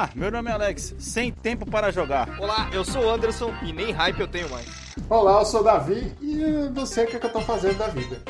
[0.00, 2.40] Olá, meu nome é Alex, sem tempo para jogar.
[2.40, 4.66] Olá, eu sou o Anderson e nem hype eu tenho mais.
[5.10, 7.42] Olá, eu sou o Davi e eu não sei o que, é que eu tô
[7.42, 8.22] fazendo da vida.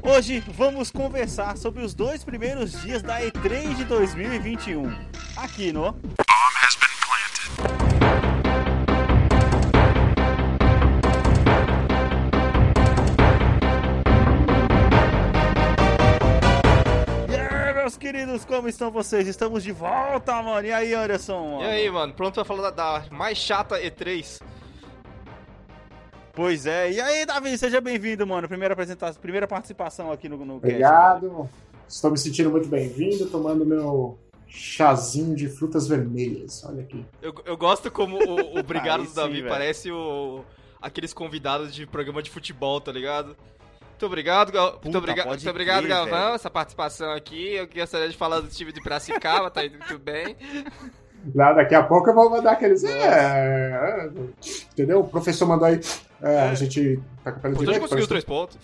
[0.00, 4.94] Hoje vamos conversar sobre os dois primeiros dias da E3 de 2021.
[5.36, 5.92] Aqui no.
[17.98, 19.26] Queridos, como estão vocês?
[19.26, 20.66] Estamos de volta, mano.
[20.66, 21.60] E aí, Anderson?
[21.60, 24.40] E aí, mano, pronto pra falar da, da mais chata E3?
[26.32, 26.92] Pois é.
[26.92, 28.48] E aí, Davi, seja bem-vindo, mano.
[28.48, 31.48] Primeira apresentação, primeira participação aqui no, no cast, Obrigado.
[31.88, 36.64] Estou me sentindo muito bem-vindo, tomando meu chazinho de frutas vermelhas.
[36.64, 37.04] Olha aqui.
[37.20, 40.44] Eu, eu gosto como o, o Obrigado do Davi sim, parece o,
[40.80, 43.36] aqueles convidados de programa de futebol, tá ligado?
[43.98, 44.66] Muito obrigado, Gal...
[44.70, 45.24] muito, Puta, obriga...
[45.24, 46.34] pode muito obrigado, crer, Galvão, velho.
[46.36, 47.54] essa participação aqui.
[47.54, 50.36] Eu gostaria de falar do time de Piracicaba, tá indo muito bem.
[51.34, 52.84] Lá, daqui a pouco eu vou mandar aqueles.
[52.84, 54.10] É, é,
[54.72, 55.00] entendeu?
[55.00, 55.80] O professor mandou aí.
[56.22, 58.56] é, A gente tá com a Então a gente conseguiu parece- três pontos.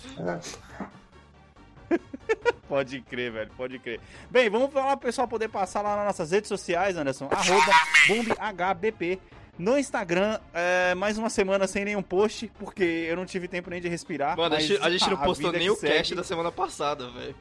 [2.69, 4.01] Pode crer, velho, pode crer.
[4.31, 7.29] Bem, vamos falar pro pessoal poder passar lá nas nossas redes sociais, Anderson.
[7.31, 7.73] Arroba
[8.09, 9.21] BombHBP.
[9.57, 13.81] No Instagram, é, mais uma semana sem nenhum post, porque eu não tive tempo nem
[13.81, 14.37] de respirar.
[14.37, 17.35] Mano, a mas, gente, a gente não postou nem o cast da semana passada, velho.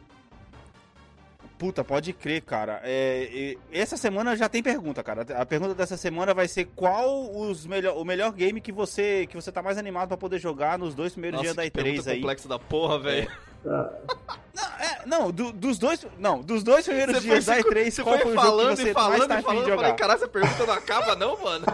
[1.58, 2.82] Puta, pode crer, cara.
[2.84, 5.26] É, essa semana já tem pergunta, cara.
[5.40, 9.36] A pergunta dessa semana vai ser qual os melhor, o melhor game que você que
[9.36, 11.84] você tá mais animado pra poder jogar nos dois primeiros Nossa, dias da que E3
[11.84, 12.18] pergunta aí.
[12.20, 13.32] complexa da porra, velho.
[13.66, 17.92] Não, é, não, do- dos dois, não, dos dois primeiros Você dias da foi, E3,
[17.92, 19.70] você qual foi foi o jogo que você e mais falando tá e falando.
[19.70, 21.66] Eu falei, caralho, essa pergunta não acaba, não, mano.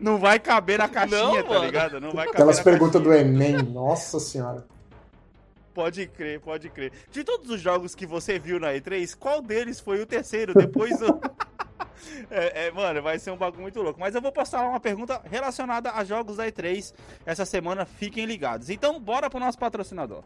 [0.00, 1.64] Não vai caber na caixinha, Não, tá mano.
[1.64, 2.00] ligado?
[2.00, 3.12] Não vai caber Aquelas na perguntas do.
[3.12, 4.66] Enem, nossa senhora.
[5.74, 6.92] Pode crer, pode crer.
[7.10, 10.54] De todos os jogos que você viu na E3, qual deles foi o terceiro?
[10.54, 11.20] Depois do...
[12.30, 14.00] É, é, mano, vai ser um bagulho muito louco.
[14.00, 16.92] Mas eu vou postar uma pergunta relacionada a jogos da E3
[17.24, 17.84] essa semana.
[17.84, 18.70] Fiquem ligados.
[18.70, 20.22] Então, bora pro nosso patrocinador.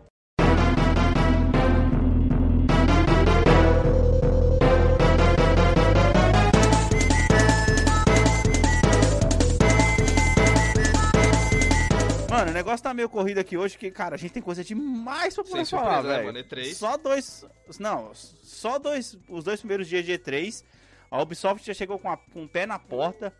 [12.38, 15.34] Mano, o negócio tá meio corrido aqui hoje, que, cara, a gente tem coisa demais
[15.34, 16.26] pra poder Sem falar, surpresa, né, velho.
[16.26, 16.38] mano?
[16.38, 16.74] E3.
[16.74, 17.44] Só dois.
[17.78, 19.16] Não, só dois.
[19.28, 20.64] Os dois primeiros dias de E3.
[21.10, 23.32] A Ubisoft já chegou com, a- com o pé na porta.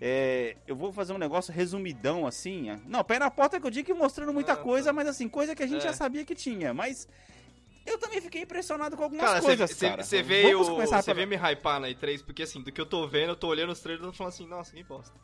[0.00, 2.68] É, eu vou fazer um negócio resumidão assim.
[2.86, 4.92] Não, pé na porta que eu digo que mostrando muita Ah, coisa, tá.
[4.92, 5.88] mas assim, coisa que a gente É.
[5.88, 6.74] já sabia que tinha.
[6.74, 7.08] Mas
[7.86, 10.02] eu também fiquei impressionado com algumas Cara, coisas, cara.
[10.02, 12.80] você veio, Vamos começar você pela- veio me hypar na E3, porque assim, do que
[12.80, 15.18] eu tô vendo, eu tô olhando os trailers e tô falando assim, nossa, que bosta.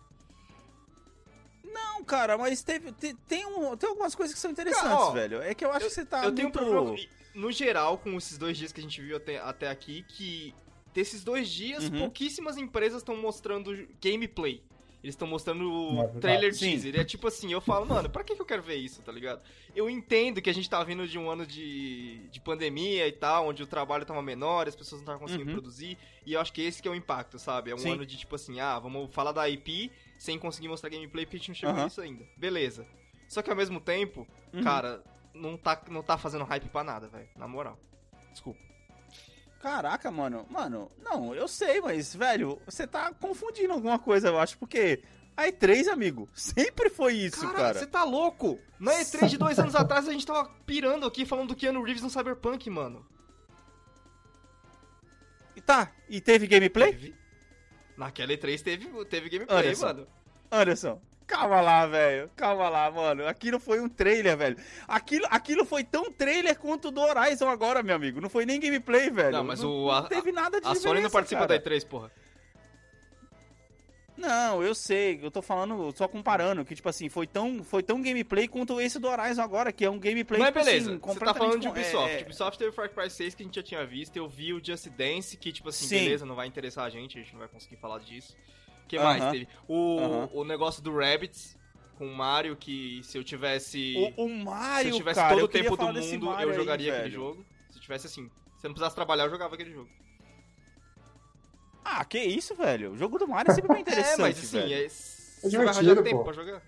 [1.72, 5.10] Não, cara, mas teve, te- tem, um, tem algumas coisas que são interessantes, Cara, ó,
[5.12, 5.42] velho.
[5.42, 6.70] É que eu acho que você tá eu tenho um muito...
[6.70, 6.96] problema,
[7.34, 10.54] no geral, com esses dois dias que a gente viu até, até aqui, que
[10.92, 11.98] desses dois dias, Uhum.
[12.00, 14.62] pouquíssimas empresas estão mostrando gameplay.
[15.02, 16.20] Eles estão mostrando É verdade.
[16.20, 16.72] trailer Sim.
[16.72, 16.96] teaser.
[17.00, 19.40] É tipo assim, eu falo, mano, pra que, que eu quero ver isso, tá ligado?
[19.74, 23.48] Eu entendo que a gente tá vindo de um ano de, de pandemia e tal,
[23.48, 25.54] onde o trabalho tava menor, as pessoas não estavam conseguindo Uhum.
[25.56, 27.70] produzir, e eu acho que esse que é o impacto, sabe?
[27.70, 27.92] É um Sim.
[27.92, 31.38] ano de tipo assim, ah, vamos falar da IP sem conseguir mostrar gameplay porque a
[31.38, 31.84] gente não chegou Aham.
[31.84, 32.24] nisso ainda.
[32.36, 32.86] Beleza.
[33.26, 34.62] Só que ao mesmo tempo, Uhum.
[34.62, 37.26] cara, não tá, não tá fazendo hype pra nada, velho.
[37.36, 37.78] Na moral.
[38.30, 38.60] Desculpa.
[39.62, 40.46] Caraca, mano.
[40.50, 45.02] Mano, não, eu sei, mas, velho, você tá confundindo alguma coisa, eu acho, porque
[45.34, 47.78] a E3, amigo, sempre foi isso, Cara, cara.
[47.78, 48.58] você tá louco?
[48.78, 52.02] Na E3 de dois anos atrás a gente tava pirando aqui falando do Keanu Reeves
[52.02, 53.06] no Cyberpunk, mano.
[55.56, 56.92] E Tá, e teve gameplay?
[56.92, 57.19] Teve.
[58.00, 59.86] Naquela E3 teve, teve gameplay, só.
[59.88, 60.06] mano.
[60.50, 62.30] Anderson, calma lá, velho.
[62.34, 63.26] Calma lá, mano.
[63.28, 64.56] Aquilo foi um trailer, velho.
[64.88, 68.20] Aquilo, aquilo foi tão trailer quanto o do Horizon agora, meu amigo.
[68.20, 69.32] Não foi nem gameplay, velho.
[69.32, 71.58] Não, mas não, o- a- não teve nada de A Sony não participa cara.
[71.58, 72.10] da E3, porra.
[74.20, 75.18] Não, eu sei.
[75.22, 78.98] Eu tô falando, só comparando, que, tipo assim, foi tão, foi tão gameplay quanto esse
[78.98, 81.68] do Horizon agora, que é um gameplay, Mas tipo beleza, assim, você tá falando de
[81.68, 82.14] Ubisoft.
[82.16, 84.28] é, é, Ubisoft teve o Far Cry 6 que a gente já tinha visto, eu
[84.28, 86.04] vi o Just Dance, que tipo assim, Sim.
[86.04, 88.36] beleza, não vai interessar a gente, a gente não vai conseguir falar disso.
[88.84, 89.04] O que Aham.
[89.04, 89.48] mais teve?
[89.66, 90.28] O, Aham.
[90.34, 91.56] o negócio do Rabbids
[91.96, 94.12] com o Mario, que se eu tivesse...
[94.16, 96.92] O, o Mario, se eu tivesse cara, todo o tempo do mundo, eu aí, jogaria
[96.92, 97.14] aquele velho.
[97.14, 97.46] jogo.
[97.70, 99.88] Se eu tivesse assim, se eu não precisasse trabalhar, eu jogava aquele jogo.
[101.84, 102.92] Ah, que isso, velho.
[102.92, 104.74] O jogo do Mario é sempre bem interessante, é, mas assim, velho.
[104.84, 106.24] é, você vai arranjar tempo pô.
[106.24, 106.62] pra jogar?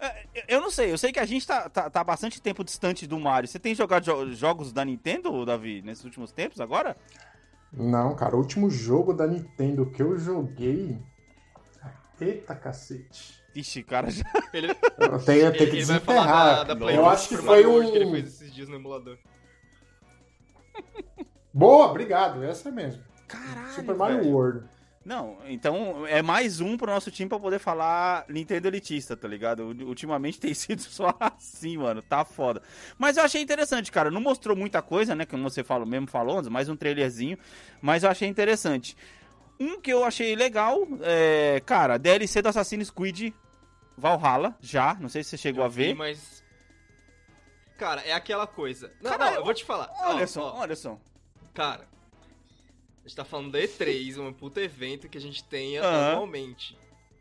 [0.00, 3.06] É, Eu não sei, eu sei que a gente tá, tá, tá bastante tempo distante
[3.06, 3.48] do Mario.
[3.48, 6.96] Você tem jogado jo- jogos da Nintendo, Davi, nesses últimos tempos agora?
[7.72, 10.98] Não, cara, o último jogo da Nintendo que eu joguei.
[12.20, 13.42] Eita cacete.
[13.52, 14.24] Vixe, cara, já...
[14.52, 16.56] Ele, Eu tenho, eu tenho ele, que ele vai falar desenterrar.
[16.66, 18.10] da, da eu 2 acho que foi World que ele um.
[18.12, 19.18] fez esses dias no emulador.
[21.52, 23.02] Boa, obrigado, essa mesmo.
[23.34, 24.30] Caraca, Super Mario velho.
[24.30, 24.64] World.
[25.04, 29.62] Não, então é mais um pro nosso time pra poder falar Nintendo elitista, tá ligado?
[29.86, 32.00] Ultimamente tem sido só assim, mano.
[32.00, 32.62] Tá foda.
[32.96, 34.10] Mas eu achei interessante, cara.
[34.10, 35.26] Não mostrou muita coisa, né?
[35.26, 37.36] Como você falou, mesmo falou, mais um trailerzinho.
[37.82, 38.96] Mas eu achei interessante.
[39.60, 43.32] Um que eu achei legal, é, cara, DLC do Assassin's Creed
[43.96, 44.94] Valhalla, já.
[44.94, 45.88] Não sei se você chegou Eu a ver.
[45.88, 46.42] vi, mas.
[47.76, 48.90] Cara, é aquela coisa.
[49.02, 49.90] Não, Cara, não, eu vou te falar.
[50.02, 50.98] Ó, Olha só, olha só.
[51.52, 51.86] Cara,
[53.04, 56.12] a gente tá falando da E3, um puta evento que a gente tenha Aham.
[56.12, 56.78] anualmente.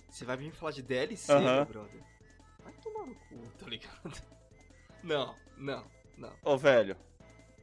[0.10, 1.56] Você vai vir falar de DLC, Aham.
[1.56, 2.02] meu brother?
[2.64, 4.22] Vai tomar no cu, tá ligado?
[5.04, 5.86] Não, não,
[6.18, 6.34] não.
[6.42, 6.96] Ô, velho.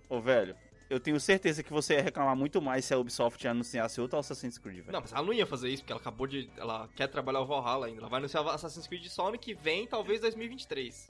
[0.09, 0.55] Ô, velho.
[0.91, 4.59] Eu tenho certeza que você ia reclamar muito mais se a Ubisoft anunciasse outro Assassin's
[4.59, 4.93] Creed, velho.
[4.93, 6.51] Não, mas ela não ia fazer isso, porque ela acabou de.
[6.57, 8.01] Ela quer trabalhar o Valhalla ainda.
[8.01, 11.09] Ela vai anunciar Assassin's Creed só ano que vem, talvez 2023.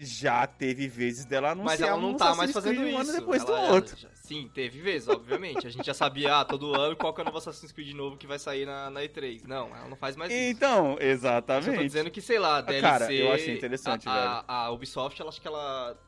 [0.00, 3.66] Já teve vezes dela anunciar Mas ela não tá mais fazendo um ano depois Ela-
[3.68, 3.96] do outro.
[3.96, 5.66] já- sim, teve vezes, obviamente.
[5.66, 8.16] A gente já sabia, ah, todo ano qual que é o novo Assassin's Creed novo
[8.16, 9.42] que vai sair na, na E3.
[9.44, 10.40] Não, ela não faz mais isso.
[10.40, 11.82] Então, Só tô exatamente.
[11.84, 12.80] dizendo que, sei lá, DLC...
[12.82, 14.28] Cara, eu achei interessante, a, velho.
[14.46, 15.98] A, a Ubisoft, ela acho que ela...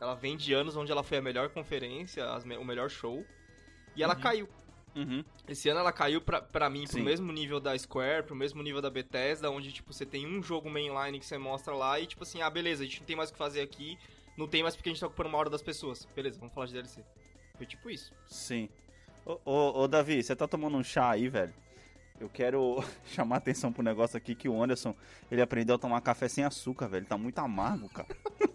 [0.00, 3.24] Ela vem de anos onde ela foi a melhor conferência, as o melhor show.
[3.96, 4.20] E ela Uhum.
[4.20, 4.48] caiu.
[4.98, 5.24] Uhum.
[5.48, 7.02] Esse ano ela caiu pra, pra mim pro Sim.
[7.02, 10.68] mesmo nível da Square, pro mesmo nível da Bethesda, onde, tipo, você tem um jogo
[10.68, 13.30] mainline que você mostra lá e, tipo assim, ah, beleza, a gente não tem mais
[13.30, 13.96] o que fazer aqui,
[14.36, 16.04] não tem mais porque a gente tá ocupando uma hora das pessoas.
[16.16, 17.04] Beleza, vamos falar de DLC.
[17.56, 18.12] Foi tipo isso.
[18.26, 18.68] Sim.
[19.24, 21.54] Ô, ô, ô, Davi, você tá tomando um chá aí, velho?
[22.18, 24.96] Eu quero chamar a atenção pro negócio aqui que o Anderson,
[25.30, 27.06] ele aprendeu a tomar café sem açúcar, velho.
[27.06, 28.08] Tá muito amargo, cara.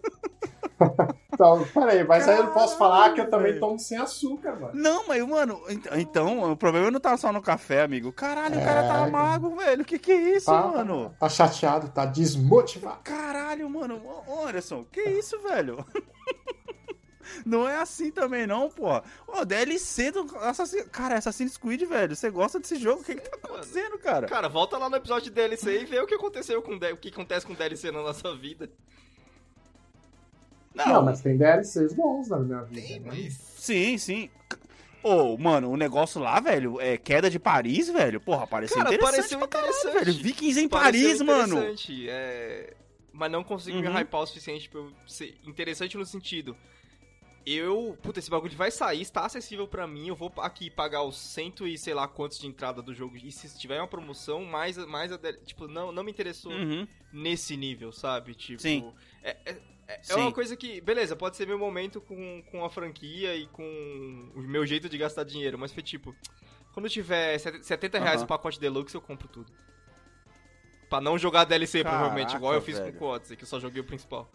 [1.32, 4.70] Então, peraí, mas aí eu não posso falar que eu também tomo sem açúcar, mano.
[4.74, 8.12] Não, mas, mano, ent- então, o problema não tá só no café, amigo.
[8.12, 9.02] Caralho, o cara tá É.
[9.04, 9.84] amargo, velho.
[9.84, 11.14] Que que é isso, Tá, mano?
[11.18, 12.98] tá chateado, tá desmotivado.
[13.02, 14.00] Caralho, mano.
[14.26, 15.84] Ô, Anderson, que isso, velho?
[17.44, 18.86] Não é assim também, não, pô.
[19.26, 20.86] Ô, DLC do Assassin's...
[20.92, 22.14] Cara, Assassin's Creed, velho.
[22.14, 23.00] Você gosta desse jogo?
[23.00, 24.26] O que que tá acontecendo, cara?
[24.28, 27.08] Cara, volta lá no episódio de DLC e vê o que aconteceu com o que
[27.08, 28.70] acontece com DLC na nossa vida.
[30.74, 32.80] Não, mas tem DLCs bons na minha vida.
[32.86, 33.06] Tem, né?
[33.06, 33.32] mas.
[33.56, 34.30] Sim, sim.
[35.02, 38.20] Ô, mano, o negócio lá, velho, é queda de Paris, velho.
[38.20, 40.04] Porra, pareceu Cara, interessante pareceu pra caralho, interessante.
[40.04, 40.22] velho.
[40.22, 41.56] Vikings em Pareceu Paris, mano.
[41.58, 42.74] interessante, É...
[43.16, 43.96] Mas não consegui me Uhum.
[44.00, 46.56] hypar o suficiente pra eu ser interessante no sentido.
[47.46, 47.98] Eu.
[48.02, 50.08] Puta, esse bagulho vai sair, está acessível pra mim.
[50.08, 53.16] Eu vou aqui pagar os cento e sei lá quantos de entrada do jogo.
[53.16, 55.10] E se tiver uma promoção, mais, mais
[55.44, 56.86] Tipo, não, não me interessou Uhum.
[57.12, 58.34] nesse nível, sabe?
[58.34, 58.62] Tipo.
[58.62, 58.90] Sim.
[59.22, 59.56] É, é,
[59.88, 60.20] é Sim.
[60.20, 64.40] uma coisa que, beleza, pode ser meu momento com, com a franquia e com o
[64.40, 66.14] meu jeito de gastar dinheiro, mas foi tipo,
[66.72, 68.24] quando tiver set- 70 reais Aham.
[68.24, 69.52] o pacote deluxe, eu compro tudo.
[70.88, 72.92] Pra não jogar DLC, Caraca, provavelmente, igual eu fiz velho.
[72.94, 74.30] com o Odyssey, que eu só joguei o principal.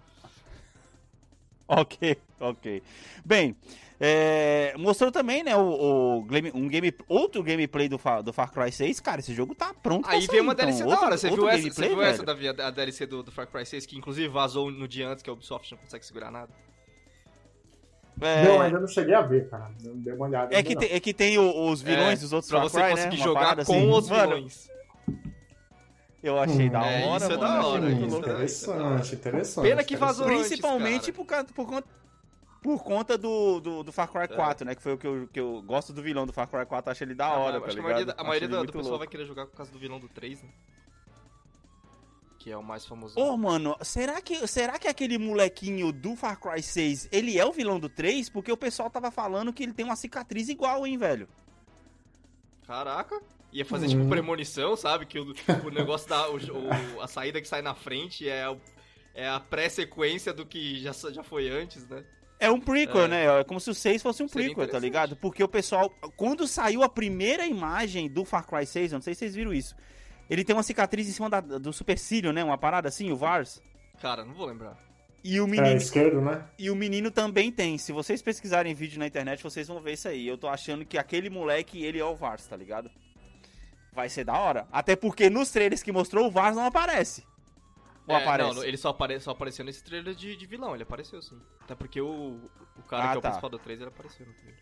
[1.82, 2.82] Ok, ok.
[3.24, 3.56] Bem,
[4.00, 6.18] é, mostrou também, né, o, o
[6.56, 9.00] um game, outro gameplay do, Fa- do Far Cry 6.
[9.00, 10.66] Cara, esse jogo tá pronto pra Aí veio uma então.
[10.66, 12.24] DLC da Outro- hora, você outro viu essa, você gameplay, viu essa?
[12.24, 15.22] Davi, a, a DLC do, do Far Cry 6, que inclusive vazou no dia antes,
[15.22, 16.50] que a Ubisoft não consegue segurar nada.
[18.22, 19.72] É, Não, ainda não cheguei a ver, cara.
[19.82, 20.54] Não dei uma olhada.
[20.54, 20.82] é, que não.
[20.82, 23.24] tem, é que tem os vilões É, dos outros Pra Far você Cry, conseguir né?
[23.24, 23.90] Uma jogar com assim.
[23.92, 24.70] os Mano, vilões.
[26.22, 26.72] Eu achei Hum.
[26.72, 27.40] da É, hora, isso é mano.
[27.62, 29.66] da hora, Achei muito isso é da- interessante, interessante.
[29.70, 31.88] Pena que vazou Principalmente por, causa- por conta,
[32.62, 34.76] por conta do, do, do Far Cry 4, né?
[34.76, 37.04] Que foi o que eu, que eu gosto do vilão do Far Cry 4, acho
[37.06, 39.26] ele da hora, Ah, tá acho a maioria, a maioria do, do pessoal vai querer
[39.26, 40.50] jogar por causa do vilão do 3, né?
[42.38, 43.18] Que é o mais famoso.
[43.20, 47.52] Ô, mano, será que, será que aquele molequinho do Far Cry 6, ele é o
[47.54, 48.30] vilão do 3?
[48.30, 51.28] Porque o pessoal tava falando que ele tem uma cicatriz igual, hein, velho?
[52.68, 53.22] Caraca.
[53.52, 53.90] Ia fazer Hum.
[53.90, 55.06] tipo premonição, sabe?
[55.06, 55.34] Que o,
[55.66, 56.30] o negócio da.
[56.30, 58.60] O, o- a saída que sai na frente é, o-
[59.16, 62.04] é a pré-sequência do que já, já foi antes, né?
[62.40, 63.08] É um prequel, É.
[63.08, 63.40] né?
[63.40, 65.16] É como se o 6 fosse um Seria prequel, tá ligado?
[65.18, 69.14] Porque o pessoal, quando saiu a primeira imagem do Far Cry 6, eu não sei
[69.14, 69.76] se vocês viram isso,
[70.30, 72.44] ele tem uma cicatriz em cima da- do supercílio, né?
[72.44, 73.62] Uma parada assim, o Vars.
[74.00, 74.78] Cara, não vou lembrar.
[75.22, 76.46] E o É, menino, esquerdo, né?
[76.58, 77.78] e o menino também tem.
[77.78, 80.26] Se vocês pesquisarem vídeo na internet, vocês vão ver isso aí.
[80.26, 82.90] Eu tô achando que aquele moleque, ele é o Vars, tá ligado?
[84.00, 84.66] Vai ser da hora.
[84.72, 87.28] Até porque nos trailers que mostrou, o Vars não aparece.
[88.08, 88.56] Ou É, aparece?
[88.56, 91.38] Não, ele só, apare, só apareceu nesse trailer de, de vilão, ele apareceu sim.
[91.60, 92.40] Até porque o,
[92.78, 93.30] o cara Ah, que é o tá.
[93.30, 94.58] principal do 3 ele apareceu no trailer.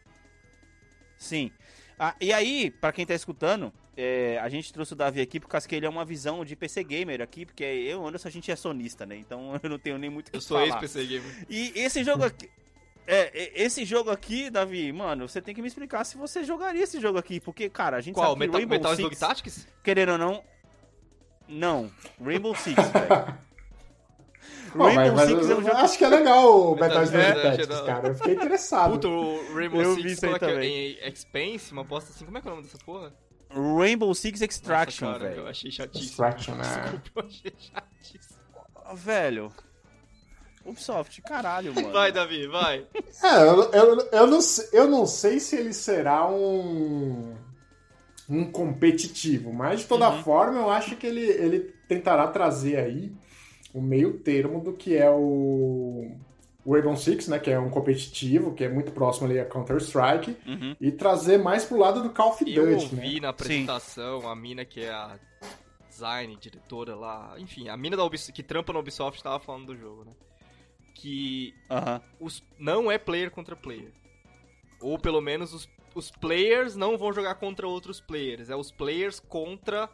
[1.19, 1.51] Sim.
[1.99, 5.47] Ah, e aí, pra quem tá escutando, é, a gente trouxe o Davi aqui por
[5.47, 8.29] causa que ele é uma visão de PC Gamer aqui, porque eu e o Anderson,
[8.29, 9.17] a gente é sonista, né?
[9.17, 11.45] Então eu não tenho nem muito o que Eu sou ex-PC Gamer.
[11.47, 12.49] E esse jogo aqui...
[13.09, 16.99] É, esse jogo aqui, Davi, mano, você tem que me explicar se você jogaria esse
[16.99, 18.33] jogo aqui, porque, cara, a gente Qual?
[18.33, 19.67] sabe que Metal, Rainbow Metal Six, Slug Tactics?
[19.81, 20.43] querendo ou não...
[21.47, 21.89] Não,
[22.21, 23.37] Rainbow Six, velho.
[24.73, 25.75] Pô, mas, Rainbow mas Six é eu um jogo.
[25.77, 28.07] acho que é legal o Metal Slug Tactics, cara.
[28.09, 28.91] Eu fiquei interessado.
[28.91, 30.47] Puta, o Rainbow Eu Six vi isso aí é que é?
[30.49, 30.91] também.
[30.91, 32.25] em Expense, uma bosta assim.
[32.25, 33.13] Como é que é o nome dessa porra?
[33.49, 35.41] Rainbow Six Extraction, velho.
[35.41, 36.09] Eu achei chatíssimo.
[36.09, 36.63] Extraction, né?
[36.63, 38.37] Desculpa, eu achei chatíssimo.
[38.95, 39.53] Velho.
[40.67, 41.91] Ubisoft, caralho, mano.
[41.91, 42.85] Vai, Davi, vai.
[43.23, 47.35] É, eu, eu, eu, não, sei- eu não sei se ele será um,
[48.29, 50.23] um competitivo, mas de toda Uhum.
[50.23, 53.11] forma eu acho que ele, ele tentará trazer aí
[53.73, 56.11] o meio termo do que é o,
[56.65, 60.35] o Rainbow Six, né, que é um competitivo, que é muito próximo ali a Counter-Strike,
[60.45, 60.75] Uhum.
[60.81, 63.19] e trazer mais pro lado do Call of Eu Duty, né?
[63.21, 65.17] na apresentação a mina que é a
[65.89, 69.77] design, diretora lá, enfim, a mina da Ubisoft, que trampa na Ubisoft tava falando do
[69.77, 70.11] jogo, né?
[70.99, 72.01] Que Aham.
[72.19, 73.93] os, não é player contra player.
[74.81, 78.49] Ou pelo menos os, os players não vão jogar contra outros players.
[78.49, 79.87] É os players contra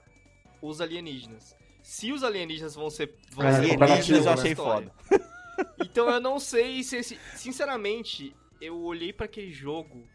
[0.62, 1.56] os alienígenas.
[1.82, 3.14] Se os alienígenas vão ser.
[3.32, 4.92] Vão É, ser alienígenas, eu achei história.
[5.80, 7.20] Então eu não sei se esse.
[7.36, 10.08] Sinceramente, eu olhei pra aquele jogo.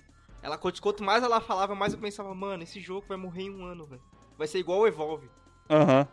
[0.42, 3.50] Ela, quanto quanto mais ela falava, mais eu pensava, mano, esse jogo vai morrer em
[3.50, 4.02] um ano, velho.
[4.38, 5.28] Vai ser igual o Evolve.
[5.68, 6.08] Aham.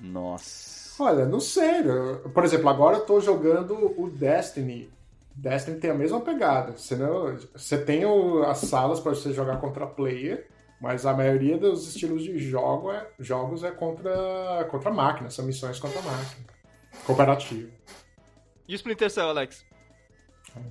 [0.00, 1.02] Nossa.
[1.02, 1.80] Olha, não sei.
[1.88, 4.90] eu- Por exemplo, agora eu tô jogando o Destiny.
[5.34, 6.72] Destiny tem a mesma pegada.
[6.76, 10.48] Você, não, você tem o- as salas para você jogar contra player,
[10.80, 15.78] mas a maioria dos estilos de jogo é, jogos é contra, contra máquina, são missões
[15.78, 16.44] contra máquina.
[17.04, 17.70] Cooperativo.
[18.66, 19.64] E o Splinter Cell, Alex?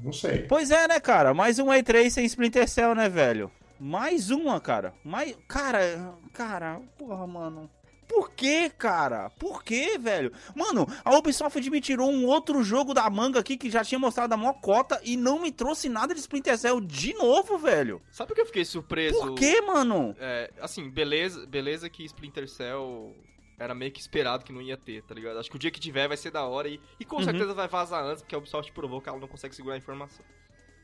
[0.04, 0.40] Não sei.
[0.44, 1.34] Pois é, né, cara?
[1.34, 3.50] Mais um E3 sem Splinter Cell, né, velho?
[3.80, 4.94] Mais uma, cara.
[5.04, 5.36] Mais...
[5.48, 7.70] Cara, cara, porra, mano.
[8.08, 9.30] Por que, cara?
[9.32, 10.32] Por que, velho?
[10.56, 14.34] Mano, a Ubisoft me tirou um outro jogo da manga aqui que já tinha mostrado
[14.34, 18.02] a maior cota e não me trouxe nada de Splinter Cell de novo, velho.
[18.12, 19.20] Sabe por que eu fiquei surpreso?
[19.20, 20.16] Por que, mano?
[20.20, 23.14] É, assim, beleza, beleza que Splinter Cell
[23.60, 25.40] era meio que esperado que não ia ter, tá ligado?
[25.40, 27.24] Acho que o dia que tiver vai ser da hora e, e com Uhum.
[27.24, 30.24] certeza vai vazar antes, porque a Ubisoft provou que ela não consegue segurar a informação.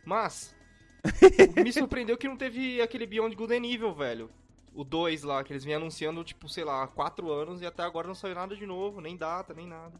[0.05, 0.55] Mas,
[1.63, 4.29] me surpreendeu que não teve aquele Beyond Good and Evil, velho.
[4.75, 7.83] O 2 lá, que eles vinham anunciando, tipo, sei lá, há 4 anos e até
[7.83, 9.93] agora não saiu nada de novo, nem data, nem nada.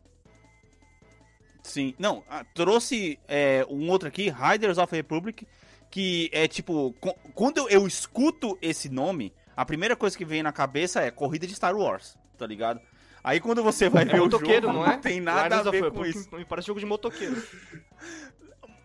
[1.61, 1.93] Sim.
[1.97, 5.47] Não, ah, trouxe é, um outro aqui, Riders of Republic,
[5.89, 6.93] que é tipo,
[7.33, 11.55] quando eu, escuto esse nome, a primeira coisa que vem na cabeça é corrida de
[11.55, 12.81] Star Wars, tá ligado?
[13.23, 14.97] Aí quando você vai É ver o jogo, não é?
[14.97, 16.35] tem nada Riders a ver com Republic isso.
[16.35, 17.41] Me parece jogo de motoqueiro.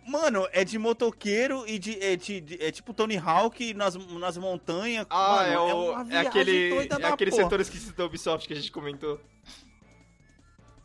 [0.09, 4.37] Mano, é de motoqueiro e de, é, de- de- é tipo Tony Hawk nas, nas
[4.39, 5.07] montanhas.
[5.11, 7.43] Ah, Mano, é, o, uma é, viagem aquele, é aquele porra.
[7.43, 9.21] setor esquisito da Ubisoft que a gente comentou.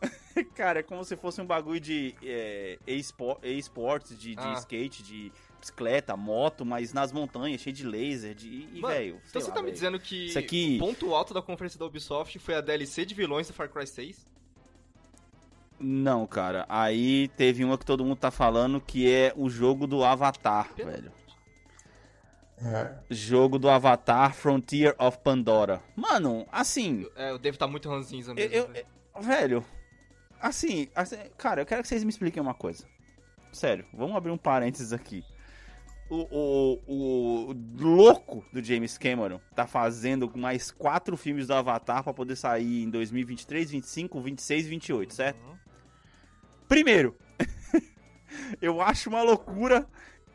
[0.56, 4.54] Cara, é como se fosse um bagulho de é, e-sport- e-sports, de, de Ah.
[4.58, 9.48] skate, de bicicleta, moto, mas nas montanhas, cheio de laser, de, e, velho, Então você
[9.48, 9.74] lá, tá me velho.
[9.74, 13.48] dizendo que aqui- o ponto alto da conferência da Ubisoft foi a DLC de vilões
[13.48, 14.26] do Far Cry 6?
[15.86, 16.66] Não, cara.
[16.70, 20.90] Aí teve uma que todo mundo tá falando que é o jogo do Avatar, Pelo
[20.90, 21.12] velho.
[22.66, 22.94] É.
[23.10, 25.82] Jogo do Avatar Frontier of Pandora.
[25.96, 28.56] Mano, assim, É, eu devo estar muito ranzinza eu, mesmo.
[28.56, 28.86] eu- velho.
[29.16, 29.66] eu- velho,
[30.40, 32.86] assim, assim, cara, eu quero que vocês me expliquem uma coisa.
[33.52, 35.24] Sério, vamos abrir um parênteses aqui.
[36.10, 36.28] O,
[36.88, 42.36] o, o louco do James Cameron tá fazendo mais quatro filmes do Avatar pra poder
[42.36, 45.38] sair em 2023, 25, 26 e 28, certo?
[45.44, 45.54] Uhum.
[46.74, 47.16] Primeiro,
[48.60, 49.88] eu acho uma loucura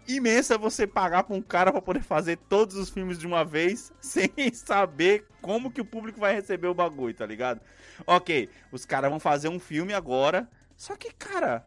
[0.07, 3.93] imensa você pagar pra um cara pra poder fazer todos os filmes de uma vez
[4.01, 7.61] sem saber como que o público vai receber o bagulho, tá ligado?
[8.07, 11.67] Ok, os caras vão fazer um filme agora, só que, cara,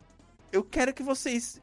[0.54, 1.62] eu quero que vocês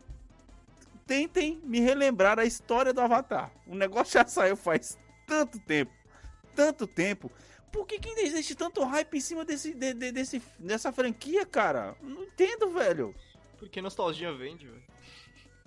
[1.07, 3.51] tentem me relembrar a história do Avatar.
[3.67, 5.93] O negócio já saiu faz tanto tempo,
[6.55, 7.33] tanto tempo.
[7.73, 11.45] Por que, que ainda existe tanto hype em cima desse, de- de- desse, dessa franquia,
[11.47, 11.95] cara?
[12.03, 13.15] Não entendo, velho.
[13.59, 14.83] Porque nostalgia vende, velho.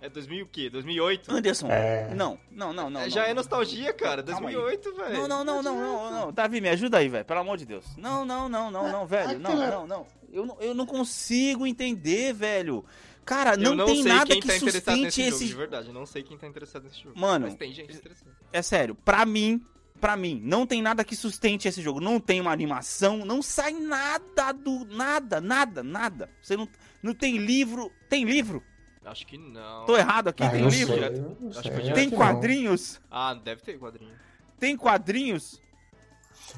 [0.03, 0.67] É 2000 o quê?
[0.67, 1.31] 2008?
[1.31, 2.12] Anderson, É.
[2.15, 3.01] não, não, não, não.
[3.01, 3.36] É, não, já é não.
[3.36, 4.24] nostalgia, cara.
[4.24, 4.55] Calma aí.
[4.55, 5.13] 2008, velho.
[5.13, 6.31] Não, não, não, não, não, não.
[6.34, 7.24] Davi, me ajuda aí, velho.
[7.24, 7.86] Pelo amor de Deus.
[7.98, 9.38] Não, não, não, não, não, velho.
[9.39, 10.08] Não, não, não.
[10.34, 10.58] Eu, não.
[10.60, 12.84] eu não consigo entender, velho.
[13.24, 15.46] Cara, não, não tem sei nada quem que tá interessado sustente nesse jogo, esse.
[15.46, 15.88] de verdade.
[15.89, 17.20] Eu não sei quem tá interessado nesse jogo.
[17.20, 18.31] Mano, Mas tem gente interessada.
[18.51, 19.63] É sério, pra mim,
[20.01, 22.01] pra mim, não tem nada que sustente esse jogo.
[22.01, 24.84] Não tem uma animação, não sai nada do.
[24.86, 26.29] Nada, nada, nada.
[26.41, 26.67] Você não,
[27.01, 27.91] não tem livro.
[28.10, 28.62] Tem livro?
[29.05, 29.86] Acho que não.
[29.86, 30.96] Tô errado aqui, Ah, tem livro?
[30.96, 33.00] sei, Acho que Tem quadrinhos?
[33.10, 34.13] Ah, deve ter quadrinho.
[34.60, 35.62] Tem quadrinhos?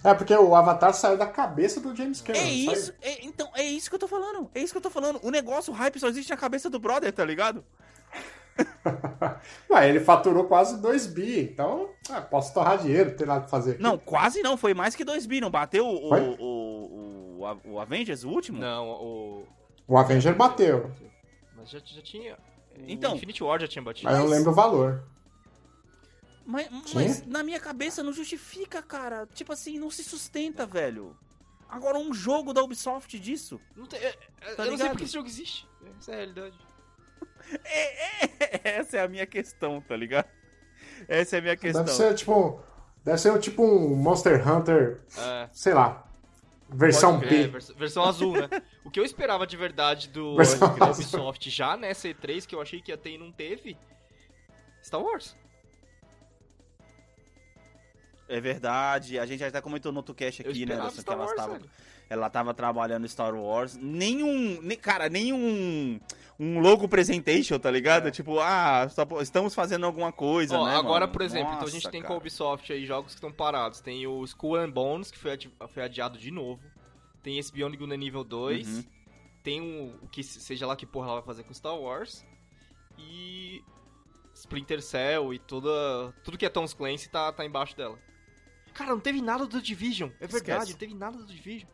[0.04, 2.46] É porque o Avatar saiu da cabeça do James Cameron.
[2.46, 4.50] É isso, é- então, é isso que eu tô falando.
[4.56, 5.20] É isso que eu tô falando.
[5.24, 7.64] O negócio, o hype só existe na cabeça do brother, tá ligado?
[9.70, 13.50] Ué, ele faturou quase 2 bi, então ah, posso torrar dinheiro, não tem nada pra
[13.50, 13.72] fazer.
[13.72, 13.82] aqui.
[13.82, 17.80] Não, quase não, foi mais que 2 bi, não bateu o, o, o, o, o
[17.80, 18.60] Avengers, o último?
[18.60, 19.48] Não, o.
[19.88, 20.92] O Avenger bateu.
[21.56, 22.38] Mas já, já tinha.
[22.88, 23.14] Então.
[23.14, 24.10] O Infinity War já tinha batido.
[24.10, 25.04] Mas eu lembro o valor.
[26.46, 29.28] Mas, mas na minha cabeça não justifica, cara.
[29.34, 31.16] Tipo assim, não se sustenta, velho.
[31.70, 33.60] Agora, um jogo da Ubisoft disso.
[33.76, 34.90] Não tem, é, é, Tá eu não sei ligado?
[34.92, 35.68] porque esse jogo existe.
[35.98, 36.58] Essa é a realidade.
[37.66, 40.28] É, é- essa é a minha questão, tá ligado?
[41.08, 41.84] Essa é a minha questão.
[41.84, 42.60] Deve ser tipo.
[43.04, 45.50] Deve ser tipo um Monster Hunter, É.
[45.52, 46.08] sei lá.
[46.70, 48.50] Versão vers- versão azul, né?
[48.84, 50.36] O que eu esperava de verdade do.
[50.90, 53.78] Ubisoft já nessa E3, que eu achei que ia ter e não teve,
[54.84, 55.36] Star Wars.
[58.36, 59.20] É verdade.
[59.20, 60.76] A gente já até comentou no outro cast Eu aqui, né?
[60.90, 61.70] que Star ela Wars, estava, velho.
[62.10, 63.78] ela tava trabalhando Star Wars.
[63.78, 64.60] Nenhum.
[64.62, 66.00] nem- cara, nenhum.
[66.40, 68.08] Um logo presentation, tá ligado?
[68.08, 68.12] É.
[68.12, 68.88] Tipo, ah,
[69.22, 70.76] estamos fazendo alguma coisa, Ó, né?
[70.76, 71.14] agora, mano?
[71.14, 72.16] por exemplo, então a Nossa, gente tem com cara.
[72.16, 73.80] a Ubisoft aí jogos que estão parados.
[73.82, 75.38] Tem o Skull and Bones, que foi,
[75.70, 76.60] foi adiado de novo.
[77.22, 78.68] Tem esse Beyond Good Nível 2.
[78.68, 78.84] Uhum.
[79.44, 82.26] Tem o, que se- seja lá que porra ela vai fazer com Star Wars.
[82.98, 83.62] E
[84.34, 85.70] Splinter Cell e toda,
[86.24, 87.98] tudo que é Tom Clancy tá, tá embaixo dela.
[88.74, 90.10] Cara, não teve nada do Division.
[90.20, 90.72] É verdade, Esquece.
[90.72, 91.70] não teve nada do Division.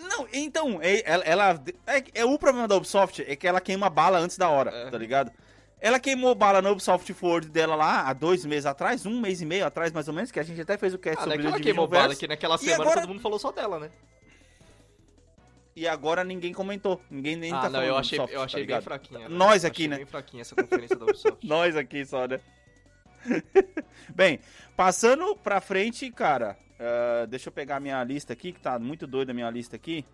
[0.00, 1.24] Não, então, é- ela.
[1.24, 4.70] ela- é, é o problema da Ubisoft é que ela queima bala antes da hora,
[4.70, 4.90] É.
[4.90, 5.30] tá ligado?
[5.78, 9.46] Ela queimou bala no Ubisoft Forward dela lá há dois meses atrás, um mês e
[9.46, 11.36] meio atrás mais ou menos, que a gente até fez o cast Ah, não é
[11.36, 13.20] sobre que o ela Division queimou bala, Verse, que naquela E semana agora- todo mundo
[13.20, 13.90] falou só dela, né?
[15.76, 17.00] e agora ninguém comentou.
[17.10, 18.84] Ninguém nem ah, tá não, falando eu achei, Ubisoft, eu tá achei bem ligado?
[18.84, 19.18] fraquinha.
[19.20, 19.28] né?
[19.28, 19.96] Nós aqui, achei né?
[19.96, 21.38] bem fraquinha essa conferência da Ubisoft.
[21.46, 22.40] Nós aqui só, né?
[24.14, 24.40] Bem,
[24.76, 29.32] passando pra frente, cara, ah, deixa eu pegar minha lista aqui, que tá muito doida
[29.32, 30.04] a minha lista aqui.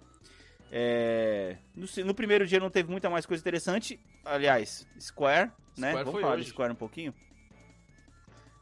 [0.73, 3.99] É, no, no primeiro dia não teve muita mais coisa interessante.
[4.25, 5.91] Aliás, Square, né?
[5.91, 6.45] Square Vamos falar hoje.
[6.45, 7.15] de Square um pouquinho.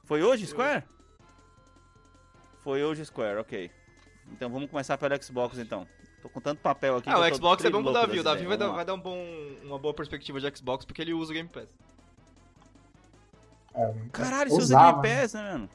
[0.04, 0.84] Foi hoje, Foi Square?
[2.62, 3.70] Foi hoje, Square, ok.
[4.32, 5.86] Então vamos começar pelo Xbox, então.
[6.22, 7.08] Tô com tanto papel aqui.
[7.08, 8.18] Ah, o Xbox é bom pro Davi.
[8.18, 9.24] O Davi vai vai dar um bom,
[9.62, 11.68] uma boa perspectiva de Xbox porque ele usa o Game Pass.
[13.78, 15.70] É, Caralho, você usa usava, Game Pass, né, mano?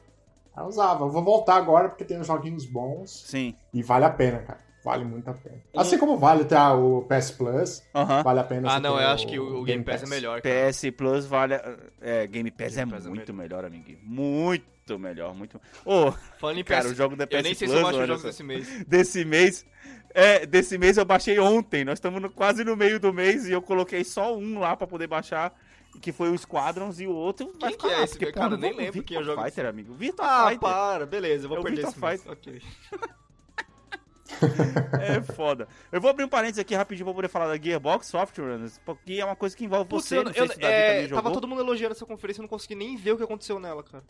[0.56, 1.04] Eu usava.
[1.04, 3.54] Eu vou voltar agora porque tem uns joguinhos bons Sim.
[3.72, 4.60] e vale a pena, cara.
[4.84, 5.56] Vale muito a pena.
[5.74, 7.82] Assim como vale ter o PS Plus,
[8.22, 10.42] vale a pena Ah, não, eu acho que o, o Game Pass é melhor.
[10.42, 10.70] cara.
[10.70, 11.54] PS Plus vale.
[12.02, 13.98] É, Game Pass, Game é, Pass é muito melhor, amiguinho.
[14.02, 15.58] Muito melhor, muito.
[15.86, 17.90] Ô, Falando em cara, PS, o jogo da PS eu nem sei Plus, se eu
[17.92, 18.28] baixo jogos só.
[18.28, 18.68] desse mês.
[18.86, 19.66] desse mês.
[20.12, 21.82] É, desse mês eu baixei ontem.
[21.84, 24.86] Nós estamos no- quase no meio do mês e eu coloquei só um lá pra
[24.86, 25.52] poder baixar.
[26.00, 28.54] Que foi o Squadrons e o outro Quem ficar que é esse, porque, cara?
[28.54, 29.94] Eu nem não- lembro quem eu Virtua jogo Fighter, amigo.
[29.94, 30.60] Virtua Ah, Fighter.
[30.60, 32.36] para, beleza, eu vou É perder Virtua esse mês.
[32.38, 32.62] Ok.
[35.00, 35.68] É foda.
[35.92, 39.24] Eu vou abrir um parênteses aqui rapidinho pra poder falar da Gearbox Software, porque é
[39.24, 40.18] uma coisa que envolve Putz, você.
[40.18, 43.12] eu, não eu- é, tava todo mundo elogiando essa conferência, eu não consegui nem ver
[43.12, 44.02] o que aconteceu nela, cara.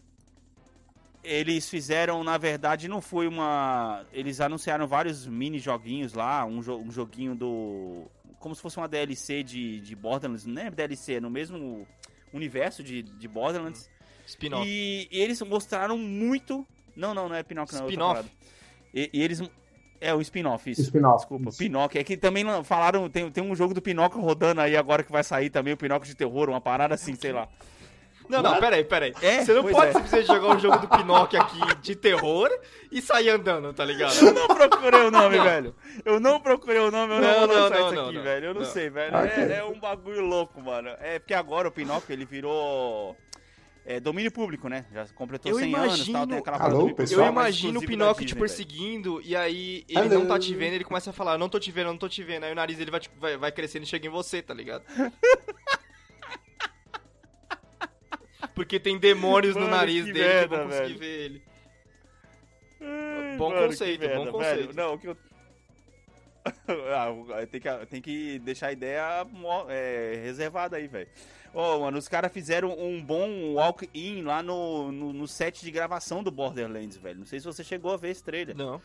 [1.22, 4.04] Eles fizeram, na verdade, não foi uma.
[4.12, 8.04] Eles anunciaram vários mini joguinhos lá, um, jo- um joguinho do.
[8.44, 11.88] Como se fosse uma DLC de, de Borderlands, não é DLC, é no mesmo
[12.30, 13.88] universo de, de Borderlands.
[14.26, 14.68] Spin-off.
[14.68, 16.66] E, e eles mostraram muito.
[16.94, 17.84] Não, não, não é Pinocchio, não.
[17.84, 18.30] é Spin-off.
[18.92, 19.42] E, e eles.
[19.98, 20.82] É o spin-off, isso.
[20.82, 21.56] Spin-off, Desculpa, isso.
[21.56, 21.98] Pinóquio.
[21.98, 23.08] É que também falaram.
[23.08, 26.06] Tem, tem um jogo do Pinóquio rodando aí agora que vai sair também, o Pinóquio
[26.06, 27.48] de terror, uma parada assim, sei lá.
[28.28, 29.12] Não, não, peraí, peraí.
[29.20, 29.92] É, Você não pois pode é.
[29.92, 32.48] simplesmente jogar um jogo do Pinóquio aqui de terror
[32.90, 34.14] e sair andando, tá ligado?
[34.16, 35.74] Eu não procurei o nome, velho.
[36.04, 38.14] Eu não procurei o nome, eu não, Não, vou não, lançar não, isso não, aqui,
[38.16, 38.22] não.
[38.22, 38.46] velho.
[38.46, 38.68] Eu não, Não.
[38.68, 39.16] sei, velho.
[39.16, 39.30] Ok.
[39.44, 40.88] É, é um bagulho louco, mano.
[41.00, 43.14] É porque agora o Pinóquio, ele virou
[43.86, 44.86] é, domínio público, né?
[44.92, 45.84] Já completou Eu 100 anos e tal,
[46.22, 47.26] imagino- tem aquela Alô, parada do domínio pessoal?
[47.26, 48.48] Eu mais imagino o Pinóquio te Disney, velho.
[48.48, 50.20] perseguindo e aí ele Hello.
[50.20, 52.22] não tá te vendo, ele começa a falar, não tô te vendo, não tô te
[52.22, 52.44] vendo.
[52.44, 54.82] Aí o nariz dele vai, te- vai, vai crescendo e chega em você, tá ligado?
[58.54, 60.98] Porque tem demônios no Mano, nariz que dele que eu vou merda, conseguir velho.
[60.98, 61.42] ver ele.
[62.80, 64.56] Ai, Bom mano, conceito, que bom merda, conceito.
[64.56, 64.74] velho.
[64.74, 65.16] Não, o que eu.
[66.94, 69.26] Ah, tem, que, tem que deixar a ideia
[69.68, 71.08] é, reservada aí, velho.
[71.54, 76.22] Ô, mano, os caras fizeram um bom walk-in lá no, no, no set de gravação
[76.22, 77.20] do Borderlands, velho.
[77.20, 78.56] Não sei se você chegou a ver esse trailer.
[78.56, 78.80] Não.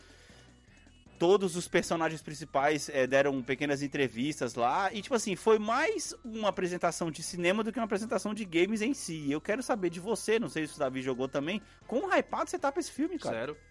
[1.20, 4.90] Todos os personagens principais é, deram pequenas entrevistas lá.
[4.90, 8.80] E, tipo assim, foi mais uma apresentação de cinema do que uma apresentação de games
[8.80, 9.30] em si.
[9.30, 11.60] Eu quero saber de você, não sei se o Davi jogou também.
[11.86, 13.36] Quão hypado você tá pra esse filme, cara?
[13.36, 13.56] Sério?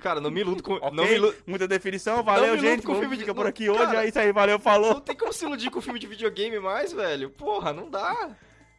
[0.00, 0.74] Cara, não me iludo com.
[0.74, 1.36] Ok, Não me iludo.
[1.46, 2.80] muita definição, valeu, gente.
[2.82, 3.84] com Vamos filme de- fica por não, aqui hoje.
[3.84, 4.04] cara.
[4.04, 4.94] É isso aí, valeu, falou.
[4.94, 7.30] Não tem como se iludir com filme de videogame mais, velho.
[7.30, 8.30] Porra, não dá.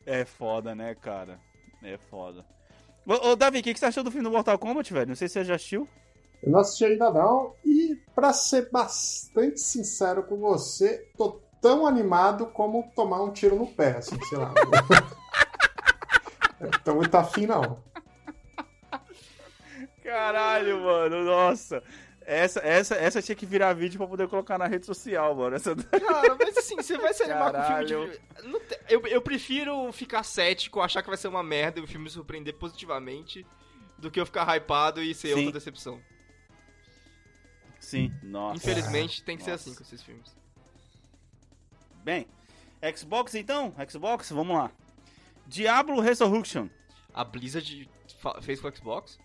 [0.06, 1.39] É foda, né, cara?
[1.84, 2.45] É foda.
[3.06, 5.08] Ô, ô, Davi, o que, que você achou do filme do Mortal Kombat, velho?
[5.08, 5.88] Não sei se você já assistiu.
[6.44, 7.54] Eu não assisti ainda não.
[7.66, 13.68] E pra ser bastante sincero com você, tô tão animado como tomar um tiro no
[13.68, 14.54] pé, assim, sei lá.
[16.84, 17.80] Tô muito afim, não.
[20.04, 21.82] Caralho, mano, nossa.
[22.32, 25.54] Essa, essa, essa tinha que virar vídeo pra poder colocar na rede social, mano.
[25.54, 25.76] Essa...
[25.76, 28.10] Cara, mas assim, você vai se animar com o filme Caralho.
[28.10, 28.72] de.
[28.88, 32.10] Eu, eu prefiro ficar cético, achar que vai ser uma merda e o filme me
[32.10, 33.46] surpreender positivamente,
[33.98, 35.39] do que eu ficar hypado e ser Sim.
[35.39, 36.02] outra decepção.
[37.82, 38.56] Sim, nossa.
[38.56, 39.70] Infelizmente, tem que ser Nossa.
[39.70, 40.34] assim com esses filmes.
[42.06, 42.28] Bem,
[42.96, 43.76] Xbox então?
[43.89, 44.72] Xbox, vamos lá.
[45.46, 46.70] Diablo Resurrection.
[47.13, 47.89] A Blizzard
[48.41, 49.20] fez com o Xbox?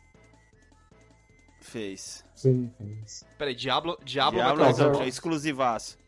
[1.71, 2.25] Fez.
[2.35, 3.25] Sim, fez.
[3.39, 5.99] Peraí, Diablo, Diablo, Diablo vai ter Resurrection, exclusivaço.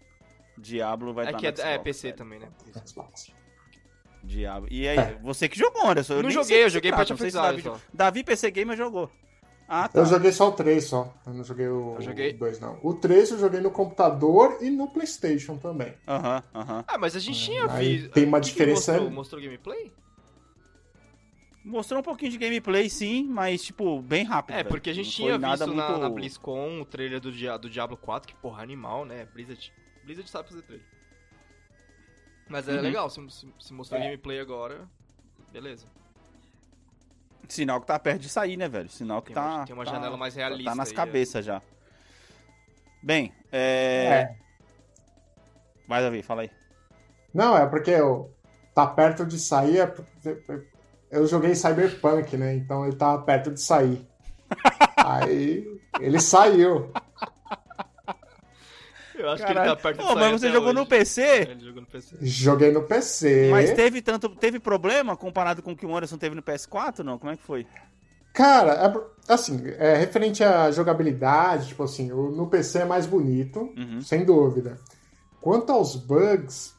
[0.57, 2.17] Diablo vai É estar que é, no é PC velho.
[2.19, 2.49] também, né?
[2.87, 3.31] Xbox.
[4.23, 4.69] Diablo.
[4.71, 5.19] E aí, É.
[5.23, 6.15] você que jogou, Anderson.
[6.15, 7.81] Eu não joguei, eu joguei trata, of Exile Davi, só.
[7.95, 9.11] Davi PC Gamer jogou.
[9.69, 10.01] Ah, tá.
[10.01, 11.13] Eu joguei só o 3 só.
[11.27, 12.79] Eu não joguei o Eu joguei- 2, não.
[12.83, 15.95] O 3 eu joguei no computador e no Playstation também.
[16.07, 16.85] Aham, aham.
[16.89, 18.13] Ah, mas a gente tinha Aí visto.
[18.13, 19.11] tem uma diferença- Mostrou?
[19.11, 19.93] mostrou gameplay?
[21.69, 24.55] Mostrou um pouquinho de gameplay, sim, mas, tipo, bem rápido.
[24.55, 24.69] É, velho.
[24.71, 26.01] porque a gente Não tinha visto na, muito...
[26.01, 29.27] na BlizzCon o trailer do, Dia- do Diablo 4, que porra, animal, né?
[29.27, 30.87] Blizzard, Blizzard sabe fazer trailer.
[32.49, 32.81] Mas é Uhum.
[32.81, 33.21] legal, se,
[33.61, 34.05] se, mostrou É.
[34.05, 34.89] gameplay agora,
[35.53, 35.87] beleza.
[37.47, 38.89] Sinal que tá perto de sair, né, velho?
[38.89, 39.65] Sinal que Tem uma- tá...
[39.67, 40.97] tem uma tá- janela mais realista Tá nas aí, é.
[40.97, 41.61] cabeças já.
[43.03, 44.35] Bem, é...
[45.87, 46.51] Vai, Davi, fala aí.
[47.33, 48.35] Não, é porque eu,
[48.75, 49.79] tá perto de sair.
[49.81, 50.67] é porque
[51.11, 52.55] eu joguei Cyberpunk, né?
[52.55, 54.07] Então ele tava perto de sair.
[54.97, 55.67] Aí
[56.01, 56.91] ele saiu.
[59.15, 59.61] Eu acho Caralho.
[59.63, 60.79] que ele tá perto de Pô, sair mas você até jogou hoje.
[60.79, 61.23] no PC?
[61.23, 62.17] É, ele jogou no PC.
[62.21, 63.49] Joguei no PC.
[63.51, 64.29] Mas teve tanto...
[64.29, 67.19] Teve problema comparado com o que o Anderson teve no PS4, não?
[67.19, 67.67] Como é que foi?
[68.33, 73.73] Cara, é- assim, é, referente à jogabilidade, tipo assim, o- no PC é mais bonito,
[73.77, 74.01] Uhum.
[74.01, 74.79] sem dúvida.
[75.41, 76.75] Quanto aos bugs,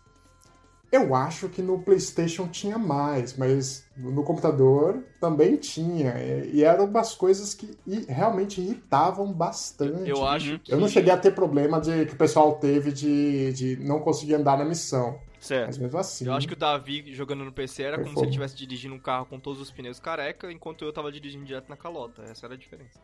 [0.92, 6.16] eu acho que no PlayStation tinha mais, mas no computador também tinha.
[6.18, 10.10] E, e eram umas coisas que realmente irritavam bastante.
[10.10, 10.74] Eu acho que...
[10.74, 14.36] Eu não cheguei a ter problema de que o pessoal teve de, de não conseguir
[14.36, 15.20] andar na missão.
[15.40, 15.68] Certo.
[15.68, 16.26] Mas mesmo assim.
[16.26, 19.00] Eu acho que o Davi jogando no PC era como se ele estivesse dirigindo um
[19.00, 22.24] carro com todos os pneus careca, enquanto eu tava dirigindo direto na calota.
[22.24, 23.00] Essa era a diferença.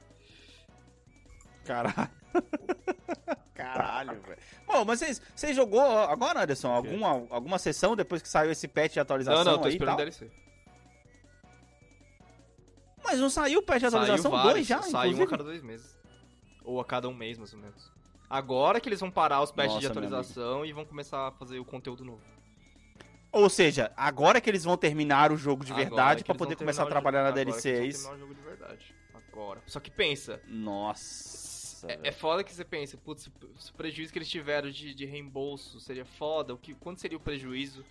[1.65, 2.09] Caralho.
[3.53, 4.37] Caralho, velho.
[4.67, 8.93] Bom, mas vocês, vocês jogou agora, Anderson, alguma, alguma sessão depois que saiu esse patch
[8.93, 9.97] de atualização Não, não, tô aí esperando?
[9.97, 10.29] DLC.
[13.03, 14.31] Mas não saiu o patch de Saiu atualização?
[14.31, 15.27] vários, Dois já, saiu um a inclusive?
[15.31, 15.97] cada dois meses.
[16.63, 17.91] Ou a cada um mês, mais ou menos.
[18.29, 21.59] Agora que eles vão parar os patches de Nossa, atualização e vão começar a fazer
[21.59, 22.21] o conteúdo novo.
[23.31, 26.83] Ou seja, agora que eles vão terminar o jogo de Agora verdade vão poder começar
[26.83, 28.07] a trabalhar na jogo- agora DLC, que é eles isso?
[28.07, 28.95] vão terminar o jogo de verdade.
[29.13, 29.61] Agora.
[29.67, 31.44] Só que pensa, Nossa.
[31.87, 35.05] É, é foda que você pensa, putz, se o prejuízo que eles tiveram de, de
[35.05, 37.83] reembolso seria foda, o que, quanto seria o prejuízo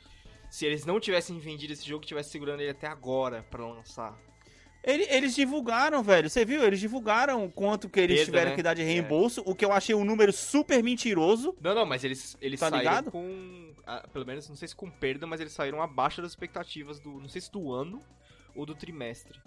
[0.50, 4.16] se eles não tivessem vendido esse jogo e tivessem segurando ele até agora pra lançar?
[4.86, 6.28] Ele- eles divulgaram, velho.
[6.28, 6.62] Você viu?
[6.62, 8.56] Eles divulgaram quanto que eles tiveram né?
[8.56, 11.56] que dar de reembolso, o que eu achei um número super mentiroso.
[11.60, 13.10] Não, não, mas eles, eles Tá saíram ligado?
[13.10, 13.72] com.
[13.86, 17.18] ah, pelo menos, não sei se com perda, mas eles saíram abaixo das expectativas do.
[17.18, 17.98] Não sei se do ano
[18.54, 19.40] ou do trimestre.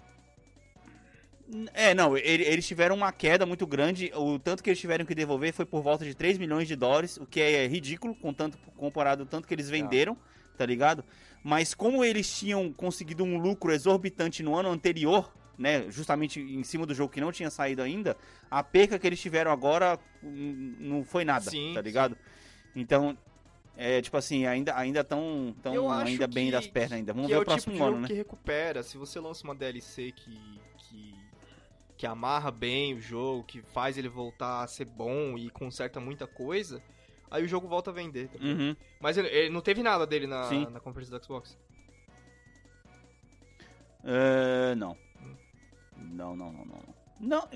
[1.72, 4.10] É, não, ele- eles tiveram uma queda muito grande.
[4.14, 7.16] O tanto que eles tiveram que devolver foi por volta de 3 milhões de dólares,
[7.16, 10.16] o que é ridículo com tanto, comparado ao tanto que eles venderam,
[10.58, 11.02] tá ligado?
[11.42, 16.84] Mas como eles tinham conseguido um lucro exorbitante no ano anterior, né, justamente em cima
[16.84, 18.16] do jogo que não tinha saído ainda,
[18.50, 22.16] a perca que eles tiveram agora não foi nada, Sim, tá ligado?
[22.76, 23.16] Então,
[23.76, 27.12] é tipo assim, ainda ainda tão, tão ainda bem que- das pernas ainda.
[27.12, 28.08] Vamos ver é o o tipo próximo de ano, né?
[28.08, 28.82] que recupera.
[28.82, 30.36] Se você lança uma DLC que,
[31.98, 36.26] que, amarra bem o jogo, que faz ele voltar a ser bom e conserta muita
[36.26, 36.82] coisa,
[37.30, 38.28] aí o jogo volta a vender.
[38.28, 38.38] tá?
[38.42, 38.74] Uhum.
[39.00, 40.66] Mas ele, ele não teve nada dele na, Sim.
[40.70, 41.58] na conferência do Xbox.
[44.04, 44.96] É, não.
[45.96, 46.82] Não, não, não, não.
[47.20, 47.48] Não,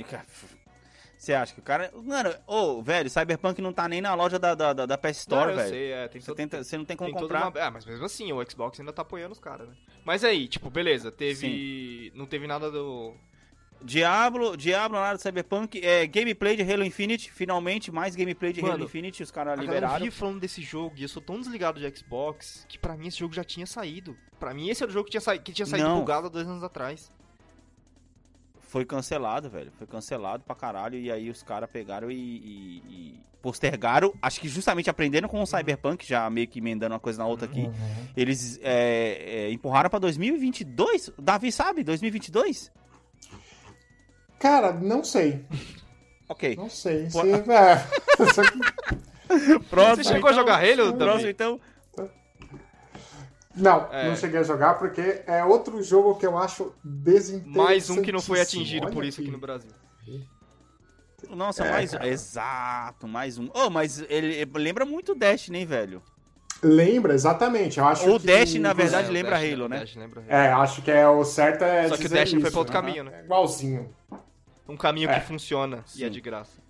[1.16, 1.92] Você acha que o cara.
[1.94, 5.50] Mano, ô, velho, Cyberpunk não tá nem na loja da, da, da, da PS Store,
[5.50, 5.68] não, velho.
[5.68, 7.48] sei, é, tem Você, todo- tenta- você não tem como Tem comprar.
[7.48, 7.60] uma...
[7.60, 9.76] Ah, mas mesmo assim, o Xbox ainda tá apoiando os caras, né?
[10.04, 12.10] Mas aí, tipo, beleza, teve.
[12.16, 13.14] Não teve nada do.
[13.84, 15.80] Diablo, Diablo, nada Cyberpunk.
[15.84, 17.32] É, gameplay de Halo Infinite.
[17.32, 19.22] Finalmente, mais gameplay de Halo Mano, Infinite.
[19.22, 19.98] Os caras liberaram.
[20.04, 23.18] vive falando desse jogo e eu sou tão desligado de Xbox que pra mim esse
[23.18, 24.16] jogo já tinha saído.
[24.38, 25.36] Pra mim esse era o jogo que tinha, sa...
[25.36, 25.98] que tinha saído Não.
[26.00, 27.10] bugado há dois anos atrás.
[28.60, 29.70] Foi cancelado, velho.
[29.76, 30.98] Foi cancelado pra caralho.
[30.98, 34.14] E aí os caras pegaram e, e- e postergaram.
[34.22, 37.46] Acho que justamente aprendendo com o Cyberpunk, já meio que emendando uma coisa na outra
[37.46, 37.60] aqui.
[37.62, 37.72] Uhum.
[38.16, 41.08] Eles é, é, empurraram pra 2022.
[41.18, 41.82] O Davi sabe?
[41.84, 42.72] 2022?
[44.42, 45.44] Cara, não sei.
[46.28, 46.56] Ok.
[46.56, 47.08] Não sei.
[47.12, 47.86] Pô- Se, é,
[49.70, 50.02] Próximo.
[50.04, 51.60] Você chegou a jogar Halo, Próximo, então.
[53.54, 54.08] Não, É.
[54.08, 57.56] não cheguei a jogar porque é outro jogo que eu acho desinteressante.
[57.56, 59.70] Mais um que não foi atingido por isso aqui no Brasil.
[61.30, 61.98] Nossa, É, mais um.
[62.02, 63.48] Exato, mais um.
[63.54, 66.02] Oh, mas ele lembra muito Destiny, velho.
[66.64, 67.78] Lembra, exatamente.
[67.78, 69.78] Eu acho Ou que, Dash, na verdade, É, o lembra Dash- Halo, o né?
[69.80, 70.30] Dash lembra Halo.
[70.30, 72.80] É, acho que é o certo é Só que o Destiny foi pra outro né?
[72.80, 73.20] caminho, né?
[73.20, 73.94] É igualzinho.
[74.68, 75.18] Um caminho É.
[75.20, 76.10] que funciona e é Sim.
[76.10, 76.60] de graça.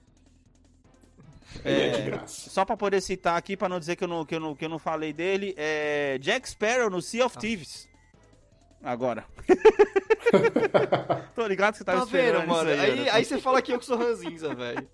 [1.65, 2.51] É, É, de graça.
[2.51, 4.65] Só pra poder citar aqui, pra não dizer que eu não, que eu não, que
[4.65, 7.27] eu não falei dele, é Jack Sparrow no Sea Ah.
[7.27, 7.89] of Thieves.
[8.83, 9.25] Agora.
[11.35, 12.71] Tô ligado que você tava Tá esperando vendo, mano?
[12.73, 13.17] isso Aí, Anderson.
[13.17, 14.89] aí você fala que eu que sou ranzinza, velho.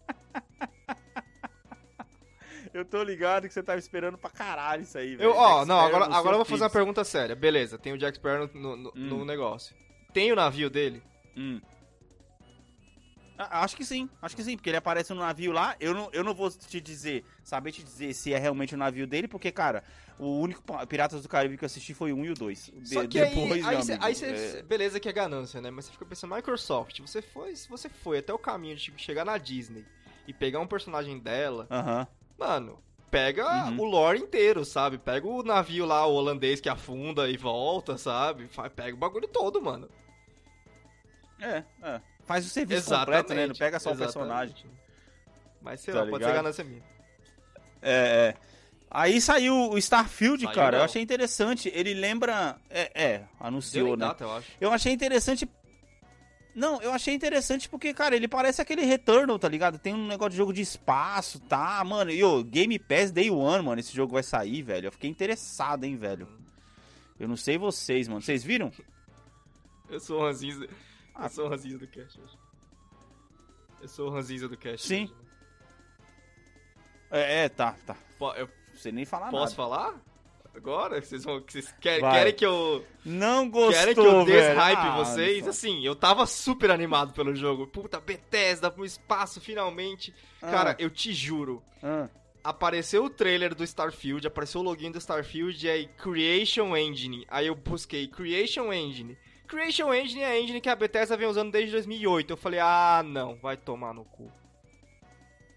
[2.75, 5.31] Eu tô ligado que você tava esperando pra caralho isso aí, velho.
[5.31, 7.35] Eu, ó, Jack não, Sparrow agora, agora eu vou fazer uma pergunta séria.
[7.35, 9.07] Beleza, tem o Jack Sparrow no, no- Hum.
[9.09, 9.75] no negócio.
[10.13, 11.03] Tem o navio dele?
[11.37, 11.61] Hum.
[13.38, 15.77] Ah, Acho que sim, acho que sim, porque ele aparece no navio lá.
[15.79, 19.07] Eu não, eu não vou te dizer, saber te dizer se é realmente o navio
[19.07, 19.85] dele, porque, cara,
[20.18, 22.72] o único Piratas do Caribe que eu assisti foi o 1 e o 2.
[22.85, 25.61] Só De- que aí, depois, aí, meu cê, aí cê- é- beleza que é ganância,
[25.61, 25.70] né?
[25.70, 29.38] Mas você fica pensando, Microsoft, você foi, você foi até o caminho de chegar na
[29.38, 29.85] Disney
[30.27, 32.09] e pegar um personagem dela, Aham.
[32.37, 33.79] mano, pega Uhum.
[33.79, 34.98] o lore inteiro, sabe?
[34.98, 38.51] Pega o navio lá, o holandês que afunda e volta, sabe?
[38.74, 39.88] Pega o bagulho todo, mano.
[41.40, 42.01] É, é.
[42.29, 43.47] Faz o serviço completo, né?
[43.47, 44.14] Não pega só o exatamente.
[44.14, 44.55] personagem.
[45.62, 46.43] Mas sei Tá lá, pode ser ligado?
[46.43, 46.83] ganância minha.
[47.81, 48.35] É, é.
[48.91, 50.77] Aí saiu o Starfield, Saiu cara.
[50.77, 50.85] Eu não.
[50.85, 51.73] achei interessante.
[51.75, 52.57] Ele lembra.
[52.69, 54.07] É, é anunciou, né?
[54.07, 54.47] data, eu acho.
[54.61, 55.49] Eu achei interessante.
[56.55, 59.79] Não, eu achei interessante porque, cara, ele parece aquele Returnal, tá ligado?
[59.79, 61.83] Tem um negócio de jogo de espaço, tá?
[61.85, 64.88] Mano, e o Game Pass Day One, mano, esse jogo vai sair, velho.
[64.88, 66.29] Eu fiquei interessado, hein, velho.
[67.19, 68.21] Eu não sei vocês, mano.
[68.21, 68.71] Vocês viram?
[69.88, 70.69] Eu sou o ranzinza.
[70.71, 70.88] Ah.
[71.20, 72.38] Eu sou o ranzinza do cast hoje.
[73.81, 74.87] Eu sou o ranzinza do cast.
[74.87, 75.04] Sim.
[75.04, 75.14] hoje.
[77.11, 77.96] É, é, tá, tá.
[78.18, 79.54] Po- eu Não sei nem falar posso nada.
[79.57, 80.00] falar?
[80.54, 81.00] Agora?
[81.00, 82.85] Vocês, vão, vocês querem, querem que eu.
[83.04, 85.46] Não gostou, querem que eu deshype Ah, vocês?
[85.46, 87.66] Assim, eu tava super animado pelo jogo.
[87.66, 90.12] Puta, Bethesda pro espaço finalmente.
[90.42, 91.62] Ah, Cara, eu te juro.
[91.83, 92.09] ah.
[92.42, 97.26] Apareceu o trailer do Starfield, apareceu o login do Starfield e aí Creation Engine.
[97.28, 99.18] Aí eu busquei Creation Engine.
[99.49, 102.31] Creation Engine é a engine que a Bethesda vem usando desde 2008.
[102.33, 104.31] Eu falei, ah, não, vai tomar no cu.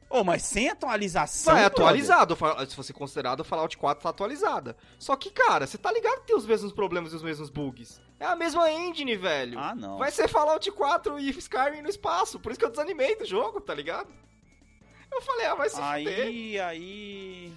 [0.10, 1.54] Ô, mas sem atualização.
[1.54, 1.86] Vai brother?
[1.86, 4.76] atualizado, se fosse considerado, o Fallout 4 tá atualizada.
[5.00, 8.02] Só que, cara, você tá ligado que tem os mesmos problemas e os mesmos bugs.
[8.20, 9.58] É a mesma engine, velho.
[9.58, 9.98] Ah, não.
[9.98, 12.40] Vai ser Fallout 4 e Skyrim no espaço.
[12.40, 14.10] Por isso que eu desanimei do jogo, tá ligado?
[15.12, 16.28] Eu falei, ah, vai se fuder.
[16.28, 17.54] Aí, aí.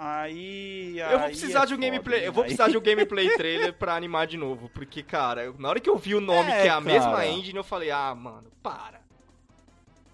[0.00, 2.26] Aí, Eu vou aí precisar é de um foda, gameplay.
[2.28, 4.68] Eu vou Aí- precisar de um gameplay trailer pra animar de novo.
[4.68, 7.26] Porque, cara, na hora que eu vi o nome É, que é a mesma cara.
[7.26, 9.00] engine, eu falei, ah, mano, para.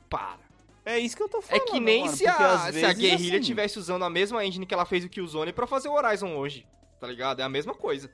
[0.09, 0.39] Para.
[0.87, 1.65] É isso que eu tô É falando.
[1.67, 4.65] que nem mano, se, a, se a vezes, guerrilha assim, tivesse usando a mesma engine
[4.65, 6.67] que ela fez o Killzone pra fazer o Horizon hoje.
[6.99, 7.41] Tá ligado?
[7.41, 8.11] É a mesma coisa.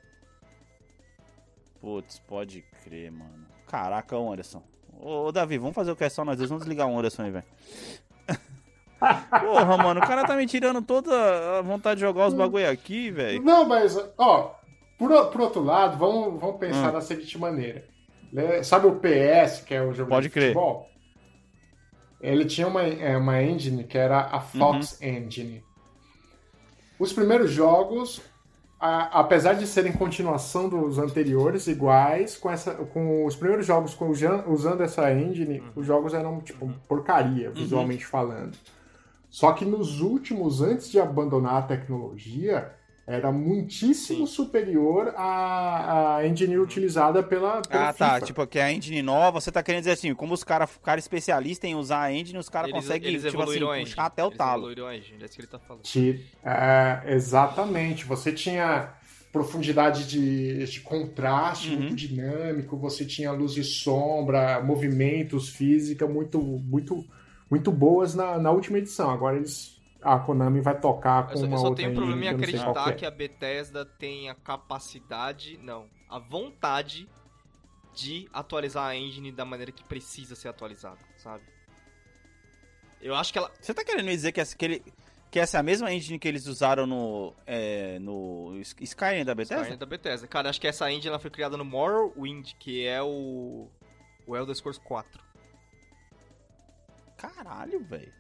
[1.81, 3.47] Putz, pode crer, mano.
[3.69, 4.63] Caraca, ô Anderson.
[4.99, 6.49] Ô, ô, Davi, vamos fazer o que é só nós dois.
[6.51, 7.45] Vamos desligar o Anderson aí, velho.
[9.01, 13.11] Porra, mano, o cara tá me tirando toda a vontade de jogar os bagulho aqui,
[13.11, 13.43] velho.
[13.43, 14.55] Não, mas, ó,
[14.99, 16.93] por, por outro lado, vamos, vamos pensar Hum.
[16.93, 17.85] da seguinte maneira.
[18.33, 20.49] Né, Sabe o PS, que é o jogo Pode de crer.
[20.53, 20.89] futebol?
[22.21, 25.65] Ele tinha uma, é, uma engine que era a Fox Engine.
[26.99, 28.21] Os primeiros jogos,
[28.79, 34.09] a- apesar de serem continuação dos anteriores, iguais, com, essa, com os primeiros jogos com,
[34.11, 38.57] usa- usando essa engine, os jogos eram tipo porcaria, visualmente falando.
[39.31, 42.75] Só que nos últimos, antes de abandonar a tecnologia,
[43.07, 44.27] era muitíssimo Sim.
[44.27, 48.21] superior à, à engine utilizada pela, pela Ah, tá.
[48.21, 48.21] FIFA.
[48.21, 51.71] Tipo, que a engine nova, você tá querendo dizer assim, como os caras cara especialistas
[51.71, 54.63] em usar a engine, os caras conseguem, eles tipo assim, puxar até o Eles talo.
[54.63, 55.85] evoluíram a engine, é isso que ele tá falando.
[56.43, 58.05] É, exatamente.
[58.05, 58.95] Você tinha
[59.33, 61.77] profundidade de, de contraste Uhum.
[61.77, 67.07] muito dinâmico, você tinha luz e sombra, movimentos, física muito, muito,
[67.51, 69.11] muito boas na, na última edição.
[69.11, 69.79] Agora eles.
[70.03, 72.29] A Konami vai tocar com Eu só, uma eu só outra tenho um problema em
[72.29, 73.09] acreditar que que é.
[73.09, 77.07] a Bethesda tem a capacidade, não, a vontade
[77.95, 81.45] de atualizar a engine da maneira que precisa ser atualizada, sabe?
[83.01, 83.51] Eu acho que ela.
[83.61, 84.85] Você tá querendo me dizer que essa, que, ele-
[85.31, 89.63] que essa é a mesma engine que eles usaram no, é, no Skyrim da Bethesda?
[89.65, 90.27] Skyrim da Bethesda.
[90.27, 93.69] Cara, acho que essa engine ela foi criada no Morrowind, que é o.
[94.27, 95.21] O Elder Scrolls 4.
[97.21, 98.13] Caralho, velho.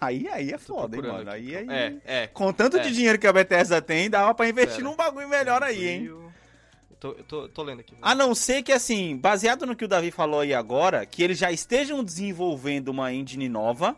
[0.00, 1.30] Aí, aí é foda, hein, mano.
[1.30, 1.72] aqui, Aí, calma.
[1.72, 2.00] aí...
[2.04, 2.26] É, é.
[2.28, 2.80] Com tanto É.
[2.80, 4.88] de dinheiro que a Bethesda tem, dava pra investir Pera.
[4.88, 6.04] num bagulho melhor aí, hein?
[6.06, 6.32] Eu
[7.00, 7.94] tô, eu tô, tô lendo aqui.
[8.00, 11.38] A não ser que, assim, baseado no que o Davi falou aí agora, que eles
[11.38, 13.96] já estejam desenvolvendo uma engine nova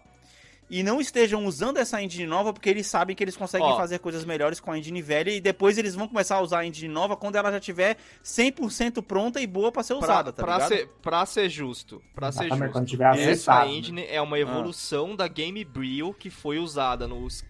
[0.71, 3.77] e não estejam usando essa engine nova porque eles sabem que eles conseguem Ó.
[3.77, 6.67] fazer coisas melhores com a engine velha e depois eles vão começar a usar a
[6.67, 10.43] engine nova quando ela já tiver 100% pronta e boa pra ser Pra, usada, tá
[10.43, 10.69] pra ligado?
[10.69, 13.67] ser, pra ser justo, pra ser Exatamente, justo, quando tiver essa acessado.
[13.69, 13.73] né?
[13.75, 17.45] engine é uma evolução da Game Brew que foi usada nos,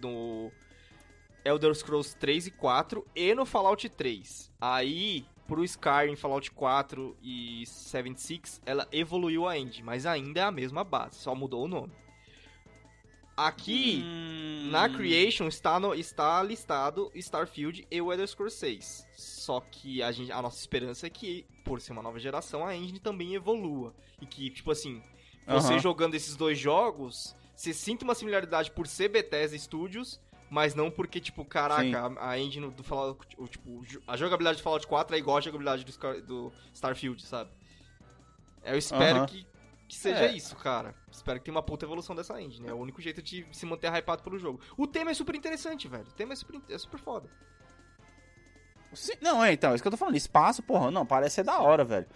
[0.00, 0.52] no
[1.44, 4.50] Elder Scrolls 3 e 4 e no Fallout 3.
[4.60, 10.50] Aí, pro Skyrim, Fallout 4 e 76, ela evoluiu a engine, mas ainda é a
[10.52, 11.92] mesma base, só mudou o nome.
[13.38, 19.06] Aqui, Hum, na Creation está, no, está listado Starfield e o Elder Scrolls 6.
[19.16, 22.74] Só que a, gente, a nossa esperança é que, por ser uma nova geração, a
[22.74, 23.94] engine também evolua.
[24.20, 25.00] E que, tipo assim,
[25.46, 30.20] você jogando esses dois jogos, você sinta uma similaridade por ser Bethesda Studios,
[30.50, 31.48] mas não porque, tipo, Sim.
[31.48, 35.40] caraca, a, a engine do Fallout, tipo, a jogabilidade do Fallout 4 é igual a
[35.40, 37.50] jogabilidade do, do Starfield, sabe?
[38.64, 39.46] Eu espero que,
[39.88, 40.32] que seja É.
[40.32, 40.94] isso, cara.
[41.10, 42.68] Espero que tenha uma puta evolução dessa engine.
[42.68, 44.60] É o único jeito de se manter hypado pelo jogo.
[44.76, 46.04] O tema é super interessante, velho.
[46.04, 47.28] O tema é super, é super foda.
[48.92, 50.16] Sim, não, é, então, é isso que eu tô falando.
[50.16, 52.06] Espaço, porra, não, parece ser da hora, velho.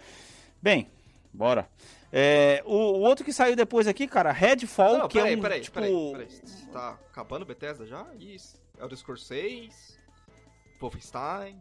[0.61, 0.89] Bem,
[1.33, 1.69] bora.
[2.11, 5.41] É, o, o outro que saiu depois aqui, cara, Redfall, Não, que é peraí, um,
[5.41, 5.73] peraí, tipo...
[5.73, 6.27] peraí, peraí.
[6.71, 8.05] Tá acabando Bethesda já?
[8.19, 8.61] Isso.
[8.79, 9.99] Elder Scrolls 6,
[10.79, 11.59] Wolfenstein,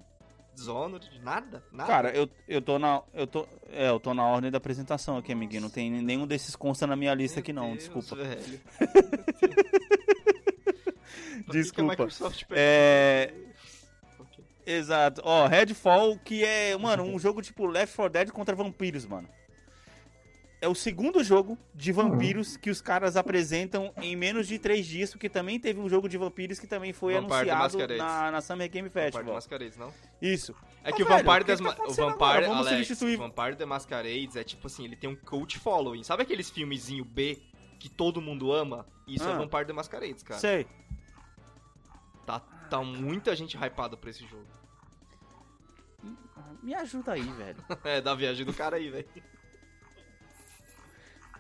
[0.55, 1.65] Dishonored, nada?
[1.73, 1.87] Nada?
[1.91, 3.03] Cara, eu, eu tô na.
[3.15, 5.63] Eu tô, é, eu tô na ordem da apresentação aqui, amiguinho.
[5.63, 7.69] Não tem nenhum desses consta na minha lista Meu aqui, não.
[7.69, 8.17] Deus, Desculpa.
[8.17, 8.61] velho.
[11.49, 12.09] A Desculpa.
[12.51, 13.33] É.
[14.65, 15.21] Exato.
[15.25, 19.29] Ó, Redfall, que é, mano, um jogo tipo Left 4 Dead contra vampiros, mano.
[20.63, 25.11] É o segundo jogo de vampiros que os caras apresentam em menos de três dias,
[25.11, 28.71] porque também teve um jogo de vampiros que também foi Vampire anunciado na, na Summer
[28.71, 29.35] Game Vampire the Festival.
[29.35, 29.93] Masquerades, não?
[30.23, 30.55] Isso.
[30.85, 33.17] É Ô, que o velho, Vampire o que das que tá o Vampire, Alex, substituir-
[33.17, 36.05] o Vampire the Masquerades é tipo assim, ele tem um cult following.
[36.05, 37.43] Sabe aqueles filmezinho B
[37.81, 38.87] que todo mundo ama?
[39.05, 39.39] Isso é Ah.
[39.39, 40.39] Vampire the Masquerades, cara.
[40.39, 40.65] Sei.
[42.25, 44.47] Tá, tá muita gente hypada pra esse jogo.
[46.63, 47.57] Me ajuda aí, velho.
[47.83, 49.09] É, da viagem do cara aí, velho.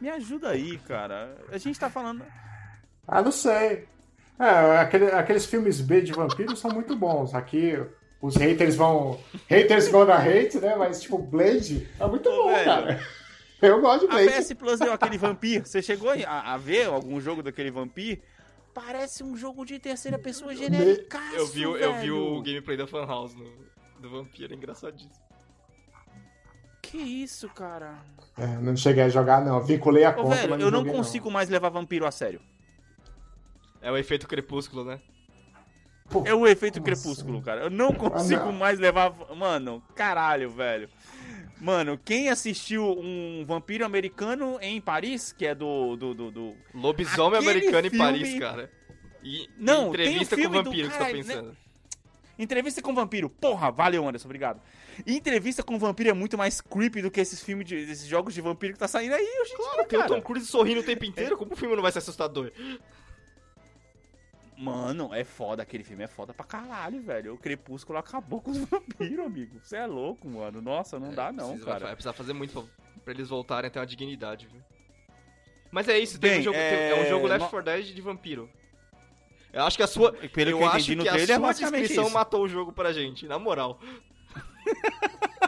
[0.02, 1.36] Me ajuda aí, cara.
[1.48, 2.24] A gente tá falando.
[3.06, 3.86] Ah, não sei.
[4.36, 7.32] É, aquele- aqueles filmes B de vampiros são muito bons.
[7.36, 7.80] Aqui
[8.20, 9.20] os haters vão.
[9.48, 10.74] Haters vão dar hate, né?
[10.74, 12.64] Mas, tipo, Blade é muito Ô, bom, velho.
[12.64, 13.00] cara.
[13.62, 14.40] Eu gosto de A Blade.
[14.42, 15.64] PS Plus deu aquele vampiro.
[15.64, 18.20] Você chegou a, a ver algum jogo daquele vampiro?
[18.74, 21.16] Parece um jogo de terceira pessoa genérico.
[21.32, 23.44] Eu vi, o- eu vi o gameplay da Fan House no,
[24.00, 25.12] do Vampiro, é engraçadíssimo.
[26.92, 27.94] Que isso, cara?
[28.37, 29.59] É, não cheguei a jogar, não.
[29.64, 32.38] Vinculei a Ô, conta, velho, mas eu não joguei, consigo mais levar vampiro a sério.
[33.81, 35.00] É o efeito crepúsculo, né?
[36.11, 37.62] Pô, É o efeito crepúsculo, cara.
[37.62, 38.52] Eu não consigo não.
[38.52, 39.11] mais levar.
[39.35, 40.87] Mano, caralho, velho.
[41.59, 45.96] Mano, quem assistiu um vampiro americano em Paris, que é do.
[45.96, 48.70] do, do, do- Lobisomem Aquele americano em filme- Paris, cara.
[49.24, 50.98] E Não, entrevista tem o com filme o do vampiro que você
[51.33, 51.52] tá né?
[52.38, 53.29] Entrevista com vampiro.
[53.29, 54.61] Porra, valeu, Anderson, obrigado.
[55.07, 58.40] Entrevista com vampiro é muito mais creepy do que esses filmes, de, esses jogos de
[58.40, 60.07] vampiro que tá saindo aí hoje Claro, dia, tem o.
[60.07, 62.51] Tom Cruise sorrindo o tempo inteiro, como o filme não vai ser assustador?
[64.57, 67.35] Mano, é foda, aquele filme é foda pra caralho, velho.
[67.35, 69.59] O Crepúsculo acabou com os vampiros, amigo.
[69.62, 70.61] Você é louco, mano.
[70.61, 71.85] Nossa, não dá não, Precisa- cara.
[71.87, 72.68] Vai precisar fazer muito
[73.05, 74.61] pra, eles voltarem a ter uma dignidade, viu?
[75.71, 77.64] Mas é isso, tem Bem, um jogo, é, tem- é um jogo Left no- 4
[77.64, 78.49] Dead de vampiro.
[79.52, 81.34] Eu acho que a sua, Pelo eu que eu acho entendi no que a trailer,
[81.36, 82.14] é sua basicamente descrição isso.
[82.14, 83.78] matou o jogo pra gente, na moral.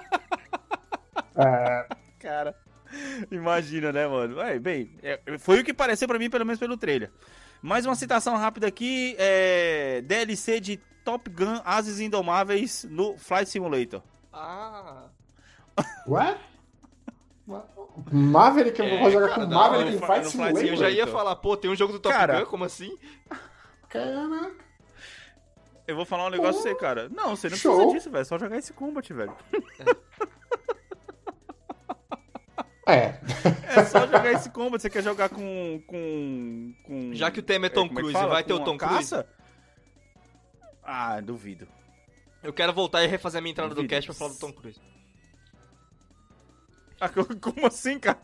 [1.37, 1.87] É,
[2.21, 2.55] Cara,
[3.31, 4.41] imagina, né, mano?
[4.41, 7.11] É, bem, é, foi o que pareceu pra mim, pelo menos pelo trailer.
[7.61, 14.01] Mais uma citação rápida aqui, é DLC de Top Gun Ases Indomáveis no Flight Simulator.
[14.33, 15.07] Ah,
[16.09, 16.39] Ué?
[18.13, 20.59] Maverick, eu É, vou jogar cara, com não, Maverick no em Flight- Flight no Flight
[20.59, 20.69] Simulator?
[20.73, 22.41] eu já ia falar, pô, tem um jogo do Top Cara.
[22.41, 22.97] Gun, como assim?
[23.95, 24.65] Caraca.
[25.87, 27.09] Eu vou falar um negócio pra você, cara.
[27.11, 27.77] Não, você não Show.
[27.77, 28.23] precisa disso, velho.
[28.23, 29.37] É só jogar esse combat, velho.
[32.87, 33.19] É.
[33.75, 34.83] É só jogar esse combat.
[34.83, 35.83] Você quer jogar com.
[35.87, 36.75] com.
[36.85, 38.77] com Já que o tema é Tom como que Cruise, vai ter Com o Tom
[38.77, 39.25] Cruise?
[40.83, 41.67] Ah, duvido.
[42.43, 43.91] Eu quero voltar e refazer a minha entrada do Duvido.
[43.91, 44.79] cast pra falar do Tom Cruise.
[47.01, 48.21] Ah, como assim, cara?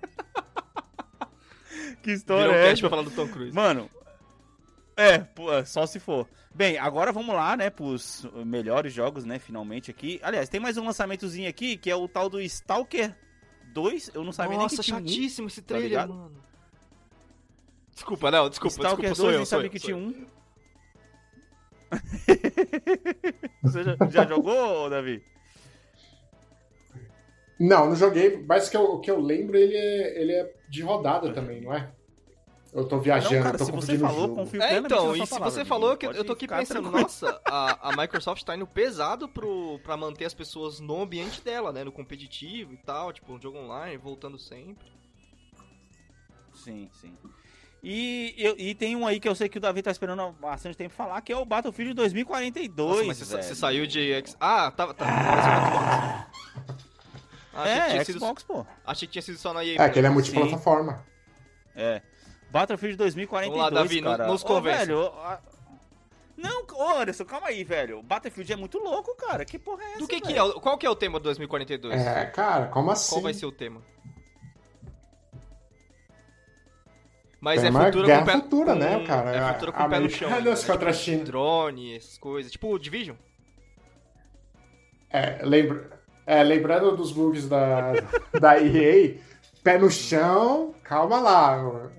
[2.03, 2.81] que história Virou um é cast essa?
[2.83, 3.55] pra falar do Tom Cruise.
[3.55, 3.91] Mano,
[5.01, 6.29] é, só se for.
[6.55, 10.19] Bem, agora vamos lá, né, pros melhores jogos, né, finalmente aqui.
[10.23, 13.15] Aliás, tem mais um lançamentozinho aqui, que é o tal do Stalker
[13.73, 14.11] 2.
[14.15, 15.01] Eu não sabia nem Nossa, que tinha um.
[15.01, 16.13] chatíssimo esse trailer, ligado?
[16.15, 16.43] mano.
[17.93, 19.99] Desculpa, não, desculpa, Stalker desculpa, sou 2, eu, nem sou sabia eu, que sou tinha
[19.99, 20.03] eu.
[20.09, 20.27] um.
[23.63, 25.23] Você já, já jogou, Davi?
[27.59, 30.83] Não, não joguei, mas que eu- o que eu lembro, ele é, ele é de
[30.83, 31.91] rodada também, não é?
[32.73, 35.51] Eu tô viajando, Não, cara, tô se você falou, confio É, então, e se palavra,
[35.51, 37.03] você falou que eu, tô aqui pensando, tranquilo.
[37.03, 41.73] nossa, a, a Microsoft tá indo pesado pro, pra manter as pessoas no ambiente dela,
[41.73, 41.83] né?
[41.83, 44.87] No competitivo e tal, tipo, um jogo online, voltando sempre.
[46.55, 47.13] Sim, sim.
[47.83, 50.31] E, eu- e tem um aí que eu sei que o Davi tá esperando há
[50.31, 52.89] bastante tempo falar, que é o Battlefield 2042.
[52.89, 54.13] Nossa, mas você, saiu de...
[54.13, 54.93] X- Ah, tava...
[54.93, 56.31] no Xbox?
[57.53, 58.65] Ah, É, tinha sido, Xbox, pô.
[58.87, 59.83] achei que tinha sido só na EA.
[59.83, 61.05] É, que ele é multiplataforma.
[61.75, 62.01] É.
[62.51, 64.27] Battlefield 2042, Vamos lá, Davi, cara.
[64.27, 64.79] nos Ô, convence.
[64.87, 65.41] velho, a-
[66.37, 68.03] Não, ô, Anderson, calma aí, velho.
[68.03, 69.45] Battlefield é muito louco, cara.
[69.45, 70.53] Que porra é essa, Do que que é?
[70.61, 72.01] Qual que é o tema do 2042?
[72.01, 73.11] É, cara, como assim?
[73.11, 73.83] Qual vai ser o tema?
[77.41, 79.31] Mas Tem é uma futura guerra com pé, futura, com- né, cara?
[79.37, 80.29] É futura com o pé no chão.
[80.45, 80.57] Né?
[80.67, 81.25] contra a Tipo.
[81.25, 82.53] Drone, essas coisas.
[82.53, 83.17] Tipo o Division.
[85.09, 85.91] É, lembra...
[86.27, 87.93] é, lembrando dos bugs da,
[88.39, 89.17] da EA,
[89.65, 91.91] pé no chão, calma lá.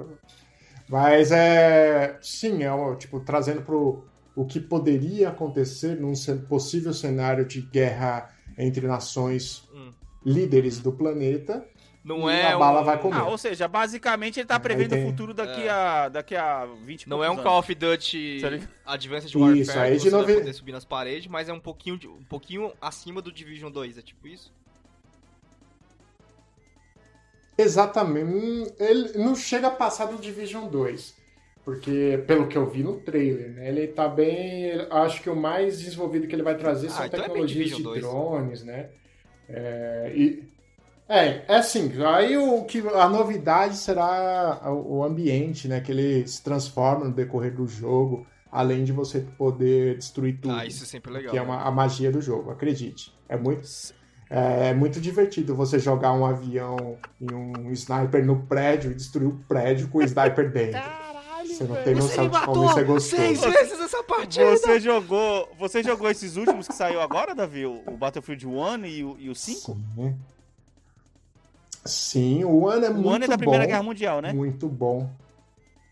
[0.91, 2.17] Mas é.
[2.21, 4.03] Sim, é o, tipo, trazendo pro
[4.35, 6.13] o que poderia acontecer num
[6.49, 9.91] possível cenário de guerra entre nações Hum.
[10.25, 11.65] líderes do planeta.
[12.03, 12.83] Não E é a bala um...
[12.83, 13.17] vai comer.
[13.17, 15.69] Ah, ou seja, basicamente ele tá prevendo tem- o futuro daqui, É.
[15.69, 17.65] a, daqui a 20 e Não é um poucos Call anos.
[17.69, 18.69] of Duty Tá ligado?
[18.85, 22.07] Advanced Warfare Isso, aí que de poder subir nas paredes, mas é um pouquinho, de-
[22.07, 24.51] um pouquinho acima do Division 2, é tipo isso?
[27.61, 28.25] Exatamente.
[28.25, 31.21] Hum, Ele não chega a passar do Division 2.
[31.63, 34.71] Porque, pelo que eu vi no trailer, né, ele tá bem.
[34.89, 37.77] Acho que o mais desenvolvido que ele vai trazer Ah, são então é tecnologias Division
[37.77, 38.01] de 2.
[38.01, 38.89] drones, né?
[39.47, 40.43] É, e,
[41.07, 41.91] é, é assim.
[42.03, 45.79] Aí o que a novidade será o ambiente, né?
[45.81, 50.55] Que ele se transforma no decorrer do jogo, além de você poder destruir tudo.
[50.55, 51.31] Ah, isso é sempre legal.
[51.31, 51.45] que é né?
[51.45, 53.13] uma, a magia do jogo, acredite.
[53.29, 53.67] É muito,
[54.31, 59.27] é, é muito divertido você jogar um avião e um sniper no prédio e destruir
[59.27, 60.81] o prédio com o sniper dentro.
[61.45, 63.15] Você não tem noção de como isso é gostoso.
[63.17, 64.51] seis vezes essa partida!
[64.51, 67.65] Você jogou, você jogou esses últimos que saiu agora, Davi?
[67.65, 69.77] O, o Battlefield 1 e o, e o 5?
[69.95, 70.15] Sim.
[71.83, 73.69] Sim, o One é O muito 1 é da Primeira bom.
[73.69, 74.31] Guerra Mundial, né?
[74.31, 75.09] Muito bom.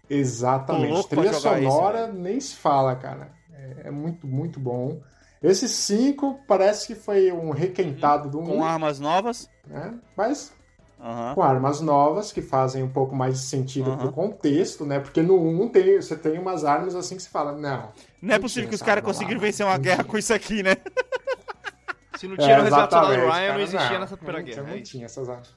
[0.10, 1.10] Exatamente.
[1.10, 2.20] Trilha sonora velho.
[2.20, 3.32] nem se fala, cara.
[3.54, 5.02] É, é muito, muito bom.
[5.42, 9.50] Esse 5 parece que foi um requentado do 1, Com armas novas.
[9.66, 9.98] né?
[10.18, 10.52] Mas
[11.00, 11.34] Aham.
[11.34, 13.98] com armas novas que fazem um pouco mais de sentido Aham.
[14.00, 15.00] pro contexto, né?
[15.00, 17.94] Porque no 1 tem, você tem umas armas assim que você fala, não.
[18.22, 20.12] Não é Não possível que os caras conseguiram vencer uma Não guerra tinha.
[20.12, 20.76] com isso aqui, né?
[22.18, 24.62] Se não tinha no Resgate do exatamente, Ryan, não cara, existia nessa Primeira não Guerra.
[24.64, 24.92] Tinha, é não isso.
[24.92, 25.56] tinha essas armas.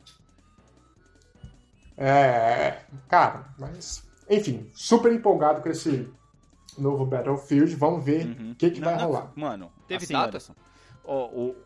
[1.96, 2.78] É,
[3.08, 6.08] cara, mas enfim, super empolgado com esse
[6.78, 7.74] novo Battlefield.
[7.76, 8.54] Vamos ver o Uhum.
[8.54, 9.32] que, que Não, vai não, rolar.
[9.34, 10.28] Mano, Teve assim, data?
[10.28, 10.54] Anderson,
[11.04, 11.56] ó, o,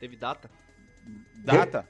[0.00, 0.50] Teve data?
[1.36, 1.88] data...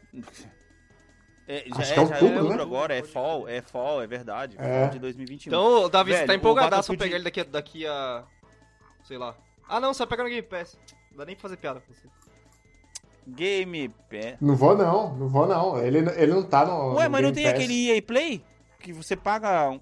[1.51, 2.63] É, já Acho é, que é já outubro, é né?
[2.63, 4.55] agora, é fall, é fall, é verdade.
[4.59, 4.81] É.
[4.83, 5.49] Fall de 2021.
[5.51, 8.25] Então, Davi, você Velho, tá o empolgadaço Battlefield- pegar ele daqui a, daqui a.
[9.05, 9.35] Sei lá.
[9.67, 10.79] Ah, não, você vai pegar no Game Pass.
[11.11, 12.07] Não dá nem pra fazer piada com você.
[13.29, 13.91] Game...
[14.11, 14.37] é.
[14.41, 15.79] Não vou não, não vou não.
[15.83, 16.95] Ele, ele não tá no.
[16.97, 17.55] Ué, no mas não Game tem Pass.
[17.55, 18.45] aquele EA Play?
[18.81, 19.81] Que você paga...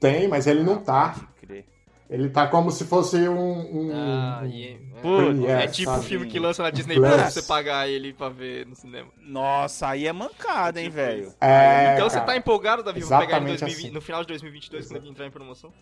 [0.00, 1.10] Tem, mas ele não tá.
[1.10, 1.66] Pode crer.
[2.08, 3.88] Ele tá como se fosse um.
[3.88, 7.08] um- Ah, e é, Putz, é, é, tipo o filme que lança na Disney Plus.
[7.14, 9.10] Pra você pagar ele pra ver no cinema.
[9.18, 11.32] Nossa, aí é mancada, hein, Tipo velho.
[11.40, 12.26] É, então você cara.
[12.26, 13.94] tá empolgado, Davi, pra pegar ele em Exatamente 2020 assim.
[13.94, 15.72] no final de 2022 quando ele entrar em promoção?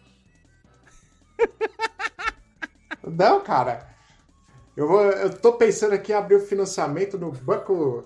[3.06, 3.88] Não, cara.
[4.76, 8.04] Eu, vou, eu tô pensando aqui em abrir o financiamento no banco.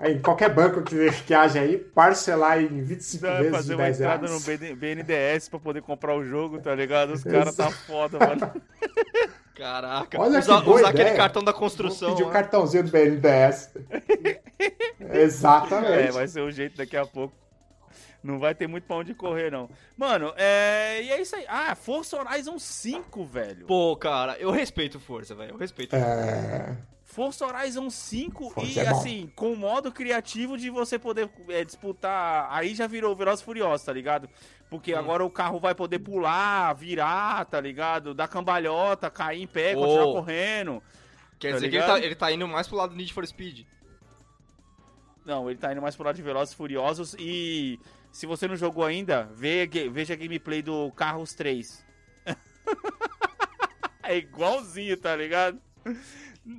[0.00, 3.82] Em qualquer banco que, que haja aí, parcelar em 25 Vai vezes fazer de uma
[3.84, 4.46] 10 entrada reais.
[4.46, 7.14] no BN- BNDES pra poder comprar o jogo, tá ligado?
[7.14, 8.52] Os caras tá foda, mano.
[9.56, 11.16] Caraca, Olha usar, usar aquele ideia.
[11.16, 12.10] cartão da Vou construção.
[12.10, 12.32] pedir o né?
[12.32, 13.70] cartãozinho do BNDES.
[15.12, 16.08] Exatamente.
[16.08, 17.34] É, vai ser o jeito daqui a pouco.
[18.22, 19.68] Não vai ter muito pra onde correr, não.
[19.96, 21.02] Mano, é.
[21.02, 21.44] E é isso aí.
[21.48, 23.66] Ah, Forza Horizon 5, velho.
[23.66, 25.52] Pô, cara, eu respeito Força, velho.
[25.52, 25.94] Eu respeito.
[25.94, 26.76] É,
[27.18, 31.64] Forza Horizon 5 Forza e é assim, com o modo criativo de você poder é,
[31.64, 32.46] disputar.
[32.48, 34.28] Aí já virou Velozes e Furiosos, tá ligado?
[34.70, 34.98] Porque Hum.
[34.98, 38.14] agora o carro vai poder pular, virar, tá ligado?
[38.14, 39.80] Dar cambalhota, cair em pé, Oh.
[39.80, 40.80] continuar correndo.
[41.40, 42.00] Quer tá dizer que ele ligado?
[42.00, 43.66] tá, ele tá indo mais pro lado do Need for Speed.
[45.26, 47.80] Não, ele tá indo mais pro lado de Velozes e Furiosos e
[48.12, 51.84] se você não jogou ainda, veja a gameplay do Carros 3.
[54.04, 55.60] é igualzinho, tá ligado?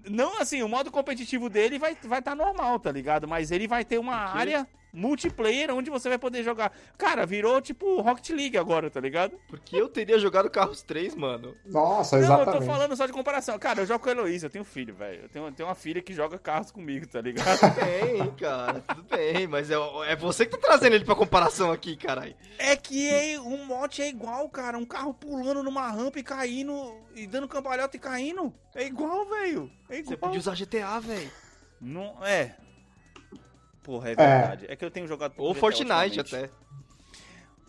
[0.07, 3.27] Não assim, o modo competitivo dele vai vai tá normal, tá ligado?
[3.27, 6.71] Mas ele vai ter uma área multiplayer onde você vai poder jogar.
[6.97, 9.39] Cara, virou tipo Rocket League agora, tá ligado?
[9.47, 11.55] Porque eu teria jogado Carros 3, mano.
[11.65, 12.59] Nossa, Não, eu exatamente.
[12.59, 13.57] tô falando só de comparação.
[13.59, 15.23] Cara, eu jogo com a Heloísa, eu tenho filho, velho.
[15.23, 17.59] Eu tenho, eu tenho uma filha que joga carros comigo, tá ligado?
[17.59, 19.75] Tudo bem, cara, tudo bem, mas é,
[20.07, 22.35] é você que tá trazendo ele pra comparação aqui, caralho.
[22.57, 24.77] É que é, um mote é igual, cara.
[24.77, 28.53] Um carro pulando numa rampa e caindo, e dando cambalhota e caindo.
[28.75, 29.71] É igual, velho.
[29.89, 30.17] É Você igual.
[30.17, 31.29] podia usar GTA, velho.
[31.81, 32.55] Não, é.
[33.89, 34.65] Porra, é verdade.
[34.69, 35.33] É, que eu tenho jogado...
[35.37, 36.51] Ou Fortnite até.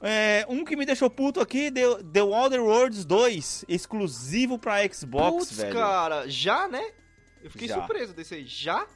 [0.02, 5.48] É, um que me deixou puto aqui, The, The Wilder Worlds 2, exclusivo pra Xbox,
[5.48, 5.74] Putz, velho.
[5.74, 6.82] cara, já, né?
[7.42, 7.76] Eu fiquei Já.
[7.76, 8.44] surpreso desse aí.
[8.44, 8.86] Já?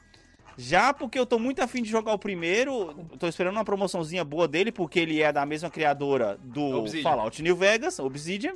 [0.55, 4.47] Já porque eu tô muito afim de jogar o primeiro, tô esperando uma promoçãozinha boa
[4.47, 7.09] dele, porque ele é da mesma criadora do Obsidian.
[7.09, 8.55] Fallout New Vegas, Obsidian,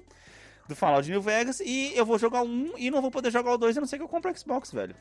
[0.67, 3.51] do Fallout New Vegas, e eu vou jogar o um e não vou poder jogar
[3.51, 4.95] o dois, a não ser que eu compre o Xbox, velho.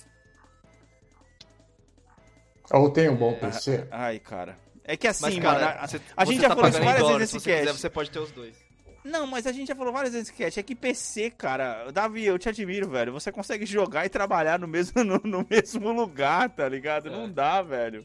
[2.72, 3.86] Ou tem um bom PC?
[3.90, 4.56] Ai, cara.
[4.84, 7.02] É que assim, Mas, cara, mano, a, você, a gente já tá falou isso várias
[7.02, 7.80] dólar, vezes se nesse quiser, cast.
[7.80, 8.56] você pode ter os dois.
[9.04, 12.24] Não, mas a gente já falou várias vezes nesse cast, é que PC, cara, Davi,
[12.24, 13.12] eu te admiro, velho.
[13.12, 17.08] Você consegue jogar e trabalhar no mesmo, no, no mesmo lugar, tá ligado?
[17.08, 17.12] É.
[17.12, 18.04] Não dá, velho.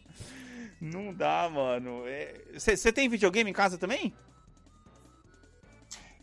[0.82, 2.04] Não dá, mano.
[2.54, 4.14] Você tem videogame em casa também?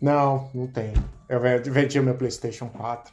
[0.01, 0.93] Não, não tem.
[1.28, 3.12] Eu ve- vendi o meu PlayStation 4.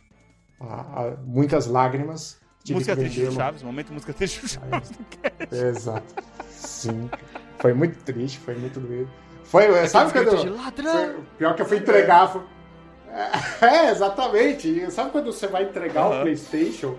[0.59, 2.39] Ah, ah, muitas lágrimas.
[2.67, 4.91] Tive música que triste do Chaves, momento música triste do Chaves.
[5.51, 6.23] Exato.
[6.49, 7.09] Sim.
[7.59, 9.09] Foi muito triste, foi muito doido.
[9.45, 10.41] Foi, sabe Aqueles quando.
[10.41, 11.13] gritos de ladrão!
[11.13, 12.27] foi- pior que eu fui entregar.
[12.31, 12.41] foi-
[13.61, 14.67] É, exatamente.
[14.67, 16.19] E Sabe quando você vai entregar Aham.
[16.19, 16.95] o PlayStation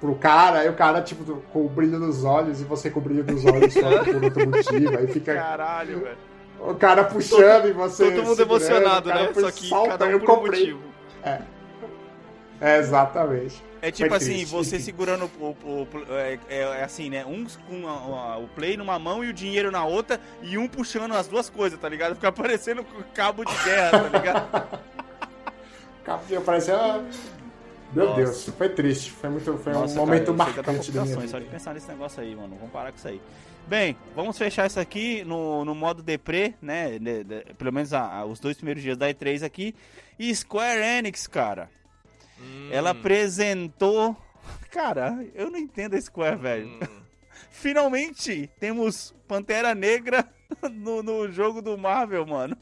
[0.00, 3.02] pro cara, aí o cara, tipo, com o brilho nos olhos e você com o
[3.02, 4.96] brilho nos olhos só por outro motivo.
[4.98, 6.16] Aí fica Caralho, velho.
[6.60, 8.10] o cara puxando e você.
[8.12, 9.30] Todo mundo emocionado, né?
[9.34, 10.60] Só que salta, cada um eu um comprei.
[10.72, 10.80] motivo.
[12.60, 13.62] É, exatamente.
[13.82, 15.44] É tipo Foi assim, triste, você segurando o.
[15.44, 17.26] o- o- é, é- é assim, né?
[17.26, 20.68] Um com a- a- o play numa mão e o dinheiro na outra, e um
[20.68, 22.14] puxando as duas coisas, tá ligado?
[22.14, 24.80] Fica parecendo cabo de guerra, tá ligado?
[26.04, 26.76] Capinha parecia.
[26.76, 27.02] ah,
[27.92, 28.16] Meu Nossa.
[28.22, 29.10] Deus, foi triste.
[29.10, 31.56] Foi, muito, foi Nossa, um momento cara, marcante da minha palpitações Só de vida.
[31.58, 32.54] pensar nesse negócio aí, mano.
[32.56, 33.20] Vamos parar com isso aí.
[33.66, 36.98] Bem, vamos fechar isso aqui no, no modo deprê, né?
[36.98, 39.74] De- de- pelo menos a- a- os dois primeiros dias da E3 aqui.
[40.18, 41.68] E Square Enix, cara.
[42.42, 44.16] Hum, Ela apresentou.
[44.70, 46.66] Cara, eu não entendo a Square, velho.
[46.68, 46.80] hum.
[47.50, 50.28] Finalmente temos Pantera Negra
[50.72, 52.56] no, no jogo do Marvel, mano.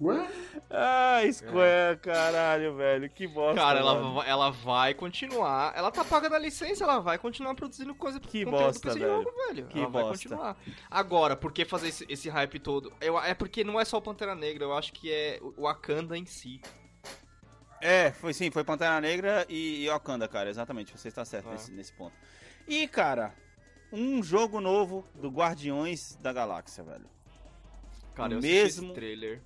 [0.00, 0.28] Ué?
[0.70, 3.10] Ah, Square, caralho, velho.
[3.10, 3.60] Que bosta.
[3.60, 4.22] Cara, ela, mano.
[4.22, 5.72] ela vai continuar.
[5.74, 9.12] Ela tá pagando a licença, ela vai continuar produzindo coisa Que bosta, pra esse velho.
[9.12, 9.66] jogo, velho.
[9.66, 10.28] Que ela vai bosta.
[10.28, 10.56] continuar.
[10.88, 12.92] Agora, por que fazer esse, esse hype todo?
[13.00, 16.16] Eu, é porque não é só o Pantera Negra, eu acho que é o Wakanda
[16.16, 16.60] em si.
[17.80, 20.50] É, foi sim, foi Pantera Negra e, e Wakanda, cara.
[20.50, 21.52] Exatamente, você está certo Ah.
[21.52, 22.14] nesse, nesse ponto.
[22.66, 23.32] E, cara,
[23.92, 27.06] um jogo novo do Guardiões da Galáxia, velho.
[28.14, 29.40] Cara, eu Mesmo- trailer.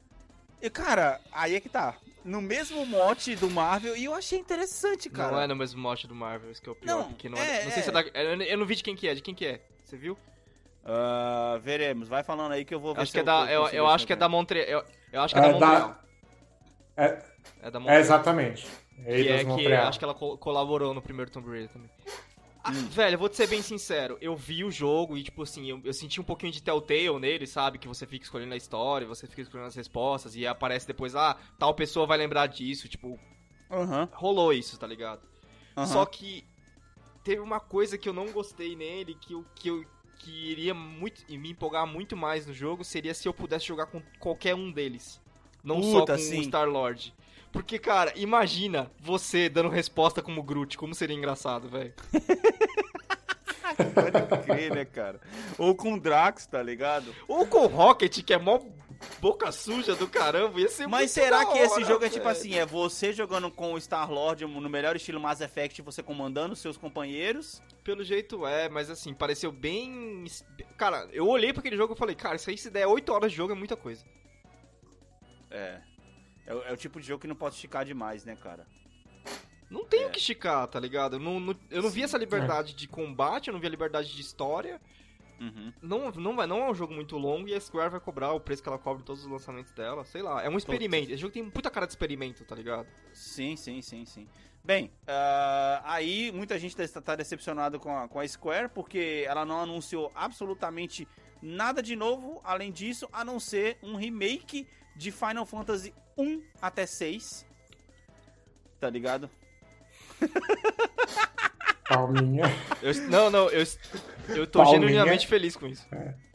[0.61, 1.97] E, cara, aí é que tá.
[2.25, 5.33] No mesmo mote do Marvel, e eu achei interessante, cara.
[5.33, 6.87] Não é no mesmo mote do Marvel, isso que é o pior.
[6.99, 7.83] Não, porque não, é, é, não sei é.
[7.83, 8.01] se é da.
[8.01, 9.61] Eu, eu não vi de quem que é, de quem que é.
[9.85, 10.17] Você viu?
[10.85, 13.51] Ah, veremos, vai falando aí que eu vou ver Acho se que é da.
[13.51, 14.67] Eu, eu ver acho que é eu da Montreal.
[14.69, 16.03] Eu, eu acho que é, É da da- Montreal.
[16.97, 17.25] É,
[17.61, 17.99] É da é Montreal.
[17.99, 18.67] exatamente.
[19.15, 19.89] Que é que Montreal.
[19.89, 21.91] acho que ela col- colaborou no primeiro Tomb Raider também.
[22.65, 22.89] Ah, Hum.
[22.91, 24.17] Velho, eu vou te ser bem sincero.
[24.21, 27.47] Eu vi o jogo e, tipo assim, eu, eu senti um pouquinho de Telltale nele,
[27.47, 27.79] sabe?
[27.79, 31.37] Que você fica escolhendo a história, você fica escolhendo as respostas e aparece depois, ah,
[31.59, 32.89] tal pessoa vai lembrar disso.
[32.89, 33.19] Tipo,
[33.71, 35.23] Aham, rolou isso, tá ligado?
[35.77, 35.87] aham.
[35.87, 36.45] Só que
[37.25, 39.85] teve uma coisa que eu não gostei nele, que eu, que eu
[40.19, 43.87] que iria muito, e me empolgar muito mais no jogo, seria se eu pudesse jogar
[43.87, 45.21] com qualquer um deles.
[45.65, 46.39] Não só Puta, com sim.
[46.39, 47.13] o Star-Lord.
[47.53, 51.93] Porque, cara, imagina você dando resposta como Groot, como seria engraçado, velho.
[53.77, 55.21] Pode crer, né, cara?
[55.59, 57.15] Ou com o Drax, tá ligado?
[57.29, 58.61] Ou com o Rocket, que é mó
[59.21, 62.37] boca suja do caramba, ia ser Mas será que esse hora, jogo é tipo velho.
[62.37, 66.77] assim, é você jogando com o Star-Lord no melhor estilo Mass Effect, você comandando seus
[66.77, 67.61] companheiros?
[67.83, 70.25] Pelo jeito é, mas assim, pareceu bem...
[70.77, 73.33] Cara, eu olhei pra aquele jogo e falei, cara, isso aí se der 8 horas
[73.33, 74.05] de jogo é muita coisa.
[75.51, 75.81] É.
[76.53, 78.67] É, o- é o tipo de jogo que não pode esticar demais, né, cara?
[79.71, 80.07] Não tem É.
[80.07, 81.17] o que esticar, tá ligado?
[81.17, 84.15] Eu não, não- eu não vi essa liberdade de combate, eu não vi a liberdade
[84.15, 84.81] de história.
[85.41, 85.73] Uhum.
[85.83, 88.39] Não, não, vai, não é um jogo muito longo e a Square vai cobrar o
[88.39, 90.05] preço que ela cobra em todos os lançamentos dela.
[90.05, 91.11] Sei lá, é um experimento.
[91.11, 92.87] Esse jogo tem puta cara de experimento, tá ligado?
[93.13, 94.29] Sim, sim, sim, sim.
[94.63, 99.45] Bem, ah, aí muita gente está tá decepcionado com a, com a Square porque ela
[99.45, 101.09] não anunciou absolutamente
[101.43, 106.87] nada de novo, além disso, a não ser um remake de Final Fantasy 1 até
[106.87, 107.45] 6.
[108.81, 109.31] Tá ligado?
[111.89, 112.45] Palminha.
[112.81, 113.65] Eu- não, não, eu,
[114.29, 114.81] eu tô Palminha.
[114.81, 115.87] genuinamente feliz com isso.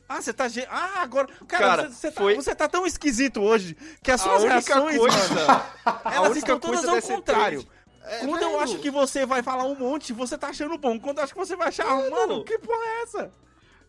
[0.07, 0.47] Ah, você tá.
[0.47, 1.27] ge- Ah, agora.
[1.47, 4.97] Cara, Cara, você, você tá, foi- você tá tão esquisito hoje que as suas reações,
[4.97, 5.17] coisa.
[6.05, 7.61] elas única estão todas coisa ao contrário.
[7.61, 7.67] E3
[8.03, 10.97] é, Quando eu velho, acho que você vai falar um monte, você tá achando bom.
[10.97, 12.09] Quando eu acho que você vai achar, Mano.
[12.11, 13.31] mano, que porra é essa?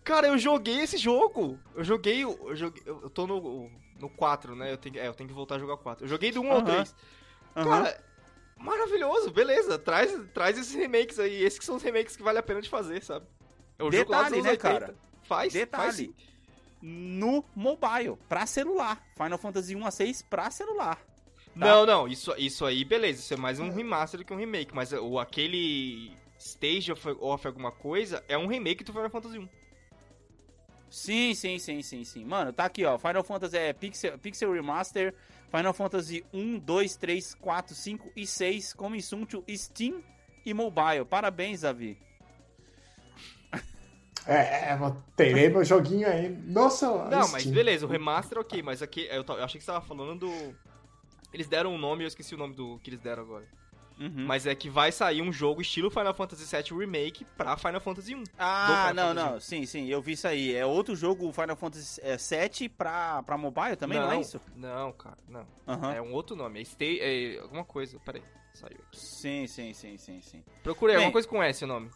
[0.09, 1.61] Cara, eu joguei esse jogo.
[1.75, 2.25] Eu joguei.
[2.25, 4.73] Eu, joguei, eu tô no, no 4, né?
[4.73, 6.03] Eu tenho, é, eu tenho que voltar a jogar 4.
[6.03, 6.65] Eu joguei do 1 ao Aham.
[6.65, 6.97] 3.
[7.55, 7.69] Aham.
[7.69, 8.05] Cara,
[8.57, 9.79] maravilhoso, beleza.
[9.79, 11.45] Traz, traz esses remakes aí.
[11.45, 13.27] Esses que são os remakes que vale a pena de fazer, sabe?
[13.79, 14.81] É o jogo lá dos Detalhe, anos né, 80.
[14.81, 14.95] cara?
[15.25, 15.83] Faz, Detalhe.
[15.85, 16.15] faz sim.
[16.81, 19.05] no mobile, pra celular.
[19.15, 20.97] Final Fantasy 1 a 6 pra celular.
[20.97, 21.53] Tá.
[21.55, 23.21] Não, não, isso, isso aí, beleza.
[23.21, 24.75] Isso é mais um remaster do que um remake.
[24.75, 29.58] Mas o, aquele Stage of, of alguma coisa é um remake do Final Fantasy 1.
[30.91, 32.25] Sim, sim, sim, sim, sim.
[32.25, 32.99] Mano, tá aqui, ó.
[32.99, 35.15] Final Fantasy é Pixel, Pixel Remaster,
[35.51, 40.03] Final Fantasy 1, 2, 3, 4, 5 e 6 com Insunto Steam
[40.45, 41.05] e mobile.
[41.05, 41.99] Parabéns, Davi.
[44.27, 44.79] É, é,
[45.17, 46.29] terei meu joguinho aí.
[46.29, 49.85] Nossa, Não, mas beleza, o remaster ok, mas aqui eu, eu achei que você tava
[49.85, 50.55] falando do.
[51.33, 53.47] Eles deram um nome, eu esqueci o nome do que eles deram agora.
[53.99, 54.27] Uhum.
[54.27, 58.15] Mas é que vai sair um jogo estilo Final Fantasy VII Remake pra Final Fantasy
[58.15, 58.23] 1.
[58.39, 59.41] Ah, não, Final não.
[59.41, 60.55] Sim, sim, eu vi isso aí.
[60.55, 64.41] É outro jogo Final Fantasy é, 7 pra, pra mobile também, não, é isso?
[64.55, 65.47] Não, cara, não.
[65.67, 65.95] Aham.
[65.95, 66.61] É um outro nome.
[66.61, 68.23] É, stay, é alguma coisa, peraí.
[68.55, 68.99] Saiu aqui.
[68.99, 70.43] Sim, sim, sim, sim, sim.
[70.63, 71.91] Procurei, Bem, alguma coisa com S o nome.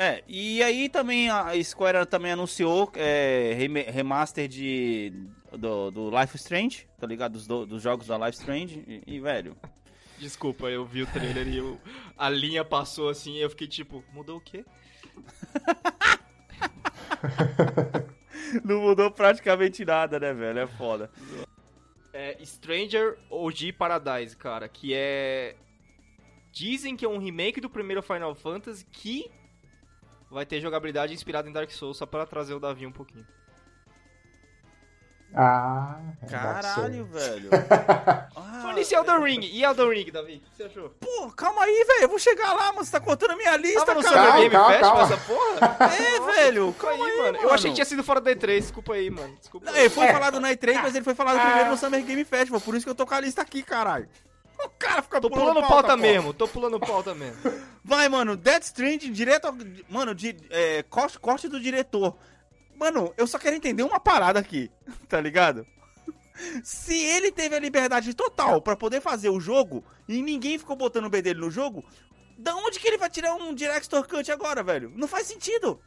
[0.00, 3.52] É, e aí também a Square também anunciou é,
[3.90, 5.12] remaster de
[5.52, 7.32] do, do Life Strange, tá ligado?
[7.32, 8.84] Dos, do- dos jogos da Life Strange.
[8.86, 9.56] E, e, velho,
[10.18, 11.80] Desculpa, eu vi o trailer e eu-
[12.16, 14.64] a linha passou assim e eu fiquei tipo, mudou o quê?
[18.64, 20.58] não mudou praticamente nada, né, velho?
[20.60, 21.10] É foda.
[22.12, 25.56] É Stranger OG Paradise, cara, que é.
[26.50, 29.30] Dizem que é um remake do primeiro Final Fantasy que
[30.30, 33.26] vai ter jogabilidade inspirada em Dark Souls, só pra trazer o Davi um pouquinho.
[35.34, 37.50] Ah, é Caralho, velho.
[38.34, 39.40] Ah, Foi iniciar Elden Ring.
[39.52, 40.36] E Elden Ring, Davi?
[40.36, 40.90] O que você achou?
[41.00, 42.02] Pô, calma aí, velho.
[42.02, 42.84] Eu vou chegar lá, mano.
[42.84, 44.16] Você tá cortando a minha lista, Tava no cara.
[44.16, 45.76] Summer Calma, Game calma, Festival essa porra?
[45.94, 46.66] É, velho.
[46.72, 47.38] Desculpa Calma aí, mano.
[47.42, 49.36] Eu achei que tinha sido fora da E3, desculpa aí, mano.
[49.38, 49.66] Desculpa.
[49.66, 49.80] Não, aí.
[49.82, 50.12] ele foi É.
[50.12, 51.44] falado na E3, mas ele foi falado Ah.
[51.44, 52.60] primeiro no Summer Game Festival.
[52.60, 54.08] Por isso que eu tô com a lista aqui, caralho.
[54.64, 57.36] O cara fica Tô pulando pauta mesmo, tô pulando pauta mesmo.
[57.84, 59.54] Vai, mano, Death Stranding direto ao...
[59.88, 62.16] Mano, de, é, corte, corte do diretor.
[62.78, 64.70] Mano, eu só quero entender uma parada aqui,
[65.08, 65.66] tá ligado?
[66.62, 71.06] Se ele teve a liberdade total pra poder fazer o jogo e ninguém ficou botando
[71.06, 71.84] o B dele no jogo,
[72.38, 74.92] da onde que ele vai tirar um Director Cut agora, velho?
[74.94, 75.80] Não faz sentido.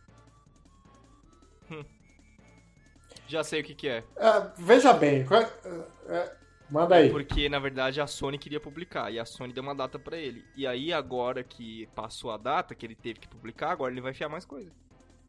[3.28, 4.04] Já sei o que que é.
[4.18, 6.36] É, veja bem, qual- é, é,
[6.70, 7.10] manda aí.
[7.10, 10.44] Porque, na verdade, a Sony queria publicar e a Sony deu uma data pra ele.
[10.56, 14.12] E aí, agora que passou a data, que ele teve que publicar, agora ele vai
[14.12, 14.70] enfiar mais coisa.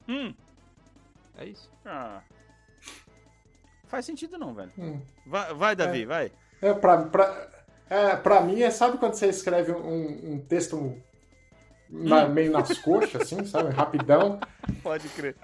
[0.09, 0.35] Hum.
[1.39, 1.71] É isso.
[1.85, 2.21] Ah.
[3.89, 4.73] Faz sentido não, velho.
[4.79, 5.01] Hum.
[5.27, 6.33] Vai, vai Davi, vai.
[6.61, 7.49] É, pra, pra,
[7.91, 10.97] é, pra mim, é, sabe quando você escreve um, um texto
[11.91, 13.71] na- meio nas coxas, assim, sabe?
[13.75, 14.41] Rapidão.
[14.83, 15.37] Pode crer.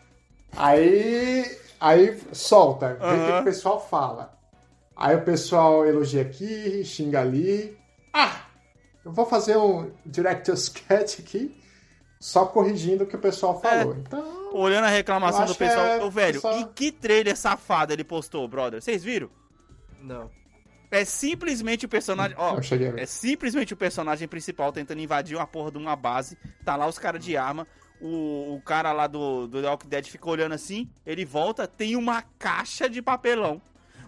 [0.57, 1.45] Aí,
[1.78, 4.39] aí solta, vê o que o pessoal fala.
[4.97, 7.76] Aí o pessoal elogia aqui, xinga ali.
[8.12, 8.41] Ah,
[9.05, 11.55] eu vou fazer um Director's Cut aqui,
[12.18, 13.94] só corrigindo o que o pessoal falou.
[13.96, 15.86] Então, Olhando a reclamação do pessoal.
[15.86, 18.80] é- Ô, velho, pessoal- e que trailer safado ele postou, brother?
[18.82, 19.28] Vocês viram?
[20.00, 20.30] Não.
[20.90, 22.34] É simplesmente o personagem.
[22.38, 22.54] Ó,
[22.98, 26.38] é simplesmente o personagem principal tentando invadir uma porra de uma base.
[26.64, 27.66] Tá lá os caras de arma.
[28.00, 30.88] O, o cara lá do, do The Walking Dead fica olhando assim.
[31.04, 33.60] Ele volta, tem uma caixa de papelão.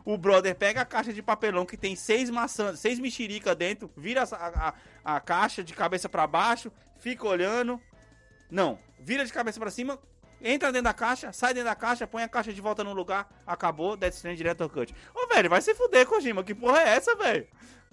[0.06, 4.22] O brother pega a caixa de papelão que tem seis maçãs, seis mexerica dentro, vira
[4.22, 4.72] a,
[5.04, 7.78] a, a caixa de cabeça pra baixo, fica olhando.
[8.50, 9.98] Não, vira de cabeça pra cima,
[10.42, 13.28] entra dentro da caixa, sai dentro da caixa, põe a caixa de volta no lugar,
[13.46, 14.94] acabou, Death Stranding direto ao cut.
[15.14, 17.46] Ô, velho, vai se fuder, Kojima, que porra é essa, velho?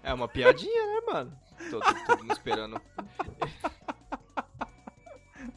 [0.04, 1.40] É uma piadinha, né, mano?
[1.70, 2.82] Tô, tô, todo mundo esperando.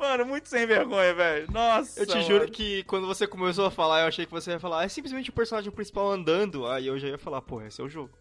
[0.01, 1.53] Mano, muito sem vergonha, velho.
[1.53, 2.01] Nossa.
[2.01, 2.26] Eu te mano.
[2.26, 5.28] juro que quando você começou a falar, eu achei que você ia falar, é simplesmente
[5.28, 6.66] o personagem principal andando.
[6.66, 8.18] Aí eu já ia falar, porra, esse é o jogo.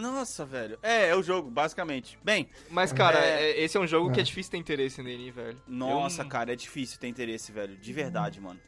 [0.00, 0.78] Nossa, velho.
[0.82, 2.18] É, é o jogo, basicamente.
[2.24, 3.50] Bem, Mas, cara, É.
[3.50, 4.24] é- esse é um jogo que é É.
[4.24, 5.58] difícil ter interesse nele, hein, velho.
[5.66, 7.76] nossa, Eu- cara, é difícil ter interesse, velho.
[7.76, 8.58] De verdade, mano.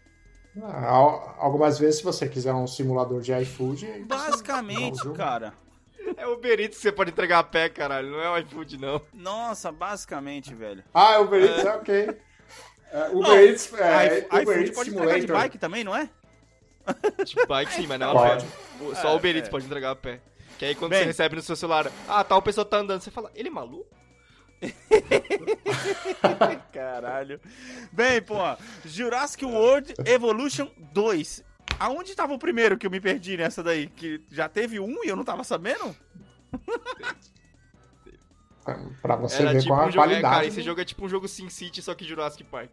[0.62, 3.86] Ah, al- algumas vezes, se você quiser um simulador de iFood.
[4.06, 5.52] dá Basicamente, o cara.
[6.16, 8.10] É o Uber Eats que você pode entregar a pé, caralho.
[8.10, 9.00] Não é o iFood, não.
[9.12, 10.84] Nossa, basicamente, velho.
[10.92, 12.16] Ah, Uber Eats, é ok.
[12.92, 15.42] É, Uber Eats, é, I- Uber iFood Eats pode entregar de Simulator.
[15.42, 16.08] bike também, não é?
[17.24, 18.46] Tipo, bike sim, mas não Pode.
[18.80, 19.50] O- Só É, o Uber Eats é.
[19.50, 20.20] pode entregar a pé.
[20.58, 21.00] Que aí quando Bem.
[21.00, 23.86] você recebe no seu celular, ah, tal pessoa tá andando, você fala, ele é maluco?
[26.72, 27.40] Caralho.
[27.92, 28.36] Bem, pô,
[28.84, 31.44] Jurassic World Evolution 2.
[31.78, 33.88] Aonde tava o primeiro que eu me perdi nessa daí?
[33.88, 35.94] Que já teve um e eu não tava sabendo?
[39.02, 40.34] Pra você Era ver tipo qual a um jogo, é, qualidade.
[40.34, 42.72] cara, esse jogo é tipo um jogo Sin City, só que Jurassic Park.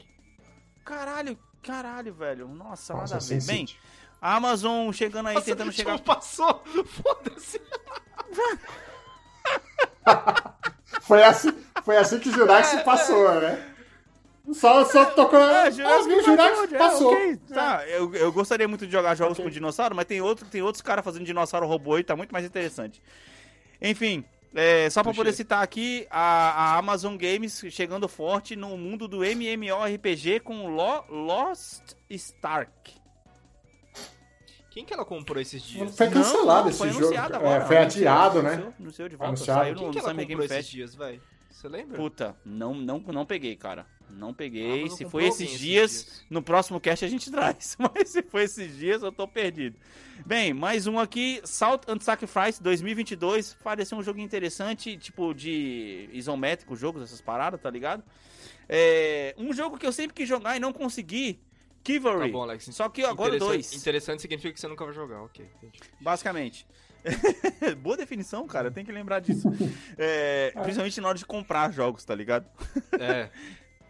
[0.86, 2.48] Caralho, caralho, velho.
[2.48, 3.46] Nossa, Nossa, nada a ver.
[3.46, 3.78] Bem, City.
[4.22, 5.98] A Amazon chegando aí, Nossa, tentando o chegar.
[6.00, 7.60] passou, foda-se.
[11.02, 11.52] Foi assim,
[11.84, 13.68] foi assim que Jurassic passou, né?
[14.54, 15.40] Só, só tocou.
[15.40, 17.14] Ah, Ah, Jurassic Park Jurassic é, passou.
[17.14, 19.46] ok, Tá, eu, eu gostaria muito de jogar jogos Ok.
[19.46, 22.46] com dinossauro, mas tem, outro, tem outros caras fazendo dinossauro robô e tá muito mais
[22.46, 23.02] interessante.
[23.82, 25.22] Enfim, é, só pra Puxa.
[25.24, 31.06] poder citar aqui, a, a Amazon Games chegando forte no mundo do MMORPG com Lo-
[31.10, 33.01] Lost Stark.
[34.72, 35.96] Quem que ela comprou esses dias?
[35.96, 37.06] Foi cancelado Não, esse foi jogo.
[37.06, 37.66] anunciado É, agora.
[37.66, 38.54] foi adiado, né?
[38.54, 39.60] anunciou- Anunciou de volta, Anunciado.
[39.60, 41.22] saiu Quem no que ela Summer comprou Game esses dias, velho?
[41.52, 41.98] Você lembra?
[41.98, 43.86] Puta, não, não, não peguei, cara.
[44.10, 44.80] Não peguei.
[44.82, 46.26] Amazon Se foi esses dias, dias.
[46.30, 47.76] no próximo cast a gente traz.
[47.78, 49.78] Mas se foi esses dias, eu tô perdido.
[50.26, 53.54] Bem, mais um aqui, Salt and Sacrifice 2022.
[53.64, 58.04] Pareceu um jogo interessante, tipo de isométrico, jogos, essas paradas, tá ligado?
[58.68, 61.40] É, um jogo que eu sempre quis jogar e não consegui,
[61.84, 62.32] Tá Kivalry.
[62.32, 62.66] bom, Alex.
[62.72, 65.46] Só que agora dois, Interessante significa que você nunca vai jogar, ok.
[65.58, 65.80] entendi.
[66.00, 66.66] basicamente.
[67.82, 69.48] Boa definição, cara, tem que lembrar disso.
[69.98, 72.46] É, principalmente na hora de comprar jogos, tá ligado?
[73.00, 73.30] É.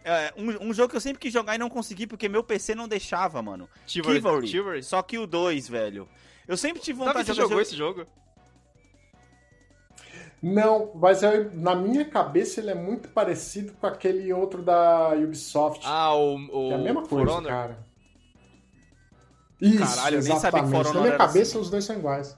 [0.04, 2.74] É, um, um jogo que eu sempre quis jogar e não consegui porque meu PC
[2.74, 3.68] não deixava, mano.
[3.86, 4.16] Chivalry.
[4.16, 4.48] Chivalry.
[4.48, 4.82] Chivalry.
[4.82, 6.08] Só que o 2, velho.
[6.48, 8.06] Eu sempre tive Sabe vontade que de você jogar jogou jogo- esse jogo?
[10.42, 15.82] Não, mas eu- na minha cabeça ele é muito parecido com aquele outro da Ubisoft.
[15.86, 16.34] Ah, o.
[16.34, 17.48] o que é a mesma For coisa, Honor?
[17.50, 17.78] cara.
[19.60, 20.70] Isso, Caralho, eu nem sabia que.
[20.70, 21.58] For Na Honor minha era cabeça assim.
[21.60, 22.36] os dois são iguais.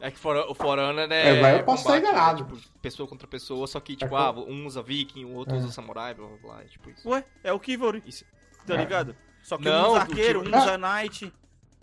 [0.00, 1.28] É que For, o For Honor é.
[1.38, 2.44] É, vai, eu posso combate, estar enganado.
[2.44, 2.50] né?
[2.56, 5.54] Tipo, pessoa contra pessoa, só que, É tipo, co- ah, um usa Viking, o outro
[5.54, 5.58] É.
[5.58, 6.62] usa Samurai, blá blá blá.
[6.62, 7.08] é tipo isso.
[7.08, 8.24] Ué, é o Kivalry, Isso.
[8.66, 8.76] tá É.
[8.76, 9.16] ligado?
[9.42, 11.32] Só que Não, um usa arqueiro, um Kivalry- usa knight.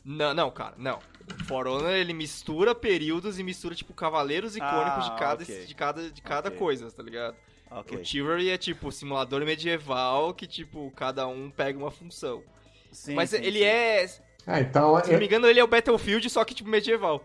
[0.06, 1.00] Não, não, cara, não.
[1.46, 5.66] For Honor, ele mistura períodos e mistura, tipo, cavaleiros icônicos Ah, de cada, ok.
[5.66, 6.58] de cada, de cada Ok.
[6.58, 7.36] coisa, tá ligado?
[7.70, 12.44] Ok, O Chivalry é, tipo, simulador medieval que, tipo, cada um pega uma função.
[12.92, 13.66] sim, Mas sim, ele sim.
[13.66, 14.08] é...
[14.08, 14.94] Se Ah, então.
[15.08, 17.24] não me engano, ele é o Battlefield, só que, tipo, medieval.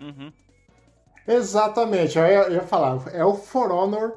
[0.00, 0.32] Uhum.
[1.26, 3.14] Exatamente, eu ia, eu ia falar.
[3.14, 4.16] É o For Honor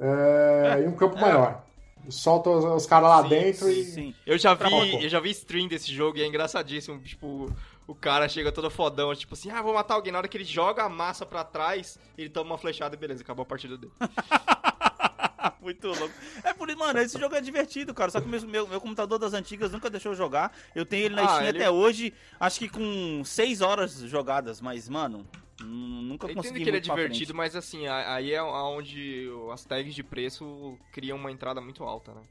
[0.00, 1.20] é, em um campo É.
[1.20, 1.62] maior.
[2.08, 3.84] Solta os, os caras lá Sim, dentro Sim, e.
[3.84, 4.14] sim.
[4.26, 7.00] Eu já vi, eu já vi stream desse jogo e é engraçadíssimo.
[7.00, 7.54] Tipo,
[7.86, 10.12] o cara chega todo fodão, tipo assim, ah, vou matar alguém.
[10.12, 13.22] Na hora que ele joga a massa pra trás, ele toma uma flechada e beleza,
[13.22, 13.92] acabou a partida dele.
[15.60, 16.14] Muito louco.
[16.44, 18.10] É por isso, mano, esse jogo é divertido, cara.
[18.10, 20.52] Só que meu, meu, meu computador das antigas nunca deixou eu jogar.
[20.74, 24.60] Eu tenho ele na Ah, Steam ele- até hoje, acho que com 6 horas jogadas,
[24.60, 25.26] mas, mano,
[25.60, 29.94] nunca Eu consegui entendo que ele é divertido, mas assim, aí é onde as tags
[29.94, 32.22] de preço criam uma entrada muito alta, né?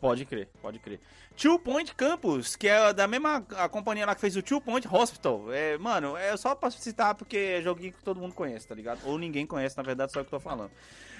[0.00, 1.00] Pode crer, pode crer.
[1.36, 4.88] Two Point Campus, que é da mesma a companhia lá que fez o Two Point
[4.90, 5.52] Hospital.
[5.52, 9.00] É, mano, é só pra citar porque é joguinho que todo mundo conhece, tá ligado?
[9.04, 10.70] Ou ninguém conhece, na verdade, só eu que tô falando.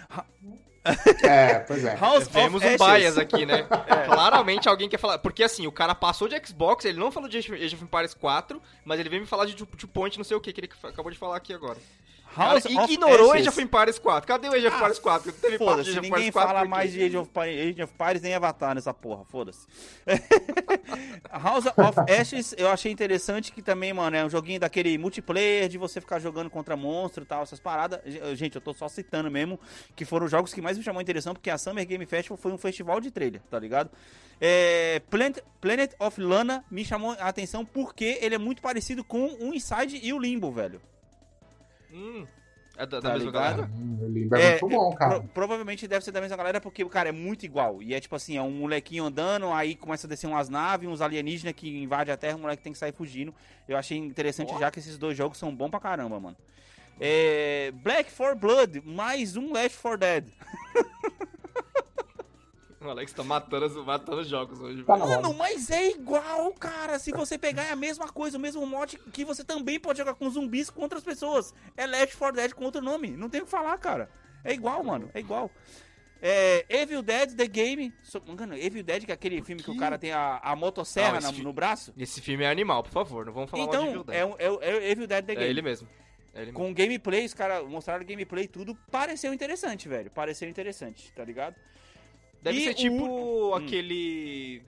[1.24, 1.96] É, pois é.
[1.96, 2.86] House Vemos of um Ashes.
[3.00, 3.66] bias aqui, né?
[4.06, 5.18] Claramente alguém quer falar.
[5.18, 8.62] Porque assim, o cara passou de Xbox, ele não falou de Age of Empires 4,
[8.84, 11.10] mas ele veio me falar de Two Point, não sei o que, que ele acabou
[11.10, 11.78] de falar aqui agora.
[12.36, 13.40] Cara, House of ignorou Ashes.
[13.40, 14.26] Age of Empires 4.
[14.26, 15.32] Cadê o Age of Ah, Empires 4?
[15.32, 17.92] Não teve papo de Foda-se, ninguém Empires 4 fala mais de Age of, Age of
[17.94, 19.66] Empires nem Avatar nessa porra, foda-se.
[21.32, 25.78] House of Ashes eu achei interessante que também, mano, é um joguinho daquele multiplayer de
[25.78, 28.00] você ficar jogando contra monstro e tal, essas paradas.
[28.34, 29.58] Gente, eu tô só citando mesmo,
[29.94, 32.36] que foram os jogos que mais me chamou a atenção, porque a Summer Game Festival
[32.36, 33.90] foi um festival de trailer, tá ligado?
[34.38, 39.26] É, Planet, Planet of Lana me chamou a atenção porque ele é muito parecido com
[39.40, 40.80] o Inside e o Limbo, velho.
[41.96, 42.26] Hum,
[42.76, 43.56] é da, da Tá mesma ligado?
[43.56, 43.70] galera?
[43.74, 45.20] Hum, Limbo é, É, muito bom, cara.
[45.20, 47.82] Pro- provavelmente deve ser da mesma galera, porque, cara, é muito igual.
[47.82, 51.00] E é tipo assim, é um molequinho andando, aí começa a descer umas naves, uns
[51.00, 53.34] alienígenas que invadem a Terra, o moleque tem que sair fugindo.
[53.66, 56.36] Eu achei interessante já que esses dois jogos são bons pra caramba, mano.
[57.00, 60.24] É, Black for Blood, mais um Left 4 Dead.
[62.86, 64.82] O Alex tá matando, os- matando os jogos hoje.
[64.84, 66.98] Tá Mano, mas é igual, cara.
[66.98, 70.14] Se você pegar é a mesma coisa, o mesmo mod que você também pode jogar
[70.14, 71.52] com zumbis com outras pessoas.
[71.76, 73.10] É Left 4 Dead com outro nome.
[73.16, 74.08] Não tem o que falar, cara.
[74.44, 75.10] É igual, mano.
[75.14, 75.50] É igual.
[76.22, 77.92] É, Evil Dead The Game.
[78.02, 81.16] So, mano, Evil Dead, que é aquele filme que, o cara tem a, a motosserra
[81.16, 81.92] Ah, esse na- fi- no braço.
[81.96, 84.16] Esse filme é animal, por favor, não vamos falar mal de Então, Evil Dead.
[84.16, 85.50] é, o- é, é o Evil Dead The É Game.
[85.50, 85.88] ele mesmo.
[86.32, 86.58] É ele mesmo.
[86.58, 88.74] Com gameplay, os caras mostraram gameplay e tudo.
[88.90, 90.10] Pareceu interessante, velho.
[90.10, 91.54] Pareceu interessante, tá ligado?
[92.46, 93.04] Deve E ser o- tipo
[93.50, 93.54] Hum.
[93.54, 94.62] aquele.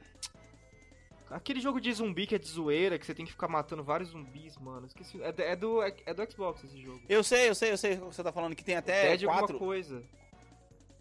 [1.31, 4.09] Aquele jogo de zumbi que é de zoeira, que você tem que ficar matando vários
[4.11, 4.87] zumbis, mano.
[4.87, 5.23] Esqueci.
[5.23, 7.01] É, do- é do, é do Xbox esse jogo.
[7.09, 9.23] Eu sei, eu sei, eu sei o que você tá falando, que tem até Dead
[9.25, 9.59] alguma quatro.
[9.59, 10.03] coisa.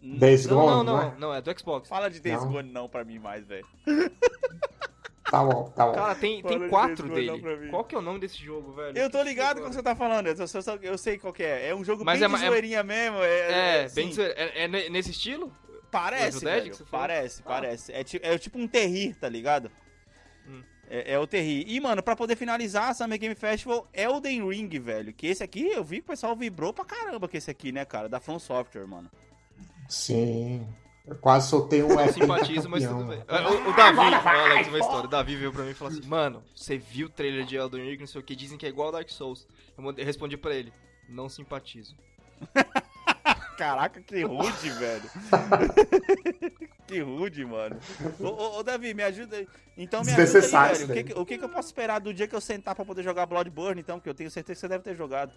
[0.00, 1.14] Days Não, Gone, não, não, não, é?
[1.18, 1.88] não, é do Xbox.
[1.88, 2.52] Fala de Days Não.
[2.52, 3.66] Gone não pra mim mais, velho.
[5.30, 5.92] Tá bom, tá bom.
[5.92, 7.68] Cara, tem, Fala tem de quatro dele.
[7.68, 8.96] Qual que é o nome desse jogo, velho?
[8.96, 10.34] Eu tô ligado com o que você tá falando, eu,
[10.82, 11.68] eu sei qual que é.
[11.68, 13.18] É um jogo Mas bem é de é- zoeirinha mesmo.
[13.18, 13.50] É,
[13.80, 14.32] É, assim, bem zoeira.
[14.38, 15.52] é, é ne- nesse estilo?
[15.90, 17.48] Parece, velho, parece, Ah.
[17.48, 17.92] parece.
[17.92, 19.70] É, ti- é tipo um terrir, tá ligado?
[20.46, 20.62] Hum.
[20.90, 21.64] É, é o terrir.
[21.68, 25.12] E, mano, pra poder finalizar a Summer Game Festival, Elden Ring, velho.
[25.12, 27.84] Que esse aqui, eu vi que o pessoal vibrou pra caramba com esse aqui, né,
[27.84, 28.08] cara?
[28.08, 29.10] Da From Software, mano.
[29.88, 30.66] Sim.
[31.06, 32.20] Eu quase soltei um Não F.
[32.20, 33.18] simpatizo, mas tudo bem.
[33.20, 35.04] O, o Davi, olha Alex, uma história.
[35.06, 37.82] O Davi veio pra mim e falou assim: Mano, você viu o trailer de Elden
[37.90, 39.48] Ring, não sei o que, dizem que é igual ao Dark Souls.
[39.78, 40.70] Eu respondi pra ele:
[41.08, 41.96] Não simpatizo.
[43.58, 45.10] Caraca, que rude, velho.
[46.86, 47.76] que rude, mano.
[48.20, 49.48] Ô, ô, ô, Davi, me ajuda aí.
[49.76, 51.00] Então me ajuda aí, velho.
[51.00, 53.02] O que, o que, que eu posso esperar do dia que eu sentar pra poder
[53.02, 53.98] jogar Bloodborne, então?
[53.98, 55.32] Que eu tenho certeza que você deve ter jogado.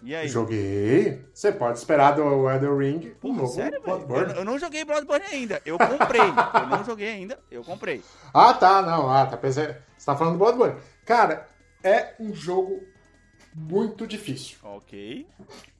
[0.00, 0.28] E aí?
[0.28, 1.24] Joguei.
[1.34, 3.82] Você pode esperar do Elden Ring um Porra, novo sério?
[3.82, 4.32] Bloodborne.
[4.32, 5.60] Eu, eu não joguei Bloodborne ainda.
[5.66, 6.20] Eu comprei.
[6.20, 7.36] eu não joguei ainda.
[7.50, 8.00] Eu comprei.
[8.32, 9.10] Ah, tá, não.
[9.10, 9.36] Ah, tá.
[9.36, 9.74] Pensei...
[9.98, 10.80] Você tá falando do Bloodborne.
[11.04, 11.48] Cara,
[11.82, 12.80] é um jogo
[13.54, 14.58] muito difícil.
[14.62, 15.26] Ok.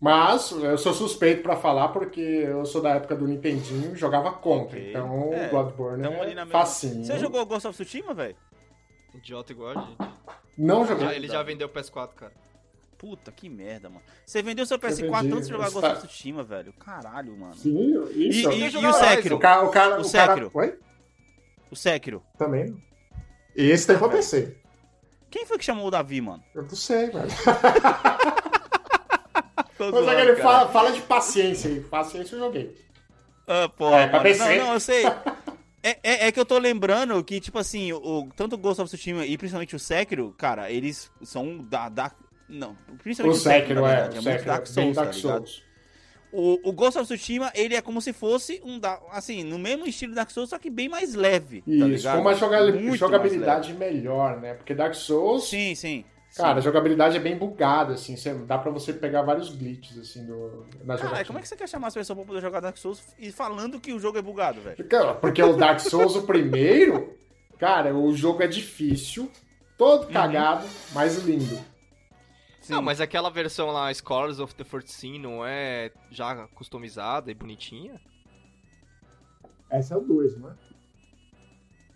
[0.01, 4.33] Mas eu sou suspeito pra falar porque eu sou da época do Nintendinho e jogava
[4.33, 4.77] contra.
[4.79, 4.91] Ok.
[4.91, 7.05] Então, É, Bloodborne é na mesma- facinho.
[7.05, 8.37] Você jogou Ghost of Tsushima, velho?
[9.15, 9.97] Idiota igual a gente.
[10.59, 11.17] Não Já- joguei.
[11.17, 12.33] ele já vendeu o PS4, cara.
[12.99, 14.03] Puta, que merda, mano.
[14.27, 15.35] Você vendeu seu PS4 vendi.
[15.35, 16.73] antes de jogar Ghost of Tsushima, velho.
[16.75, 17.55] Caralho, mano.
[17.55, 18.53] Sim, E, isso.
[18.53, 18.93] e- e jogar o.
[18.93, 19.37] Sekiro?
[19.37, 20.33] O cara, o cara, O o cara...
[20.35, 20.51] Sekiro.
[20.53, 20.79] Oi?
[21.71, 22.23] O Sekiro.
[22.37, 22.79] Também não.
[23.57, 24.09] E esse tem pra.
[24.11, 24.57] PC.
[25.31, 26.43] Quem foi que chamou o Davi, mano?
[26.55, 27.29] Eu não sei, velho.
[29.79, 31.81] Mas é que ele fala, fala de paciência aí.
[31.81, 32.77] Paciência eu joguei.
[33.47, 34.59] Ah, porra, É.
[34.59, 35.05] Não, não, eu sei.
[35.83, 38.91] É, é, é que eu tô lembrando que, tipo assim, o, tanto o Ghost of
[38.91, 41.89] Tsushima e principalmente o Sekiro, cara, eles são da.
[41.89, 42.13] da
[42.47, 43.95] não, principalmente O Sekiro, na é.
[43.95, 45.49] verdade, O muito Sekiro Dark é Souls, Dark tá ligado?
[45.49, 45.63] Souls.
[46.33, 49.87] O, o Ghost of Tsushima, ele é como se fosse um, da- assim, no mesmo
[49.87, 52.15] estilo Dark Souls, só que bem mais leve, tá Isso, ligado?
[52.17, 54.55] com uma joga- Muito jogabilidade melhor, né?
[54.55, 55.49] Porque Dark Souls.
[55.49, 56.05] Sim, sim.
[56.37, 56.65] cara, a sim.
[56.67, 58.17] jogabilidade é bem bugada, assim.
[58.17, 61.25] Você, dá pra você pegar vários glitches, assim, do, na Cara, jogatina.
[61.27, 63.81] como é que você quer chamar as pessoas pra poder jogar Dark Souls e falando
[63.81, 64.85] que o jogo é bugado, velho?
[64.85, 67.13] Cara, Porque o Dark Souls, o primeiro,
[67.59, 69.29] cara, o jogo é difícil,
[69.77, 70.13] todo Uhum.
[70.13, 70.65] cagado,
[70.95, 71.59] mas lindo.
[72.61, 72.75] Sim.
[72.75, 77.35] Não, mas aquela versão lá, Scholars of the First Sin, não é já customizada e
[77.35, 78.01] bonitinha?
[79.73, 80.55] Esse é o 2, né?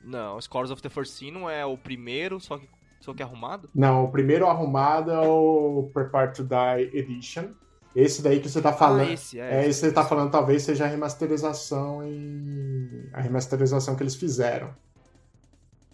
[0.03, 2.69] Não, Scholars of the First Sin não é o primeiro, só que,
[3.01, 3.69] só que arrumado?
[3.75, 7.51] Não, o primeiro arrumado é o Prepare to Die Edition.
[7.95, 9.09] Esse daí que você tá falando.
[9.09, 9.65] Ah, esse, é.
[9.65, 14.17] É, esse que você tá falando talvez seja a remasterização e a remasterização que eles
[14.17, 14.75] fizeram.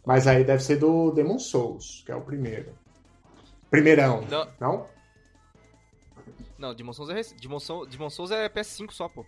[0.05, 2.73] Mas aí deve ser do Demon Souls, que é o primeiro.
[3.71, 4.87] Primeirão, Não, não?
[6.59, 9.25] não Demon Souls é, Demon Souls, Demon Souls é PS5 só, pô.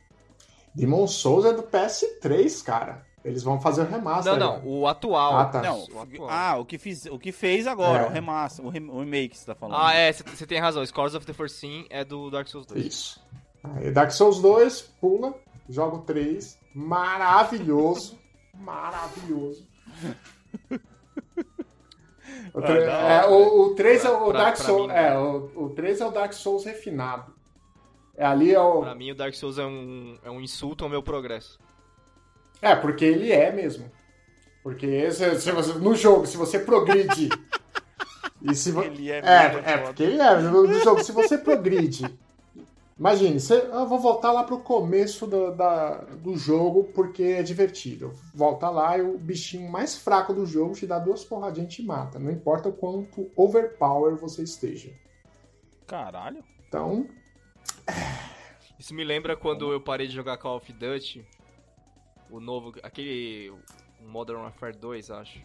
[0.74, 3.06] Demon Souls é do PS3, cara.
[3.24, 4.36] Eles vão fazer o remaster.
[4.36, 5.36] Não, não, o atual.
[5.38, 5.62] Ah, tá.
[5.62, 6.28] Não, O atual.
[6.28, 8.06] ah, o que, fiz, o que fez agora, É.
[8.06, 9.80] o remaster, o, rem- o remake, você tá falando.
[9.80, 10.84] Ah, é, você tem razão.
[10.84, 12.84] Scholars of the Sin é do Dark Souls 2.
[12.84, 13.22] Isso.
[13.62, 15.34] Aí, Dark Souls 2, pula,
[15.68, 18.18] joga o 3, maravilhoso,
[18.58, 19.68] maravilhoso.
[22.54, 24.92] O, Ah, tre- da é, o, o 3 é o Pra- Dark pra Souls, mim,
[24.98, 27.32] é, o, o 3 é o Dark Souls refinado.
[28.16, 30.90] É, ali é o Pra mim, o Dark Souls é um, é um insulto ao
[30.90, 31.58] meu progresso.
[32.60, 33.90] É, porque ele é mesmo.
[34.62, 37.28] Porque se, se você- no jogo, se você progride
[38.42, 39.82] e se vo- Ele é É, mesmo, é foda.
[39.86, 40.34] porque ele é.
[40.38, 42.04] No jogo, se você progride.
[42.98, 47.42] Imagine, você, ah, eu vou voltar lá pro começo do, da- do jogo porque é
[47.42, 48.12] divertido.
[48.34, 51.82] Volta lá e o bichinho mais fraco do jogo te dá duas porradinhas e te
[51.82, 52.18] mata.
[52.18, 54.92] Não importa o quanto overpower você esteja.
[55.86, 56.44] Caralho.
[56.68, 57.08] Então,
[58.78, 61.24] Isso me lembra quando eu parei de jogar Call of Duty,
[62.30, 63.52] o novo, aquele
[64.00, 65.40] Modern Warfare 2, acho.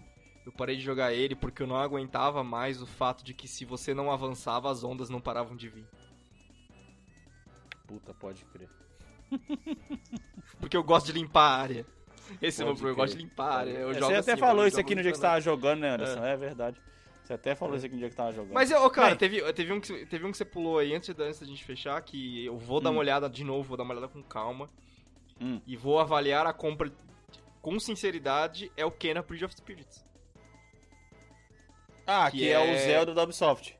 [0.45, 3.65] Eu parei de jogar ele porque eu não aguentava mais o fato de que se
[3.65, 5.85] você não avançava, as ondas não paravam de vir.
[7.87, 8.69] Puta, pode crer.
[10.59, 11.85] Porque eu gosto de limpar a área.
[12.41, 13.71] Esse é o meu Pode problema, eu gosto de limpar a área.
[13.71, 15.39] Eu É, jogo você até assim, falou eu isso aqui no dia que você tava
[15.41, 16.25] jogando, né, Anderson?
[16.25, 16.81] É, verdade.
[17.23, 18.53] Você até falou isso aqui no dia que você tava jogando.
[18.53, 19.17] Mas, ô, cara, Bem.
[19.17, 21.63] teve, teve, um que, teve um que você pulou aí antes, da- antes da gente
[21.63, 22.93] fechar, que eu vou dar Hum.
[22.93, 24.69] uma olhada de novo, vou dar uma olhada com calma.
[25.39, 25.61] Hum.
[25.67, 26.91] E vou avaliar a compra
[27.61, 30.05] com sinceridade, é o Kena Bridge of Spirits.
[32.05, 32.57] Ah, que, que é...
[32.59, 33.76] o é- Zelda da Ubisoft.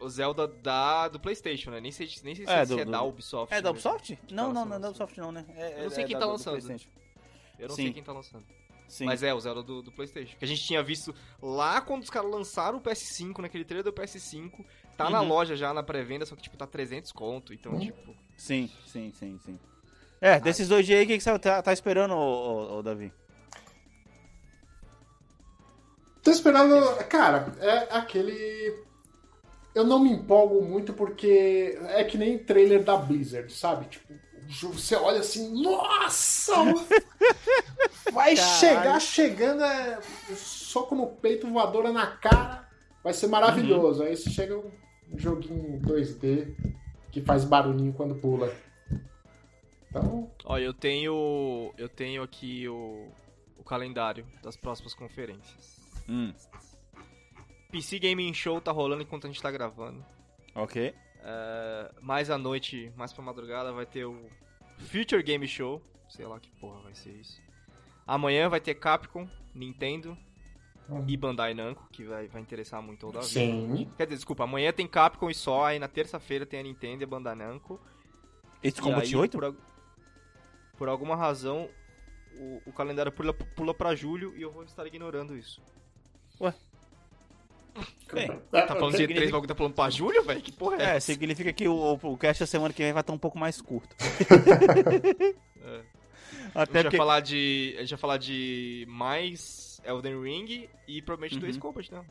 [0.00, 1.80] O Zelda da, do Playstation, né?
[1.80, 3.52] Nem sei, nem sei se É, é, do- se é do- da Ubisoft.
[3.54, 3.70] É da né?
[3.70, 4.18] Ubisoft?
[4.30, 4.88] Não, não, não é da.
[4.88, 5.44] Ubisoft não, né?
[5.56, 6.56] É- Eu não sei é quem tá do lançando.
[7.58, 7.82] Eu não Sim.
[7.84, 8.44] sei quem tá lançando.
[8.88, 9.04] Sim.
[9.06, 10.36] Mas é, o Zelda do, do Playstation.
[10.38, 11.12] Que a gente tinha visto
[11.42, 14.64] lá quando os caras lançaram o PS5, naquele trailer do PS5.
[14.96, 15.28] Tá na Uhum.
[15.28, 17.52] loja já, na pré-venda, só que tipo, tá 300 conto.
[17.52, 17.80] Então, Hum.
[17.80, 18.14] tipo...
[18.36, 19.58] Sim, sim, sim, sim.
[20.20, 22.82] É, desses dois dias aí, o que, que você tá, tá esperando, ô, ô, ô,
[22.82, 23.12] Davi?
[26.22, 26.74] Tô esperando.
[27.08, 28.84] Cara, é aquele.
[29.76, 33.84] Eu não me empolgo muito porque é que nem trailer da Blizzard, sabe?
[33.84, 34.14] Tipo,
[34.72, 36.54] você olha assim, nossa!
[38.10, 38.58] Vai Caralho.
[38.58, 40.00] chegar chegando, é,
[40.34, 42.66] soco no peito, voadora na cara.
[43.04, 44.02] Vai ser maravilhoso.
[44.02, 44.70] Aí você chega um
[45.18, 46.56] joguinho 2D
[47.12, 48.50] que faz barulhinho quando pula.
[49.90, 51.74] Então, Ó, eu tenho.
[51.76, 53.08] Eu tenho aqui o,
[53.58, 55.76] o calendário das próximas conferências.
[56.08, 56.32] Hum,
[57.76, 60.04] PC Gaming Show tá rolando enquanto a gente tá gravando.
[60.54, 60.94] ok.
[61.28, 64.30] É, mais à noite, mais pra madrugada, vai ter o
[64.78, 65.82] Future Game Show.
[66.08, 67.40] Sei lá que porra vai ser isso.
[68.06, 70.16] Amanhã vai ter Capcom, Nintendo
[71.08, 73.26] e Bandai Namco, que vai, vai interessar muito o Davi.
[73.26, 73.90] sim.
[73.96, 77.04] Quer dizer, desculpa, amanhã tem Capcom e só, aí na terça-feira tem a Nintendo e
[77.04, 77.80] a Bandai Namco.
[78.62, 79.36] Esse E Combat aí, 8?
[79.36, 79.56] Por,
[80.78, 81.68] por alguma razão,
[82.36, 85.60] o, o calendário pula, pula pra julho e eu vou estar ignorando isso.
[88.12, 90.40] Bem, Tá falando de significa- E3, o bagulho tá falando pra julho, velho?
[90.40, 91.06] Que porra é, É, essa?
[91.12, 93.94] significa que o, o cast da semana que vem vai estar um pouco mais curto.
[95.66, 95.80] É.
[96.54, 96.96] Até A gente porque...
[96.96, 97.74] falar de.
[97.76, 101.40] A gente vai falar de mais Elden Ring e provavelmente Uhum.
[101.40, 102.04] do Ace Combat, né?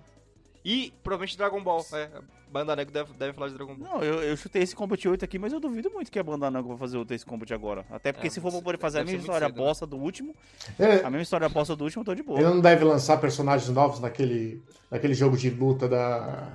[0.66, 1.86] E provavelmente Dragon Ball.
[1.94, 3.88] É, a Banda Nego deve, deve falar de Dragon Ball.
[3.88, 6.50] Não, eu, eu chutei esse Combat 8 aqui, mas eu duvido muito que a banda
[6.50, 7.86] não vai fazer outro esse Combat agora.
[7.92, 9.64] Até porque É, se for pra poder fazer a mesma história cedo, né?
[9.64, 10.34] bosta do último,
[10.80, 12.40] É, a mesma história bosta do último, eu tô de boa.
[12.40, 16.52] ele não deve lançar personagens novos naquele, naquele jogo de luta da.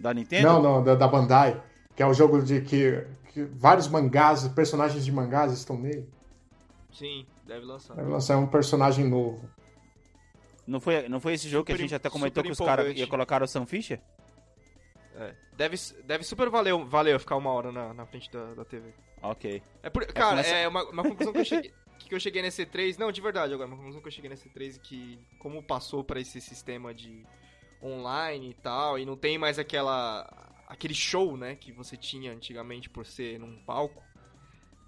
[0.00, 0.48] Da Nintendo?
[0.48, 1.62] Não, não, da, da Bandai.
[1.94, 6.08] Que é o jogo de que, que vários mangás, personagens de mangás estão nele.
[6.92, 7.94] Sim, deve lançar.
[7.94, 9.48] Deve lançar um personagem novo.
[10.66, 12.66] Não foi, não foi esse jogo que a Super gente até comentou super que os
[12.66, 14.00] caras iam colocar o Sam Fisher?
[15.14, 15.34] É.
[15.56, 18.92] Deve, deve super valer, valer ficar uma hora na, na frente da, da TV.
[19.22, 19.62] Ok.
[19.82, 21.72] É por- cara, começa- é uma, uma conclusão que eu cheguei.
[21.98, 24.48] Que eu cheguei nesse E3, não, de verdade agora, uma conclusão que eu cheguei nesse
[24.48, 27.26] E3 é que como passou pra esse sistema de
[27.82, 30.24] online e tal, e não tem mais aquela
[30.68, 34.00] aquele show, né, que você tinha antigamente por ser num palco.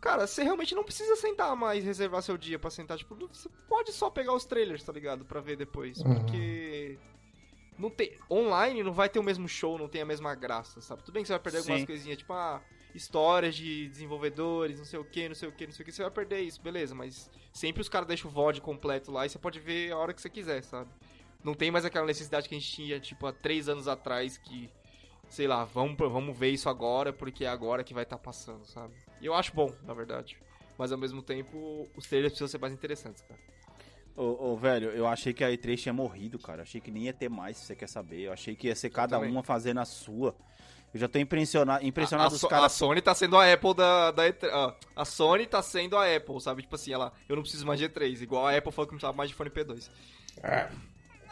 [0.01, 3.93] Cara, você realmente não precisa sentar mais, reservar seu dia pra sentar, tipo, você pode
[3.93, 6.15] só pegar os trailers, tá ligado, Pra ver depois, Uhum.
[6.15, 6.99] porque
[7.79, 11.03] não tem online não vai ter o mesmo show, não tem a mesma graça, sabe?
[11.03, 11.87] Tudo bem que você vai perder algumas Sim.
[11.87, 12.63] coisinhas, tipo, ah,
[12.95, 15.93] histórias de desenvolvedores, não sei o que, não sei o que, não sei o que,
[15.93, 19.29] você vai perder isso, beleza, mas sempre os caras deixam o VOD completo lá e
[19.29, 20.91] você pode ver a hora que você quiser, sabe?
[21.45, 24.71] Não tem mais aquela necessidade que a gente tinha, tipo, há três anos atrás que,
[25.29, 28.95] sei lá, vamos, vamos ver isso agora porque é agora que vai estar passando, sabe?
[29.21, 30.37] E eu acho bom, na verdade.
[30.77, 33.41] Mas ao mesmo tempo, os trailers precisam ser mais interessantes, cara.
[34.17, 36.63] Ô, ô, velho, eu achei que a E3 tinha morrido, cara.
[36.63, 38.21] Achei que nem ia ter mais, se você quer saber.
[38.23, 39.31] Eu achei que ia ser cada também.
[39.31, 40.35] uma fazendo a sua.
[40.93, 42.73] Eu já tô impressionado, A, impressionado a, os So- a caras.
[42.73, 44.51] Sony tá sendo a Apple da, da E3.
[44.53, 46.63] ó, a Sony tá sendo a Apple, sabe?
[46.63, 48.99] Tipo assim, ela, eu não preciso mais de E3, igual a Apple falou que não
[48.99, 49.89] precisava mais de fone P2.
[50.43, 50.69] É,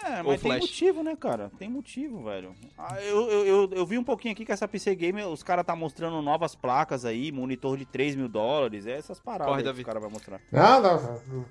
[0.04, 1.50] É, mas tem motivo, né, cara?
[1.58, 2.54] Tem motivo, velho.
[2.78, 5.64] Ah, eu, eu, eu, eu vi um pouquinho aqui que essa PC Gamer, os caras
[5.64, 9.74] tá mostrando novas placas aí, monitor de 3 mil dólares, é essas paradas Corre, aí
[9.74, 10.40] que os caras vão mostrar.
[10.52, 11.46] Não, não.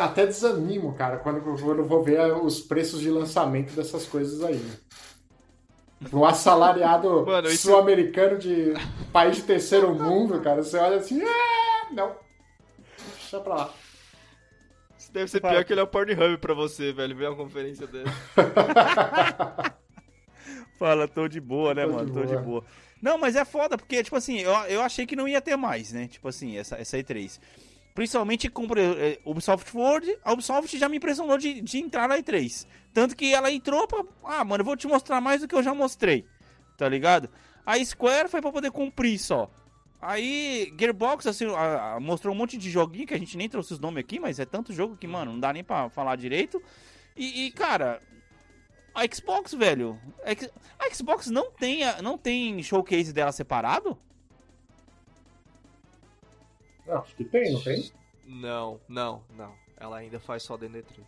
[0.00, 4.62] Até desanimo, cara, quando quando eu vou ver os preços de lançamento dessas coisas aí.
[6.12, 8.74] Um assalariado isso- sul-americano de
[9.12, 12.14] país de terceiro mundo, cara, você olha assim, ah, não.
[13.18, 13.74] Deixa pra lá.
[15.14, 18.12] Deve ser pior que ele é o Pornhub pra você, velho, ver uma conferência dessa.
[20.76, 22.12] Fala, tô de boa, né, Tô de mano?
[22.12, 22.42] Tô de boa.
[22.42, 22.64] boa.
[23.00, 25.92] Não, mas é foda, porque, tipo assim, eu, eu achei que não ia ter mais,
[25.92, 26.08] né?
[26.08, 27.38] Tipo assim, essa, essa E3.
[27.94, 32.66] Principalmente com eh, Ubisoft World, a Ubisoft já me impressionou de, de entrar na E3.
[32.92, 34.02] Tanto que ela entrou pra.
[34.24, 36.26] Ah, mano, eu vou te mostrar mais do que eu já mostrei.
[36.76, 37.30] Tá ligado?
[37.64, 39.48] A Square foi pra poder cumprir só.
[40.06, 43.72] Aí, Gearbox, assim, a- a- mostrou um monte de joguinho que a gente nem trouxe
[43.72, 46.62] os nomes aqui, mas é tanto jogo que, mano, não dá nem pra falar direito.
[47.16, 48.02] E, e, cara,
[48.94, 49.98] a Xbox, velho.
[50.22, 53.96] a A Xbox não tem, a- não tem showcase dela separado?
[56.86, 57.90] Não, acho que tem, não tem?
[58.26, 59.54] Não, não, não.
[59.78, 61.04] Ela ainda faz só dentro da E3.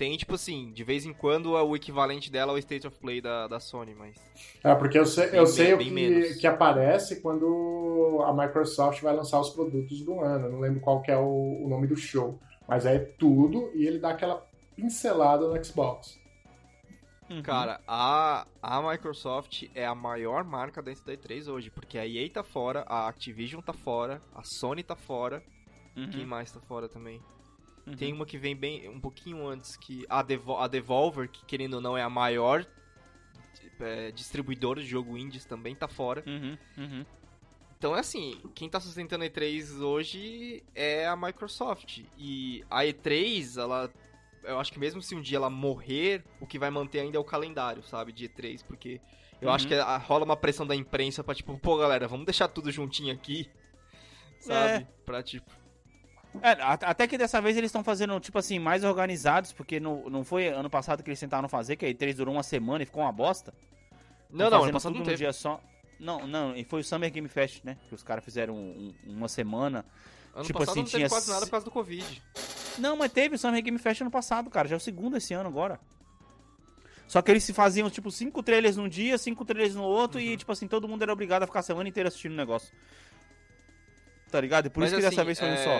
[0.00, 3.20] Tem, tipo assim, de vez em quando é o equivalente dela ao State of Play
[3.20, 4.16] da, da Sony, mas.
[4.64, 6.36] É, porque eu sei, Bem eu sei o bem que, menos.
[6.36, 10.46] que aparece quando a Microsoft vai lançar os produtos do ano.
[10.46, 12.40] Eu não lembro qual que é o, o nome do show.
[12.66, 14.42] Mas é tudo e ele dá aquela
[14.74, 16.18] pincelada no Xbox.
[17.28, 17.42] Uhum.
[17.42, 22.26] Cara, a, a Microsoft é a maior marca dentro da E3 hoje, porque a EA
[22.30, 25.42] tá fora, a Activision tá fora, a Sony tá fora,
[25.94, 27.20] Uhum, quem mais tá fora também?
[27.86, 27.96] Uhum.
[27.96, 31.74] Tem uma que vem bem um pouquinho antes, que a, Devo a Devolver, que querendo
[31.74, 32.66] ou não é a maior
[33.80, 36.22] é, distribuidora de jogo indies, também tá fora.
[36.26, 37.06] Uhum, uhum.
[37.78, 42.02] Então é assim, quem tá sustentando a E3 hoje é a Microsoft.
[42.18, 43.90] E a E3, ela.
[44.42, 47.20] Eu acho que mesmo se um dia ela morrer, o que vai manter ainda é
[47.20, 49.00] o calendário, sabe, de E3, porque
[49.40, 49.54] eu Uhum.
[49.54, 52.70] acho que a- rola uma pressão da imprensa pra, tipo, pô, galera, vamos deixar tudo
[52.70, 53.50] juntinho aqui,
[54.38, 54.86] sabe?
[55.04, 55.50] Pra, tipo,
[56.42, 60.24] É, até que dessa vez eles estão fazendo, tipo assim, mais organizados, porque no, não
[60.24, 63.02] foi ano passado que eles tentaram fazer, que a E3 durou uma semana e ficou
[63.02, 63.52] uma bosta.
[64.30, 65.16] Não, não, ano passado não teve.
[65.16, 65.60] dia só.
[65.98, 67.76] Não, não, e foi o Summer Game Fest, né?
[67.88, 69.84] Que os caras fizeram um- um- uma semana.
[70.34, 72.22] Ano tipo passado assim, não teve tinha quase nada por causa do Covid.
[72.78, 74.68] Não, mas teve o Summer Game Fest ano passado, cara.
[74.68, 75.80] Já é o segundo esse ano agora.
[77.08, 80.24] Só que eles se faziam, tipo, cinco trailers num dia, cinco trailers no outro, Uhum.
[80.26, 82.72] e, tipo assim, todo mundo era obrigado a ficar a semana inteira assistindo o negócio.
[84.30, 84.66] Tá ligado?
[84.66, 85.78] E por Mas, isso que dessa assim, vez foi um só.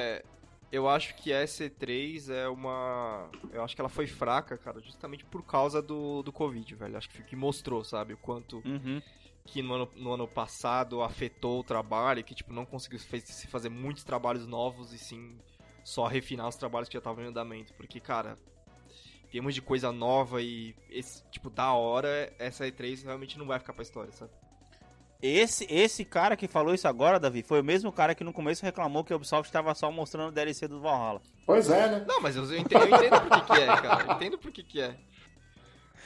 [0.73, 3.29] Eu acho que a C3 é uma.
[3.53, 6.97] Eu acho que ela foi fraca, cara, justamente por causa do, do Covid, velho.
[6.97, 9.03] Acho que, que mostrou, sabe, o quanto Uhum.
[9.45, 13.49] que no ano, no ano passado afetou o trabalho, que tipo, não conseguiu fez- se
[13.49, 15.37] fazer muitos trabalhos novos e sim
[15.83, 17.75] só refinar os trabalhos que já estavam em andamento.
[17.75, 18.39] Porque, cara,
[19.25, 23.59] em termos de coisa nova e esse, tipo, da hora, essa E3 realmente não vai
[23.59, 24.31] ficar pra história, sabe?
[25.23, 28.65] Esse, esse cara que falou isso agora, Davi, foi o mesmo cara que no começo
[28.65, 31.21] reclamou que a Ubisoft estava só mostrando o DLC do Valhalla.
[31.45, 32.05] Pois é, né?
[32.09, 34.05] Não, mas eu, eu entendo, eu entendo por que, que é, cara.
[34.09, 34.97] Eu entendo por que, que é.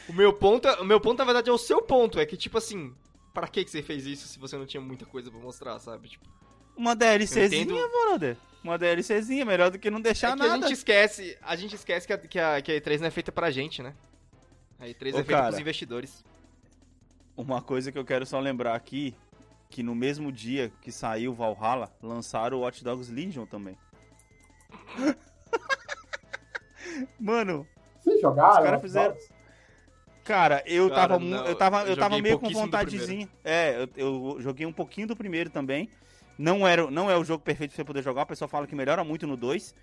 [0.09, 2.19] O meu ponto, é- o meu ponto, na verdade, é o seu ponto.
[2.19, 2.93] É que, tipo assim,
[3.33, 6.09] pra que, que você fez isso se você não tinha muita coisa pra mostrar, sabe?
[6.09, 6.29] Tipo,
[6.77, 7.89] Uma DLCzinha, entendo.
[8.07, 8.37] brother.
[8.65, 10.55] Uma DLCzinha, melhor do que não deixar é que nada.
[10.55, 13.11] a gente esquece, a gente esquece que a, que, a, que a E3 não é
[13.11, 13.95] feita pra gente, né?
[14.81, 15.47] A E3 Ô, é feita cara.
[15.49, 16.25] pros investidores.
[17.37, 19.14] Uma coisa que eu quero só lembrar aqui,
[19.68, 23.76] que no mesmo dia que saiu o Valhalla, lançaram o Watch Dogs Legion também.
[27.18, 27.66] Mano,
[28.01, 28.51] Vocês jogaram?
[28.59, 29.16] Os caras fizeram-
[30.22, 33.28] cara, eu Cara, tava, não, eu tava, eu eu tava meio com vontadezinha.
[33.43, 35.89] É, eu, eu joguei um pouquinho do primeiro também.
[36.39, 38.74] Não era, não é o jogo perfeito pra você poder jogar, o pessoal fala que
[38.74, 39.74] melhora muito no 2.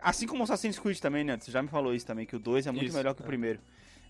[0.00, 1.38] Assim como o Assassin's Creed também, né?
[1.38, 3.24] Você já me falou isso também, que o 2 é muito Isso, melhor que o
[3.24, 3.26] é.
[3.26, 3.60] primeiro.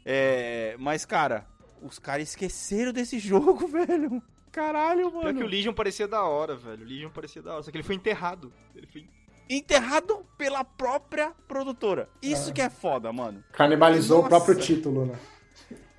[0.04, 1.46] É, mas, cara,
[1.84, 4.22] os caras esqueceram desse jogo, velho.
[4.50, 5.38] Caralho, Pior mano.
[5.38, 6.84] que o Legion parecia da hora, velho.
[6.84, 8.52] O Legion parecia da hora, só que ele foi enterrado.
[8.74, 9.08] Ele foi...
[9.50, 12.08] Enterrado pela própria produtora.
[12.22, 12.52] Isso Ah.
[12.52, 13.44] que é foda, mano.
[13.52, 14.26] Canibalizou Nossa.
[14.26, 15.18] o próprio título, né?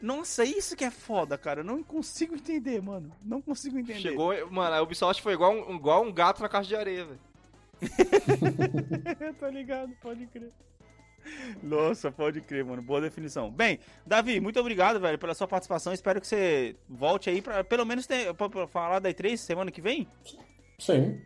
[0.02, 1.62] Nossa, isso que é foda, cara.
[1.62, 3.12] Eu não consigo entender, mano.
[3.24, 4.00] Não consigo entender.
[4.00, 7.20] Chegou, mano, a Ubisoft foi igual um, igual um gato na caixa de areia, velho.
[9.40, 10.52] tá ligado, pode crer.
[11.61, 12.82] Nossa, pode crer, mano.
[12.82, 13.51] Boa definição.
[13.51, 15.93] Bem, Davi, muito obrigado, velho, pela sua participação.
[15.93, 19.71] Espero que você volte aí pra pelo menos ter, pra, pra falar da E3 semana
[19.71, 20.07] que vem.
[20.80, 21.21] Sim.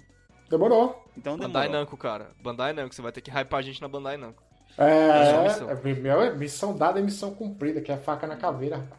[0.49, 1.05] Demorou.
[1.17, 1.81] Então Bandai demorou.
[1.85, 2.31] Namco, cara.
[2.41, 4.43] Bandai Namco, você vai ter que hypar a gente na Bandai Namco.
[4.77, 5.69] É, missão.
[5.69, 8.98] é, é missão dada e missão cumprida, que é faca na caveira, rapaz.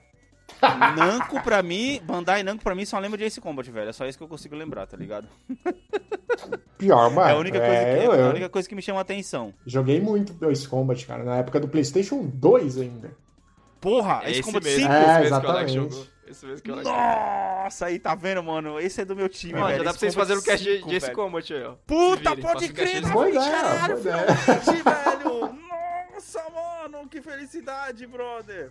[0.97, 3.89] Namco pra mim, Bandai Namco pra mim só lembra de Ace Combat, velho.
[3.91, 5.27] É só isso que eu consigo lembrar, tá ligado?
[6.79, 7.29] Pior, mano.
[7.29, 8.99] é a única, coisa é, que, eu, é a eu única coisa que me chama
[8.99, 9.53] a atenção.
[9.67, 13.11] joguei muito Ace Combat, cara, na época do PlayStation 2 ainda.
[13.81, 14.93] Porra, É Ace esse Combat mesmo, 5?
[14.93, 15.73] É, exatamente.
[15.73, 16.07] jogou.
[16.29, 17.03] Esse mesmo que o Alex jogou.
[17.03, 18.79] Nossa, aí tá vendo, mano?
[18.81, 19.79] Esse é do meu time, Ó, velho.
[19.79, 21.11] já dá pra vocês fazerem o cast de- 5, de Ace.
[21.13, 21.75] Combat aí, ó.
[21.87, 25.61] Puta, pode crer, ideia, caralho, finalmente, velho.
[26.15, 26.60] Nossa, mano,
[27.11, 28.71] que felicidade, brother.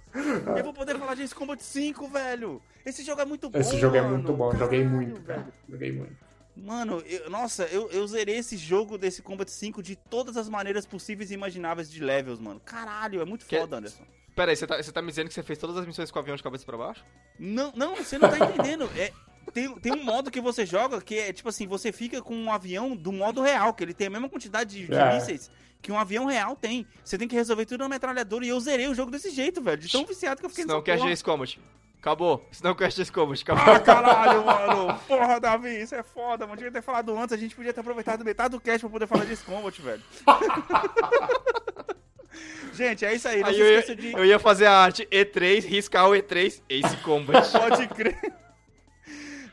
[0.57, 2.61] Eu vou poder falar de Ace Combat 5, velho.
[2.85, 4.15] Esse jogo é muito bom, Esse jogo é mano.
[4.15, 5.47] muito bom, joguei Caralho, muito, cara.
[5.67, 6.15] Joguei muito.
[6.55, 10.85] Mano, eu- nossa, eu, eu zerei esse jogo desse Combat 5 de todas as maneiras
[10.85, 12.59] possíveis e imagináveis de levels, mano.
[12.65, 14.03] Caralho, é muito Que- foda, Anderson.
[14.35, 16.19] Pera aí, você tá, você tá me dizendo que você fez todas as missões com
[16.19, 17.03] o avião de cabeça pra baixo?
[17.37, 18.89] Não, não, você não tá entendendo.
[18.97, 19.11] É,
[19.53, 22.51] tem, tem um modo que você joga que é tipo assim, você fica com um
[22.51, 25.13] avião do modo real, que ele tem a mesma quantidade de, de É.
[25.15, 25.49] mísseis
[25.81, 26.85] que um avião real tem.
[27.03, 29.77] Você tem que resolver tudo na metralhadora e eu zerei o jogo desse jeito, velho.
[29.77, 31.11] De tão viciado que eu fiquei Senão nessa de porra.
[31.11, 31.59] Ace Combat.
[31.99, 32.47] Acabou.
[32.51, 33.41] Senão de Ace Combat.
[33.41, 33.73] Acabou.
[33.73, 34.99] Ah, caralho, mano.
[35.07, 36.57] Porra, Davi, isso é foda, mano.
[36.57, 39.25] Devia ter falado antes, a gente podia ter aproveitado metade do cast pra poder falar
[39.25, 40.01] desse combat, velho.
[42.73, 43.43] gente, é isso aí.
[43.43, 44.13] Aí eu ia, de...
[44.13, 47.49] eu ia fazer a arte E3, riscar o E3, Ace Combat.
[47.51, 48.33] Pode crer.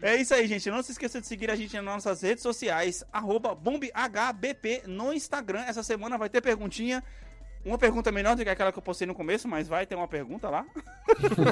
[0.06, 0.70] É isso aí, gente.
[0.70, 5.64] Não se esqueça de seguir a gente nas nossas redes sociais, arroba bombhbp no Instagram.
[5.66, 7.02] Essa semana vai ter perguntinha.
[7.64, 10.06] Uma pergunta menor do que aquela que eu postei no começo, mas vai ter uma
[10.06, 10.64] pergunta lá.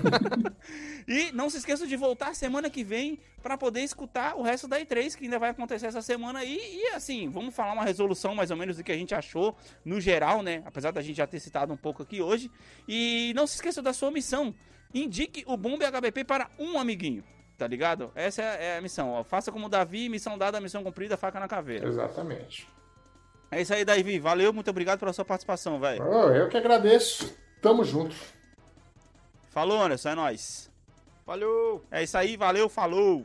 [1.08, 4.80] e não se esqueça de voltar semana que vem para poder escutar o resto da
[4.80, 6.56] E3, que ainda vai acontecer essa semana aí.
[6.56, 10.00] E assim, vamos falar uma resolução mais ou menos do que a gente achou no
[10.00, 10.62] geral, né?
[10.64, 12.48] Apesar da gente já ter citado um pouco aqui hoje.
[12.86, 14.54] E não se esqueça da sua missão.
[14.94, 17.24] Indique o Bomb HBP para um amiguinho.
[17.56, 18.10] Tá ligado?
[18.14, 19.12] Essa é é a missão.
[19.12, 19.24] Ó.
[19.24, 21.86] Faça como o Davi, missão dada, missão cumprida, faca na caveira.
[21.86, 22.68] Exatamente.
[23.50, 24.18] É isso aí, Davi.
[24.18, 26.04] Valeu, muito obrigado pela sua participação, velho.
[26.04, 27.36] Oh, eu que agradeço.
[27.62, 28.14] Tamo junto.
[29.50, 30.70] Falou, Anderson, é nóis.
[31.24, 31.84] Valeu!
[31.90, 33.24] É isso aí, valeu, falou.